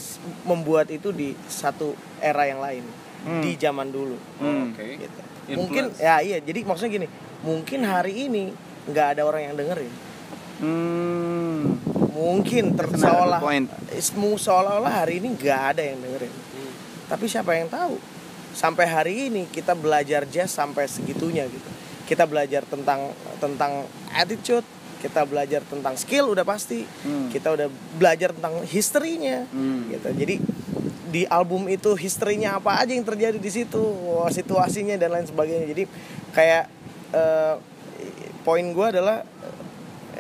membuat 0.43 0.89
itu 0.89 1.11
di 1.11 1.33
satu 1.47 1.93
era 2.19 2.45
yang 2.45 2.61
lain 2.61 2.85
Hmm. 3.21 3.45
di 3.45 3.53
zaman 3.55 3.93
dulu 3.93 4.17
Hmm. 4.41 4.73
gitu. 4.73 5.21
Influence. 5.45 5.57
mungkin 5.61 5.85
ya 6.01 6.25
iya 6.25 6.41
jadi 6.41 6.65
maksudnya 6.65 6.93
gini 6.95 7.09
mungkin 7.45 7.85
hari 7.85 8.25
ini 8.25 8.49
nggak 8.89 9.07
ada 9.13 9.23
orang 9.29 9.43
yang 9.45 9.55
dengerin 9.61 9.93
hmm. 10.65 11.61
mungkin 12.17 12.65
terseolah 12.73 13.41
seolah-olah 14.37 15.05
hari 15.05 15.21
ini 15.21 15.37
nggak 15.37 15.61
ada 15.77 15.83
yang 15.85 16.01
dengerin 16.01 16.33
tapi 17.13 17.25
siapa 17.27 17.53
yang 17.53 17.69
tahu 17.69 18.01
sampai 18.61 18.85
hari 18.85 19.33
ini 19.33 19.49
kita 19.49 19.73
belajar 19.73 20.29
jazz 20.29 20.53
sampai 20.53 20.85
segitunya 20.85 21.49
gitu. 21.49 21.71
Kita 22.05 22.29
belajar 22.29 22.61
tentang 22.69 23.17
tentang 23.41 23.89
attitude 24.13 24.69
kita 25.01 25.25
belajar 25.25 25.65
tentang 25.65 25.97
skill 25.97 26.29
udah 26.37 26.45
pasti. 26.45 26.85
Hmm. 26.85 27.33
kita 27.33 27.57
udah 27.57 27.73
belajar 27.97 28.37
tentang 28.37 28.61
historinya 28.69 29.49
Hmm. 29.49 29.89
gitu. 29.89 30.13
Jadi 30.13 30.37
di 31.09 31.25
album 31.25 31.73
itu 31.73 31.97
historinya 31.97 32.61
apa 32.61 32.85
aja 32.85 32.93
yang 32.93 33.09
terjadi 33.09 33.41
di 33.41 33.49
situ 33.51 33.81
wah, 33.81 34.29
situasinya 34.29 35.01
dan 35.01 35.09
lain 35.17 35.25
sebagainya. 35.25 35.67
Jadi 35.73 35.85
kayak 36.37 36.65
eh, 37.17 37.55
poin 38.45 38.67
gue 38.77 38.87
adalah 38.93 39.25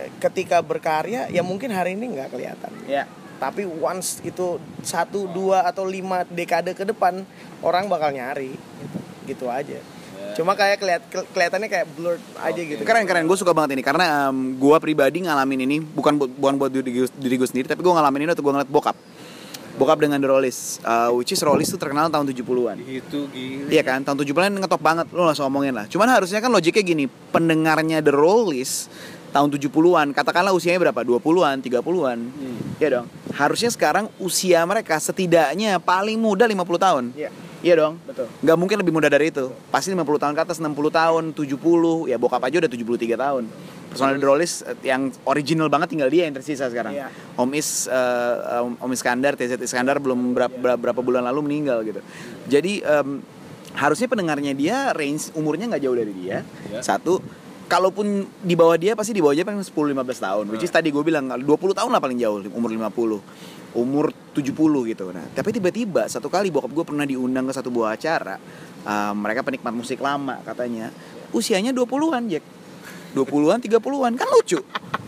eh, 0.00 0.08
ketika 0.16 0.64
berkarya 0.64 1.28
ya 1.28 1.44
mungkin 1.44 1.68
hari 1.76 1.92
ini 1.92 2.16
nggak 2.16 2.32
kelihatan. 2.32 2.72
Ya 2.88 3.04
tapi 3.40 3.64
once 3.64 4.20
itu 4.22 4.60
satu 4.84 5.24
dua 5.32 5.64
atau 5.64 5.88
lima 5.88 6.28
dekade 6.28 6.76
ke 6.76 6.84
depan 6.84 7.24
orang 7.64 7.88
bakal 7.88 8.12
nyari. 8.12 8.52
Gitu, 8.54 8.98
gitu 9.26 9.46
aja 9.48 9.80
cuma 10.34 10.54
kayak 10.54 10.78
kelihat 10.80 11.02
ke- 11.10 11.28
kelihatannya 11.36 11.68
kayak 11.68 11.86
blurred 11.94 12.22
aja 12.40 12.60
gitu. 12.60 12.82
Keren 12.86 13.04
keren. 13.04 13.26
Gue 13.26 13.38
suka 13.38 13.52
banget 13.52 13.78
ini. 13.78 13.82
Karena 13.84 14.30
um, 14.30 14.56
gue 14.56 14.76
pribadi 14.78 15.26
ngalamin 15.26 15.66
ini 15.66 15.76
bukan 15.82 16.16
buat 16.16 16.30
bukan 16.32 16.54
buat 16.56 16.70
diri, 16.70 17.04
diri 17.04 17.34
gue 17.36 17.48
sendiri 17.48 17.66
tapi 17.68 17.84
gue 17.84 17.92
ngalamin 17.92 18.24
ini 18.26 18.28
waktu 18.32 18.44
gue 18.44 18.52
ngeliat 18.56 18.70
bokap. 18.70 18.96
Bokap 19.78 20.02
dengan 20.02 20.18
The 20.20 20.28
Rollies. 20.28 20.82
Uh, 20.82 21.14
which 21.16 21.32
is 21.32 21.40
Rollies 21.40 21.70
tuh 21.72 21.80
terkenal 21.80 22.12
tahun 22.12 22.26
70-an 22.28 22.84
itu 22.84 23.30
gila. 23.32 23.68
Iya 23.70 23.82
kan, 23.86 24.04
tahun 24.04 24.18
70-an 24.26 24.52
ngetop 24.60 24.82
banget, 24.82 25.06
lu 25.14 25.24
langsung 25.24 25.48
ngomongin 25.48 25.72
lah. 25.72 25.86
Cuman 25.88 26.10
harusnya 26.10 26.42
kan 26.42 26.52
logiknya 26.52 26.84
gini, 26.84 27.04
pendengarnya 27.08 28.04
The 28.04 28.12
Rollies 28.12 28.92
tahun 29.30 29.48
70-an, 29.54 30.10
katakanlah 30.10 30.50
usianya 30.50 30.90
berapa? 30.90 31.00
20-an, 31.06 31.62
30-an 31.62 32.18
Iya 32.82 32.88
dong, 33.00 33.06
harusnya 33.34 33.70
sekarang 33.70 34.10
usia 34.18 34.62
mereka 34.66 34.98
setidaknya 34.98 35.78
paling 35.78 36.18
muda 36.18 36.44
50 36.44 36.58
tahun 36.78 37.04
Iya. 37.14 37.30
Iya 37.60 37.74
dong, 37.76 38.00
betul 38.08 38.24
nggak 38.40 38.56
mungkin 38.56 38.76
lebih 38.80 38.88
muda 38.88 39.12
dari 39.12 39.28
itu 39.28 39.52
Pasti 39.68 39.92
50 39.92 40.02
tahun 40.16 40.32
ke 40.32 40.42
atas, 40.48 40.56
60 40.58 40.72
tahun, 40.90 41.24
70 41.36 42.08
Ya 42.08 42.16
bokap 42.16 42.40
aja 42.40 42.56
udah 42.64 42.70
73 42.72 43.20
tahun 43.20 43.44
Personal 43.90 44.16
The 44.16 44.26
Rollies 44.26 44.54
eh, 44.64 44.78
yang 44.86 45.10
original 45.26 45.66
banget 45.66 45.92
tinggal 45.92 46.06
dia 46.08 46.24
yang 46.24 46.32
tersisa 46.32 46.70
sekarang 46.70 46.94
Iya. 46.94 47.10
Om 47.36 47.50
Is 47.52 47.84
eh, 47.90 48.64
Om 48.80 48.90
Iskandar 48.94 49.34
TZ 49.36 49.60
Iskandar 49.60 49.98
belum 50.00 50.32
berapa, 50.32 50.78
berapa 50.78 51.00
bulan 51.02 51.26
lalu 51.26 51.50
meninggal 51.50 51.82
gitu. 51.82 52.00
Jadi 52.46 52.80
em, 52.80 53.18
harusnya 53.76 54.06
pendengarnya 54.06 54.54
dia 54.54 54.94
range 54.94 55.34
umurnya 55.34 55.68
nggak 55.74 55.82
jauh 55.82 55.98
dari 55.98 56.12
dia. 56.14 56.46
Iya. 56.70 56.80
Satu 56.80 57.18
kalaupun 57.70 58.26
di 58.42 58.58
bawah 58.58 58.74
dia 58.74 58.98
pasti 58.98 59.14
di 59.14 59.22
bawah 59.22 59.30
dia 59.30 59.46
paling 59.46 59.62
10 59.62 59.70
15 59.70 60.26
tahun. 60.26 60.44
Which 60.50 60.66
is 60.66 60.74
tadi 60.74 60.90
gue 60.90 61.06
bilang 61.06 61.30
20 61.30 61.46
tahun 61.46 61.90
lah 61.94 62.02
paling 62.02 62.18
jauh 62.18 62.42
umur 62.50 62.74
50. 62.74 63.78
Umur 63.78 64.10
70 64.34 64.90
gitu. 64.90 65.14
Nah, 65.14 65.22
tapi 65.30 65.54
tiba-tiba 65.54 66.10
satu 66.10 66.26
kali 66.26 66.50
bokap 66.50 66.74
gue 66.74 66.82
pernah 66.82 67.06
diundang 67.06 67.46
ke 67.46 67.54
satu 67.54 67.70
buah 67.70 67.94
acara. 67.94 68.42
eh, 68.82 69.12
mereka 69.14 69.46
penikmat 69.46 69.70
musik 69.70 70.02
lama 70.02 70.42
katanya. 70.42 70.90
Usianya 71.30 71.70
20-an, 71.70 72.26
Jack. 72.26 72.42
20-an, 73.12 73.58
30-an 73.58 74.12
kan 74.14 74.28
lucu. 74.30 74.58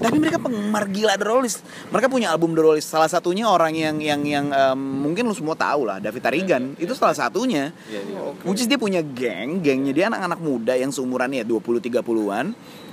Tapi 0.03 0.17
mereka 0.19 0.43
penggemar 0.43 0.91
gila 0.91 1.15
The 1.15 1.27
Rollies. 1.27 1.63
Mereka 1.95 2.11
punya 2.11 2.35
album 2.35 2.59
The 2.59 2.63
Rollies. 2.63 2.87
Salah 2.87 3.07
satunya 3.07 3.47
orang 3.47 3.71
yang 3.79 4.03
yang 4.03 4.23
yang 4.27 4.47
em, 4.51 4.79
mungkin 4.79 5.31
lu 5.31 5.35
semua 5.35 5.55
tahu 5.55 5.87
lah, 5.87 6.03
David 6.03 6.23
Tarigan. 6.27 6.75
Itu 6.75 6.99
salah 6.99 7.15
satunya. 7.15 7.71
Iya, 7.87 8.01
iya. 8.03 8.21
Which 8.43 8.63
is 8.63 8.67
dia 8.67 8.79
punya 8.79 8.99
geng, 9.01 9.63
gengnya 9.63 9.93
dia 9.95 10.05
anak-anak 10.11 10.41
muda 10.43 10.75
yang 10.75 10.91
seumuran 10.91 11.31
ya 11.31 11.47
20 11.47 11.79
30-an. 11.79 12.47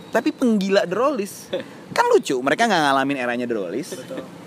Tapi 0.10 0.34
penggila 0.34 0.86
The 0.90 0.96
Rollies. 0.98 1.54
Kan 1.98 2.06
lucu, 2.14 2.38
mereka 2.42 2.70
nggak 2.70 2.82
ngalamin 2.86 3.18
eranya 3.18 3.46
The 3.50 3.56
Rollies. 3.58 3.90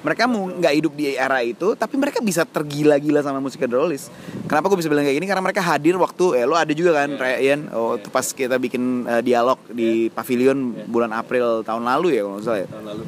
Mereka 0.02 0.30
mau 0.30 0.46
nggak 0.46 0.74
hidup 0.78 0.92
di 0.94 1.14
era 1.14 1.42
itu, 1.42 1.74
tapi 1.74 1.98
mereka 1.98 2.22
bisa 2.22 2.46
tergila-gila 2.46 3.22
sama 3.22 3.42
musik 3.42 3.62
The 3.62 3.74
Rollies. 3.74 4.10
Kenapa 4.46 4.70
gue 4.70 4.78
bisa 4.78 4.90
bilang 4.90 5.02
kayak 5.02 5.18
gini? 5.18 5.26
Karena 5.26 5.42
mereka 5.42 5.62
hadir 5.62 5.98
waktu, 5.98 6.42
eh 6.42 6.46
lo 6.46 6.54
ada 6.54 6.70
juga 6.70 6.94
kan, 7.02 7.18
Ryan, 7.18 7.70
oh, 7.74 7.98
tuh 7.98 8.10
pas 8.14 8.26
kita 8.26 8.58
bikin 8.62 9.06
eh, 9.10 9.22
dialog 9.26 9.58
di 9.70 10.06
Pavilion 10.10 10.86
bulan 10.86 11.10
April 11.14 11.66
tahun 11.66 11.82
lalu 11.82 12.14
ya 12.14 12.20
kalau 12.22 12.34
nggak 12.38 12.46
salah 12.46 12.60
ya? 12.62 12.68
Tahun 12.70 12.86
lalu. 12.86 13.04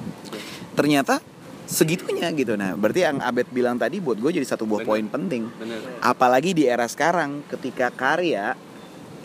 Ternyata 0.75 1.15
segitunya 1.65 2.29
gitu. 2.37 2.55
Nah 2.61 2.77
berarti 2.77 3.07
yang 3.07 3.19
Abed 3.25 3.49
bilang 3.51 3.81
tadi 3.81 3.99
buat 3.99 4.21
gue 4.21 4.31
jadi 4.37 4.45
satu 4.45 4.69
buah 4.69 4.85
Bener. 4.85 4.89
poin 4.89 5.05
penting. 5.09 5.43
Bener 5.57 5.81
apalagi 6.05 6.53
di 6.53 6.69
era 6.69 6.85
sekarang 6.85 7.41
ketika 7.49 7.89
karya 7.89 8.53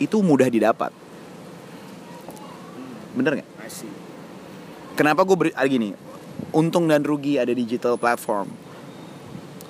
itu 0.00 0.24
mudah 0.24 0.48
didapat 0.48 0.88
bener 3.12 3.40
nggak 3.40 3.48
kenapa 4.94 5.20
gue 5.24 5.36
beri 5.36 5.50
ah, 5.52 5.66
gini 5.66 5.94
untung 6.50 6.86
dan 6.86 7.02
rugi 7.02 7.36
ada 7.36 7.50
digital 7.50 7.96
platform 7.96 8.48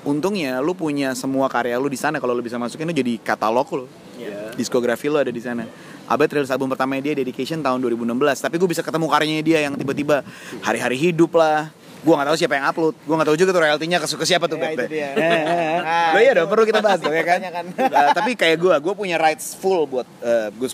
untungnya 0.01 0.64
lu 0.64 0.72
punya 0.72 1.12
semua 1.12 1.47
karya 1.47 1.76
lu 1.76 1.88
di 1.88 1.99
sana 2.01 2.16
kalau 2.16 2.32
lu 2.32 2.41
bisa 2.41 2.57
masukin 2.57 2.88
lu 2.88 2.95
jadi 2.97 3.20
katalog 3.20 3.68
lu 3.74 3.86
Iya. 4.20 4.53
diskografi 4.53 5.09
lo 5.09 5.16
ada 5.16 5.32
di 5.32 5.41
sana. 5.41 5.64
Abed 6.05 6.28
rilis 6.28 6.53
album 6.53 6.68
pertamanya 6.68 7.09
dia 7.09 7.16
Dedication 7.16 7.64
tahun 7.64 7.80
2016, 7.80 8.12
tapi 8.36 8.61
gue 8.61 8.68
bisa 8.68 8.84
ketemu 8.84 9.09
karyanya 9.09 9.41
dia 9.41 9.59
yang 9.64 9.72
tiba-tiba 9.80 10.20
hari-hari 10.61 11.01
hidup 11.01 11.32
lah, 11.41 11.72
gue 12.05 12.12
nggak 12.12 12.28
tahu 12.28 12.36
siapa 12.36 12.61
yang 12.61 12.68
upload 12.68 12.93
gue 13.01 13.14
nggak 13.16 13.28
tahu 13.32 13.38
juga 13.41 13.51
tuh 13.57 13.62
royaltinya 13.64 13.97
ke, 13.97 14.07
ke 14.12 14.24
siapa 14.28 14.45
tuh 14.45 14.61
Ya, 14.61 14.76
Beb. 14.76 14.76
itu 14.76 14.84
dia. 14.93 15.09
Nah, 16.12 16.20
iya 16.20 16.32
dong 16.36 16.53
perlu 16.53 16.68
kita 16.68 16.80
bahas 16.84 17.01
dong 17.01 17.16
ya 17.16 17.24
kan. 17.24 17.41
Eh, 17.41 18.11
tapi 18.12 18.30
kayak 18.36 18.57
gue 18.61 18.74
gue 18.76 18.93
punya 18.93 19.16
rights 19.16 19.57
full 19.57 19.88
buat 19.88 20.05
eh, 20.20 20.53
good 20.53 20.68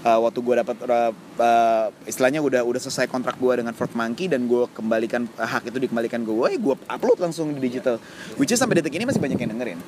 Eh, 0.00 0.16
waktu 0.16 0.40
gue 0.40 0.54
dapat 0.64 0.76
eh, 0.80 1.12
eh, 1.44 1.86
istilahnya 2.08 2.40
udah 2.40 2.64
udah 2.64 2.80
selesai 2.80 3.04
kontrak 3.04 3.36
gue 3.36 3.60
dengan 3.60 3.76
Fort 3.76 3.92
Monkey 3.92 4.32
dan 4.32 4.48
gue 4.48 4.64
kembalikan 4.72 5.28
eh, 5.28 5.44
hak 5.44 5.68
itu 5.68 5.76
dikembalikan 5.76 6.24
ke 6.24 6.32
gue 6.32 6.48
gue 6.56 6.74
upload 6.88 7.20
langsung 7.20 7.52
di 7.52 7.60
digital. 7.60 8.00
Which 8.40 8.48
is 8.48 8.56
sampai 8.56 8.80
detik 8.80 8.96
ini 8.96 9.04
masih 9.04 9.20
banyak 9.20 9.36
yang 9.36 9.52
dengerin. 9.52 9.80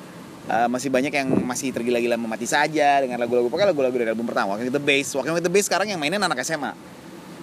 Eh, 0.53 0.67
masih 0.69 0.93
banyak 0.93 1.09
yang 1.09 1.33
masih 1.41 1.73
tergila-gila 1.73 2.13
memati 2.21 2.45
saja 2.45 3.01
dengan 3.01 3.17
lagu-lagu. 3.17 3.49
Pokoknya 3.49 3.73
lagu-lagu 3.73 3.97
dari 3.97 4.13
album 4.13 4.29
pertama. 4.29 4.53
Walking 4.53 4.69
with 4.69 4.77
the 4.77 4.85
Bass 4.85 5.07
Walking 5.17 5.33
with 5.33 5.49
Bass 5.49 5.65
sekarang 5.65 5.89
yang 5.89 5.97
mainin 5.97 6.21
anak 6.21 6.45
SMA 6.45 6.77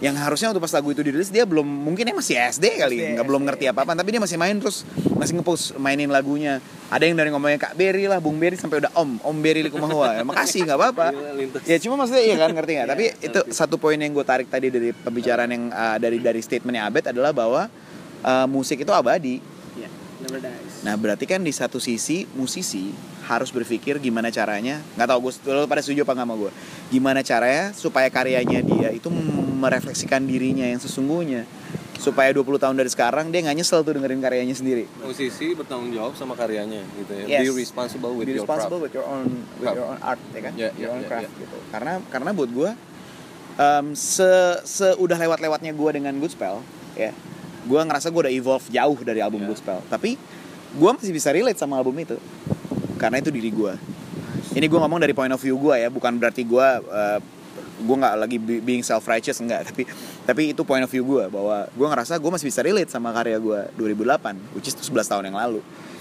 yang 0.01 0.17
harusnya 0.17 0.49
waktu 0.49 0.65
pas 0.65 0.73
lagu 0.73 0.89
itu 0.97 1.05
dirilis 1.05 1.29
dia 1.29 1.45
belum 1.45 1.65
mungkin 1.65 2.09
dia 2.09 2.17
masih 2.17 2.41
SD 2.41 2.81
kali 2.81 2.97
SD, 2.97 3.07
nggak 3.21 3.27
belum 3.29 3.43
ngerti 3.45 3.69
apa 3.69 3.85
apa 3.85 3.93
tapi 3.93 4.17
dia 4.17 4.21
masih 4.21 4.41
main 4.41 4.57
terus 4.57 4.89
masih 5.21 5.37
ngepost 5.37 5.77
mainin 5.77 6.09
lagunya. 6.09 6.65
Ada 6.91 7.07
yang 7.07 7.15
dari 7.15 7.31
ngomongnya 7.31 7.61
Kak 7.61 7.79
Berry 7.79 8.09
lah 8.09 8.19
Bung 8.19 8.41
Berry 8.41 8.57
sampai 8.57 8.81
udah 8.81 8.91
Om 8.97 9.23
Om 9.23 9.37
Berry 9.45 9.61
Likumahua 9.63 10.19
ya, 10.19 10.23
makasih 10.25 10.65
nggak 10.65 10.79
apa-apa. 10.81 11.09
Ya 11.71 11.77
cuma 11.79 12.01
maksudnya 12.01 12.25
iya 12.25 12.37
kan 12.41 12.51
ngerti 12.57 12.73
nggak? 12.81 12.89
Tapi 12.89 13.05
itu 13.21 13.41
satu 13.53 13.77
poin 13.77 14.01
yang 14.01 14.11
gue 14.17 14.25
tarik 14.25 14.49
tadi 14.49 14.73
dari 14.73 14.91
pembicaraan 14.97 15.51
yang 15.53 15.65
uh, 15.71 16.01
dari 16.01 16.19
dari 16.19 16.41
statementnya 16.41 16.89
Abed 16.89 17.05
adalah 17.13 17.37
bahwa 17.37 17.69
uh, 18.25 18.47
musik 18.49 18.81
itu 18.83 18.91
abadi. 18.91 19.39
Iya, 19.77 19.89
never 20.25 20.41
dies. 20.41 20.81
Nah 20.83 20.97
berarti 20.97 21.29
kan 21.29 21.45
di 21.45 21.53
satu 21.53 21.77
sisi 21.77 22.25
musisi 22.33 22.91
harus 23.31 23.55
berpikir 23.55 24.03
gimana 24.03 24.35
caranya 24.35 24.83
nggak 24.99 25.07
tahu 25.07 25.31
gue 25.31 25.33
pada 25.71 25.79
setuju 25.79 26.03
apa 26.03 26.19
nggak 26.19 26.27
sama 26.27 26.35
gue 26.35 26.53
gimana 26.91 27.21
caranya 27.23 27.71
supaya 27.71 28.11
karyanya 28.11 28.59
dia 28.59 28.91
itu 28.91 29.07
merefleksikan 29.61 30.25
dirinya 30.25 30.65
yang 30.65 30.81
sesungguhnya 30.81 31.45
supaya 32.01 32.33
20 32.33 32.57
tahun 32.57 32.81
dari 32.81 32.89
sekarang 32.89 33.29
dia 33.29 33.45
nggak 33.45 33.61
nyesel 33.61 33.85
tuh 33.85 33.93
dengerin 33.93 34.25
karyanya 34.25 34.57
sendiri. 34.57 34.89
Musisi 35.05 35.53
bertanggung 35.53 35.93
jawab 35.93 36.17
sama 36.17 36.33
karyanya 36.33 36.81
gitu 36.97 37.13
ya. 37.13 37.25
Yes. 37.29 37.53
be 37.53 37.61
responsible 37.61 38.17
with 38.17 38.25
Be 38.25 38.41
your 38.41 38.49
responsible 38.49 38.81
craft. 38.81 38.85
with 38.89 38.95
your 38.97 39.05
own 39.07 39.29
with 39.61 39.69
Craft. 39.69 39.77
your 39.77 39.87
own 39.93 39.99
art 40.01 40.21
ya 40.33 40.41
kan? 40.41 40.53
Yeah, 40.57 40.73
your 40.75 40.89
yeah, 40.89 40.95
own 40.97 41.03
yeah, 41.05 41.11
craft 41.13 41.33
gitu. 41.37 41.57
Karena 41.69 41.93
karena 42.09 42.31
buat 42.33 42.49
gue 42.49 42.71
um, 43.61 43.87
se 43.93 44.31
se 44.65 44.89
udah 44.97 45.21
lewat 45.21 45.45
lewatnya 45.45 45.73
gue 45.77 45.91
dengan 45.93 46.17
Good 46.17 46.33
Spell 46.33 46.65
ya 46.97 47.13
gue 47.61 47.81
ngerasa 47.85 48.09
gue 48.09 48.21
udah 48.25 48.33
evolve 48.33 48.65
jauh 48.73 48.99
dari 49.05 49.21
album 49.21 49.45
Yeah. 49.45 49.53
Good 49.53 49.61
Spell 49.61 49.81
tapi 49.93 50.17
gue 50.71 50.91
masih 50.97 51.13
bisa 51.13 51.29
relate 51.29 51.61
sama 51.61 51.77
album 51.77 52.01
itu 52.01 52.17
karena 52.97 53.21
itu 53.21 53.29
diri 53.29 53.53
gue 53.53 53.77
ini 54.57 54.65
gue 54.65 54.79
ngomong 54.81 55.05
dari 55.05 55.13
point 55.13 55.31
of 55.31 55.41
view 55.41 55.61
gue 55.61 55.77
ya 55.77 55.93
bukan 55.93 56.17
berarti 56.17 56.49
gue 56.49 56.69
uh, 56.89 57.21
gue 57.81 57.97
nggak 57.97 58.15
lagi 58.21 58.37
be- 58.37 58.63
being 58.63 58.85
self 58.85 59.09
righteous 59.09 59.41
enggak. 59.41 59.65
Tapi 59.73 59.83
tapi 60.29 60.43
itu 60.53 60.63
point 60.63 60.85
of 60.85 60.91
view 60.93 61.03
gue 61.03 61.25
bahwa 61.33 61.67
gue 61.67 61.87
ngerasa 61.89 62.21
gue 62.21 62.31
masih 62.31 62.47
bisa 62.47 62.61
relate 62.61 62.93
sama 62.93 63.11
karya 63.11 63.41
gue 63.41 63.61
2008 63.81 64.55
which 64.57 64.69
is 64.69 64.77
11 64.77 65.11
tahun 65.11 65.25
yang 65.33 65.39
lalu. 65.41 65.61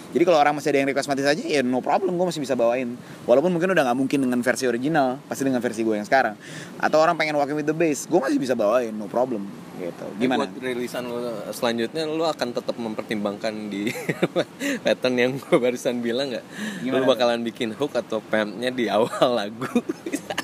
Jadi 0.10 0.24
kalau 0.26 0.42
orang 0.42 0.58
masih 0.58 0.74
ada 0.74 0.82
yang 0.82 0.90
request 0.90 1.06
mati 1.06 1.22
saja 1.22 1.38
ya 1.38 1.62
no 1.62 1.86
problem 1.86 2.18
gue 2.18 2.28
masih 2.28 2.42
bisa 2.42 2.58
bawain. 2.58 2.98
Walaupun 3.30 3.54
mungkin 3.54 3.72
udah 3.72 3.84
nggak 3.88 3.98
mungkin 3.98 4.20
dengan 4.26 4.40
versi 4.42 4.66
original 4.66 5.22
pasti 5.30 5.46
dengan 5.46 5.62
versi 5.62 5.86
gue 5.86 5.96
yang 5.96 6.08
sekarang. 6.08 6.34
Atau 6.82 6.98
orang 6.98 7.16
pengen 7.16 7.38
walking 7.38 7.56
with 7.56 7.70
the 7.70 7.76
bass 7.78 8.10
gue 8.10 8.20
masih 8.20 8.42
bisa 8.42 8.58
bawain 8.58 8.92
no 8.92 9.08
problem 9.08 9.48
gitu 9.82 10.06
gimana 10.16 10.44
Buat 10.44 10.60
rilisan 10.60 11.04
lo 11.04 11.18
selanjutnya 11.50 12.04
lo 12.04 12.26
akan 12.26 12.50
tetap 12.52 12.76
mempertimbangkan 12.76 13.54
di 13.66 13.88
pattern 14.84 15.16
yang 15.16 15.32
gue 15.36 15.58
barusan 15.58 16.00
bilang 16.00 16.30
nggak? 16.30 16.46
Gimana 16.82 17.00
Lo 17.00 17.08
bakalan 17.08 17.42
bikin 17.42 17.72
hook 17.72 17.96
atau 17.96 18.20
pampnya 18.22 18.70
di 18.70 18.86
awal 18.88 19.10
lagu? 19.30 19.66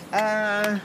Ah, 0.09 0.79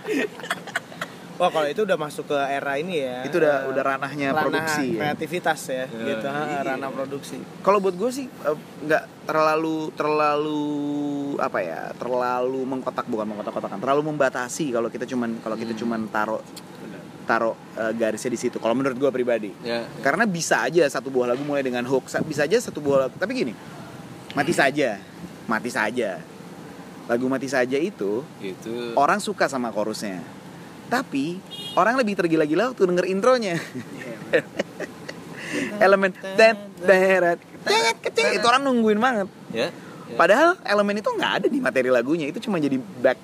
Wah 1.37 1.49
kalau 1.49 1.65
itu 1.65 1.81
udah 1.81 1.97
masuk 1.97 2.29
ke 2.29 2.37
era 2.37 2.77
ini 2.77 3.01
ya. 3.01 3.23
itu 3.23 3.39
udah 3.39 3.65
eh, 3.65 3.71
udah 3.71 3.83
ranahnya 3.87 4.29
ranah 4.29 4.43
produksi 4.43 4.85
ya. 4.91 5.01
kreativitas 5.01 5.61
ya, 5.65 5.87
Ya, 5.87 6.05
gitu, 6.05 6.27
iya. 6.27 6.61
ranah 6.67 6.91
produksi. 6.91 7.37
kalau 7.63 7.79
buat 7.79 7.95
gue 7.95 8.11
sih 8.11 8.27
eh, 8.27 8.57
nggak 8.83 9.25
terlalu 9.25 9.89
terlalu 9.95 10.61
apa 11.39 11.59
ya 11.61 11.81
terlalu 11.95 12.61
mengkotak 12.67 13.07
bukan 13.07 13.25
mengkotak-kotakan 13.25 13.79
terlalu 13.79 14.03
membatasi 14.05 14.69
kalau 14.69 14.91
kita 14.91 15.07
cuman 15.07 15.39
kalau 15.39 15.57
kita 15.57 15.73
cuman 15.73 16.11
taruh 16.11 16.43
taruh 17.25 17.55
eh, 17.75 17.93
garisnya 17.95 18.31
di 18.31 18.39
situ 18.39 18.57
kalau 18.57 18.73
menurut 18.73 18.97
gue 18.97 19.11
pribadi. 19.11 19.51
Ya, 19.61 19.85
karena 20.01 20.25
bisa 20.25 20.61
aja 20.61 20.85
satu 20.87 21.09
buah 21.09 21.31
lagu 21.31 21.43
mulai 21.43 21.61
dengan 21.61 21.83
hook 21.85 22.07
sa- 22.07 22.21
bisa 22.21 22.45
aja 22.45 22.57
satu 22.59 22.79
buah 22.79 23.07
lagu 23.07 23.15
tapi 23.17 23.33
gini 23.35 23.53
mati 24.33 24.51
saja 24.51 24.97
mati 25.45 25.69
saja. 25.69 26.19
Lagu 27.11 27.27
mati 27.27 27.51
saja 27.51 27.75
itu 27.75 28.23
itu 28.39 28.95
orang 28.95 29.19
suka 29.19 29.51
sama 29.51 29.75
chorusnya. 29.75 30.23
Tapi 30.87 31.43
orang 31.75 31.99
lebih 31.99 32.15
tergila-gila 32.15 32.71
waktu 32.71 32.83
denger 32.87 33.07
intronya. 33.07 33.59
Elemen 35.83 36.15
tet 36.15 36.55
teret 36.79 37.39
tet 37.67 37.97
kecil 38.01 38.39
itu 38.39 38.47
orang 38.47 38.63
nungguin 38.63 39.01
banget. 39.03 39.27
Ya, 39.51 39.67
ya. 39.67 39.69
padahal 40.15 40.55
elemen 40.63 41.03
itu 41.03 41.11
nggak 41.11 41.33
ada 41.43 41.47
di 41.51 41.59
materi 41.59 41.91
lagunya 41.91 42.31
itu 42.31 42.39
cuma 42.39 42.63
jadi 42.63 42.79
back 42.79 43.19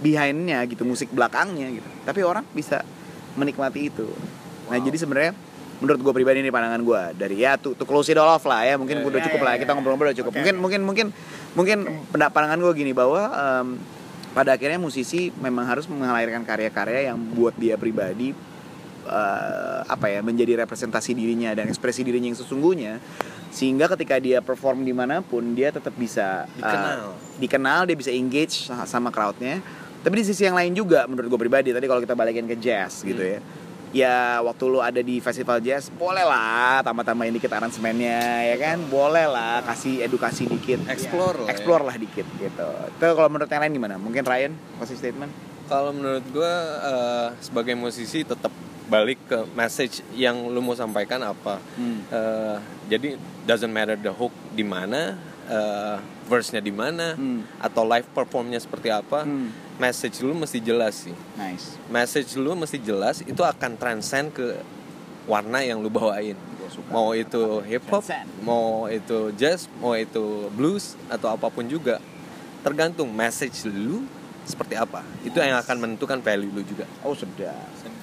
behindnya 0.00 0.64
gitu 0.64 0.88
musik 0.88 1.12
belakangnya 1.12 1.76
gitu. 1.76 1.88
Tapi 2.08 2.24
orang 2.24 2.48
bisa 2.56 2.80
menikmati 3.36 3.80
itu. 3.86 4.08
Nah 4.66 4.76
jadi 4.76 4.96
sebenarnya 4.96 5.32
menurut 5.76 6.00
gue 6.00 6.12
pribadi 6.14 6.40
ini 6.40 6.48
pandangan 6.48 6.80
gue 6.80 7.02
dari 7.14 7.36
ya 7.38 7.54
tuh 7.54 7.72
tuh 7.72 7.84
close 7.84 8.08
it 8.08 8.16
all 8.16 8.26
off 8.26 8.42
lah 8.42 8.64
ya 8.64 8.74
mungkin 8.74 8.96
Ya, 8.96 9.04
udah 9.04 9.20
ya, 9.20 9.24
cukup 9.28 9.40
ya, 9.40 9.46
lah 9.46 9.52
ya. 9.52 9.58
kita 9.60 9.70
ngobrol-ngobrol 9.72 10.08
udah 10.08 10.18
cukup. 10.18 10.32
Oke, 10.32 10.40
mungkin 10.40 10.56
mungkin 10.58 10.80
mungkin 10.82 11.06
mungkin 11.52 11.78
pendapat 12.10 12.32
pandangan 12.32 12.58
gue 12.58 12.72
gini 12.74 12.92
bahwa 12.92 13.20
em, 13.28 13.66
pada 14.32 14.52
akhirnya 14.52 14.76
musisi 14.76 15.28
memang 15.36 15.64
harus 15.64 15.84
melahirkan 15.84 16.42
karya-karya 16.42 17.08
yang 17.08 17.20
buat 17.32 17.52
dia 17.54 17.76
pribadi 17.76 18.32
eh, 19.04 19.80
apa 19.82 20.06
ya 20.08 20.20
menjadi 20.20 20.60
representasi 20.62 21.12
dirinya 21.12 21.52
dan 21.52 21.68
ekspresi 21.68 22.02
dirinya 22.02 22.28
yang 22.28 22.36
sesungguhnya 22.36 22.98
sehingga 23.48 23.88
ketika 23.88 24.16
dia 24.16 24.40
perform 24.40 24.80
di 24.80 24.92
mana 24.92 25.20
pun 25.20 25.52
dia 25.52 25.70
tetap 25.70 25.92
bisa 25.92 26.44
eh, 26.50 26.60
Dikenal. 26.60 27.00
dikenal 27.36 27.80
dia 27.84 27.96
bisa 27.96 28.10
engage 28.10 28.66
sa- 28.66 28.84
sama 28.84 29.08
crowdnya 29.08 29.60
tapi 30.06 30.22
di 30.22 30.26
sisi 30.30 30.46
yang 30.46 30.54
lain 30.54 30.70
juga 30.70 31.02
menurut 31.10 31.26
gue 31.26 31.40
pribadi 31.42 31.74
tadi 31.74 31.82
kalau 31.90 31.98
kita 31.98 32.14
balikin 32.14 32.46
ke 32.46 32.54
jazz 32.62 33.02
gitu 33.02 33.18
ya 33.18 33.42
ya 33.90 34.38
waktu 34.38 34.64
lu 34.70 34.78
ada 34.78 35.02
di 35.02 35.18
festival 35.18 35.58
jazz 35.58 35.90
boleh 35.90 36.22
lah 36.22 36.78
tambah-tambahin 36.86 37.34
dikit 37.34 37.50
aransemennya 37.50 38.54
ya 38.54 38.56
kan 38.56 38.86
boleh 38.86 39.26
lah 39.26 39.66
kasih 39.66 40.06
edukasi 40.06 40.46
dikit 40.46 40.78
Explore 40.86 41.42
lah 41.42 41.50
ya. 41.50 41.50
explore 41.50 41.82
lah 41.82 41.96
dikit 41.98 42.22
gitu 42.38 42.68
itu 42.86 43.02
kalau 43.02 43.26
menurut 43.26 43.50
yang 43.50 43.66
lain 43.66 43.74
gimana 43.74 43.98
mungkin 43.98 44.22
Ryan 44.22 44.54
kasih 44.78 44.94
statement 44.94 45.34
Kalau 45.66 45.90
menurut 45.90 46.22
gue 46.30 46.54
eh, 46.86 47.28
sebagai 47.42 47.74
musisi 47.74 48.22
tetap 48.22 48.54
balik 48.86 49.18
ke 49.26 49.42
message 49.50 49.98
yang 50.14 50.46
lu 50.46 50.62
mau 50.62 50.78
sampaikan 50.78 51.18
apa. 51.26 51.58
Hmm. 51.74 52.06
Eh, 52.06 52.56
jadi 52.86 53.18
doesn't 53.42 53.74
matter 53.74 53.98
the 53.98 54.14
hook 54.14 54.30
di 54.54 54.62
mana, 54.62 55.18
eh, 55.50 55.98
verse-nya 56.30 56.62
di 56.62 56.70
mana, 56.70 57.18
Hmm. 57.18 57.42
atau 57.58 57.82
live 57.82 58.06
performnya 58.14 58.62
seperti 58.62 58.94
apa. 58.94 59.26
Hmm. 59.26 59.50
Message 59.76 60.24
lu 60.24 60.32
mesti 60.32 60.58
jelas 60.58 61.04
sih. 61.04 61.14
nice 61.36 61.76
Message 61.92 62.36
lu 62.36 62.56
mesti 62.56 62.80
jelas 62.80 63.20
itu 63.20 63.42
akan 63.44 63.76
transcend 63.76 64.32
ke 64.32 64.56
warna 65.26 65.60
yang 65.60 65.82
lu 65.84 65.92
bawain. 65.92 66.36
Mau 66.90 67.14
itu 67.14 67.62
hip 67.64 67.84
hop, 67.88 68.02
Transcend. 68.02 68.28
mau 68.42 68.90
itu 68.90 69.30
jazz, 69.38 69.70
mau 69.78 69.94
itu 69.94 70.50
blues 70.52 70.98
atau 71.08 71.30
apa 71.30 71.46
pun 71.48 71.64
juga. 71.64 72.02
Tergantung 72.64 73.12
message 73.12 73.68
lu 73.70 74.02
seperti 74.42 74.74
apa. 74.74 75.02
Itu 75.22 75.38
yang 75.38 75.58
akan 75.58 75.76
menentukan 75.78 76.18
value 76.22 76.50
lu 76.50 76.62
juga. 76.62 76.84
oh 77.02 77.14
sudah 77.14 77.54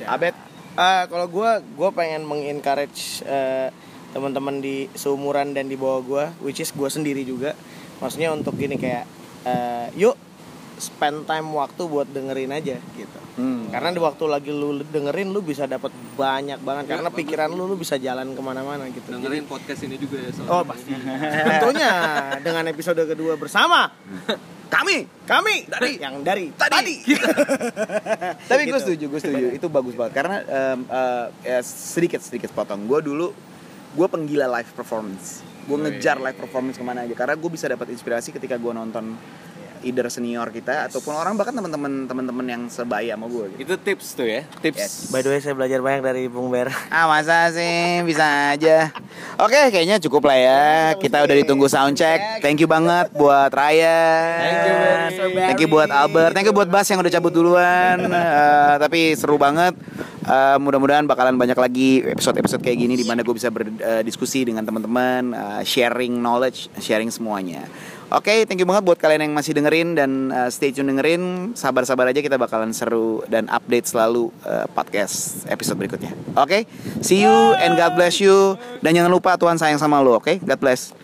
Abed, 0.07 0.35
Ah, 0.73 1.05
kalau 1.05 1.29
gue, 1.29 1.49
gue 1.77 1.89
pengen 1.93 2.25
mengencourage 2.25 3.21
eh, 3.23 3.69
teman-teman 4.09 4.57
di 4.57 4.89
seumuran 4.97 5.53
dan 5.53 5.69
di 5.69 5.77
bawah 5.77 6.01
gue, 6.01 6.25
which 6.41 6.57
is 6.57 6.73
gue 6.73 6.89
sendiri 6.89 7.21
juga. 7.21 7.53
Maksudnya 8.01 8.33
untuk 8.33 8.57
gini 8.57 8.81
kayak, 8.81 9.05
eh, 9.45 9.87
yuk 9.93 10.17
spend 10.75 11.23
time 11.23 11.47
waktu 11.51 11.81
buat 11.83 12.07
dengerin 12.07 12.49
aja 12.49 12.77
gitu. 12.93 13.19
Hmm. 13.33 13.65
Karena 13.67 13.89
di 13.89 13.97
waktu 13.97 14.23
lagi 14.25 14.49
lu 14.49 14.79
dengerin 14.79 15.29
lu 15.29 15.41
bisa 15.41 15.65
dapat 15.65 15.89
banyak 16.13 16.61
banget 16.61 16.85
karena 16.87 17.09
pikiran 17.09 17.49
lu 17.49 17.65
lu 17.65 17.75
bisa 17.75 17.95
jalan 17.95 18.31
ke 18.31 18.41
mana-mana 18.41 18.85
gitu. 18.87 19.09
Dengerin 19.09 19.45
podcast 19.45 19.81
ini 19.81 19.97
juga 19.97 20.17
ya. 20.19 20.31
Oh 20.45 20.61
pasti. 20.61 20.93
Tentunya 20.93 21.91
dengan 22.39 22.63
episode 22.67 23.01
kedua 23.03 23.33
bersama 23.35 23.89
kami 24.67 25.05
kami 25.23 25.69
dari 25.69 25.91
yang 25.97 26.21
dari 26.21 26.49
Tadi. 26.49 26.73
tadi. 26.73 26.95
tapi 28.49 28.61
gue 28.63 28.71
Gitu. 28.73 28.81
setuju 28.81 29.05
gue 29.07 29.19
setuju 29.21 29.45
itu 29.53 29.67
bagus 29.69 29.93
banget 29.93 30.13
karena 30.15 30.37
em, 30.41 30.79
eh, 30.83 31.25
ya 31.45 31.59
sedikit 31.61 32.17
sedikit 32.19 32.49
potong 32.51 32.85
gue 32.85 32.99
dulu 32.99 33.29
gue 33.93 34.07
penggila 34.09 34.49
live 34.49 34.73
performance 34.73 35.45
gue 35.63 35.77
ngejar 35.77 36.17
live 36.19 36.35
performance 36.35 36.75
ke 36.75 36.83
mana 36.83 37.05
aja 37.05 37.13
karena 37.13 37.37
gue 37.37 37.49
bisa 37.49 37.69
dapat 37.69 37.93
inspirasi 37.93 38.33
ketika 38.33 38.57
gue 38.57 38.73
nonton 38.73 39.13
either 39.83 40.07
senior 40.09 40.47
kita 40.49 40.89
ataupun 40.89 41.13
orang 41.13 41.35
bahkan 41.35 41.53
teman-teman 41.53 42.07
teman-teman 42.07 42.45
yang 42.47 42.63
sebaya 42.71 43.13
sama 43.13 43.27
gue 43.29 43.45
gitu. 43.53 43.59
Itu 43.67 43.73
tips 43.79 44.07
tuh 44.15 44.27
ya. 44.27 44.41
Tips. 44.63 44.79
Yes. 44.79 44.93
By 45.11 45.21
the 45.21 45.29
way 45.29 45.39
saya 45.43 45.53
belajar 45.53 45.79
banyak 45.83 46.01
dari 46.01 46.25
Bung 46.31 46.49
Ber. 46.49 46.71
Ah 46.89 47.05
masa 47.05 47.51
sih 47.53 48.01
bisa 48.07 48.55
aja. 48.55 48.89
Oke 49.37 49.69
kayaknya 49.69 49.99
cukup 50.01 50.27
lah 50.31 50.37
ya. 50.39 50.63
Kita 50.97 51.21
udah 51.21 51.35
ditunggu 51.35 51.67
sound 51.67 51.99
check. 51.99 52.41
Thank 52.41 52.63
you 52.63 52.69
banget 52.71 53.11
buat 53.13 53.51
Ryan. 53.51 54.39
Thank 54.39 54.63
you, 54.65 54.75
Barry. 54.75 55.47
Thank 55.47 55.59
you 55.61 55.69
buat 55.69 55.89
Albert. 55.91 56.31
Thank 56.33 56.47
you 56.49 56.55
buat 56.55 56.69
Bas 56.71 56.87
yang 56.89 56.99
udah 57.03 57.11
cabut 57.11 57.33
duluan. 57.35 57.97
Eh, 58.07 58.75
tapi 58.79 59.13
seru 59.13 59.35
banget. 59.35 59.75
Uh, 60.23 60.55
mudah-mudahan 60.55 61.03
bakalan 61.03 61.35
banyak 61.35 61.59
lagi 61.59 61.99
episode-episode 61.99 62.63
kayak 62.63 62.79
gini 62.79 62.95
di 62.95 63.03
mana 63.03 63.27
gue 63.27 63.35
bisa 63.35 63.51
berdiskusi 63.51 64.47
dengan 64.47 64.63
teman-teman, 64.63 65.35
uh, 65.35 65.61
sharing 65.67 66.15
knowledge, 66.15 66.71
sharing 66.79 67.11
semuanya. 67.11 67.67
Oke, 68.13 68.29
okay, 68.29 68.39
thank 68.45 68.61
you 68.61 68.69
banget 68.69 68.85
buat 68.85 69.01
kalian 69.01 69.25
yang 69.25 69.33
masih 69.33 69.57
dengerin 69.57 69.97
dan 69.97 70.29
uh, 70.29 70.45
stay 70.45 70.69
tune 70.69 70.85
dengerin. 70.85 71.57
Sabar-sabar 71.57 72.05
aja 72.05 72.21
kita 72.21 72.37
bakalan 72.37 72.69
seru 72.69 73.25
dan 73.25 73.49
update 73.49 73.89
selalu 73.89 74.29
uh, 74.45 74.69
podcast 74.69 75.49
episode 75.49 75.81
berikutnya. 75.81 76.13
Oke, 76.37 76.45
okay? 76.45 76.61
see 77.01 77.25
you 77.25 77.33
and 77.57 77.73
God 77.73 77.97
bless 77.97 78.21
you. 78.21 78.53
Dan 78.85 78.93
jangan 78.93 79.09
lupa 79.09 79.33
Tuhan 79.33 79.57
sayang 79.57 79.81
sama 79.81 79.97
lo, 79.97 80.21
oke? 80.21 80.29
Okay? 80.29 80.37
God 80.45 80.61
bless. 80.61 81.02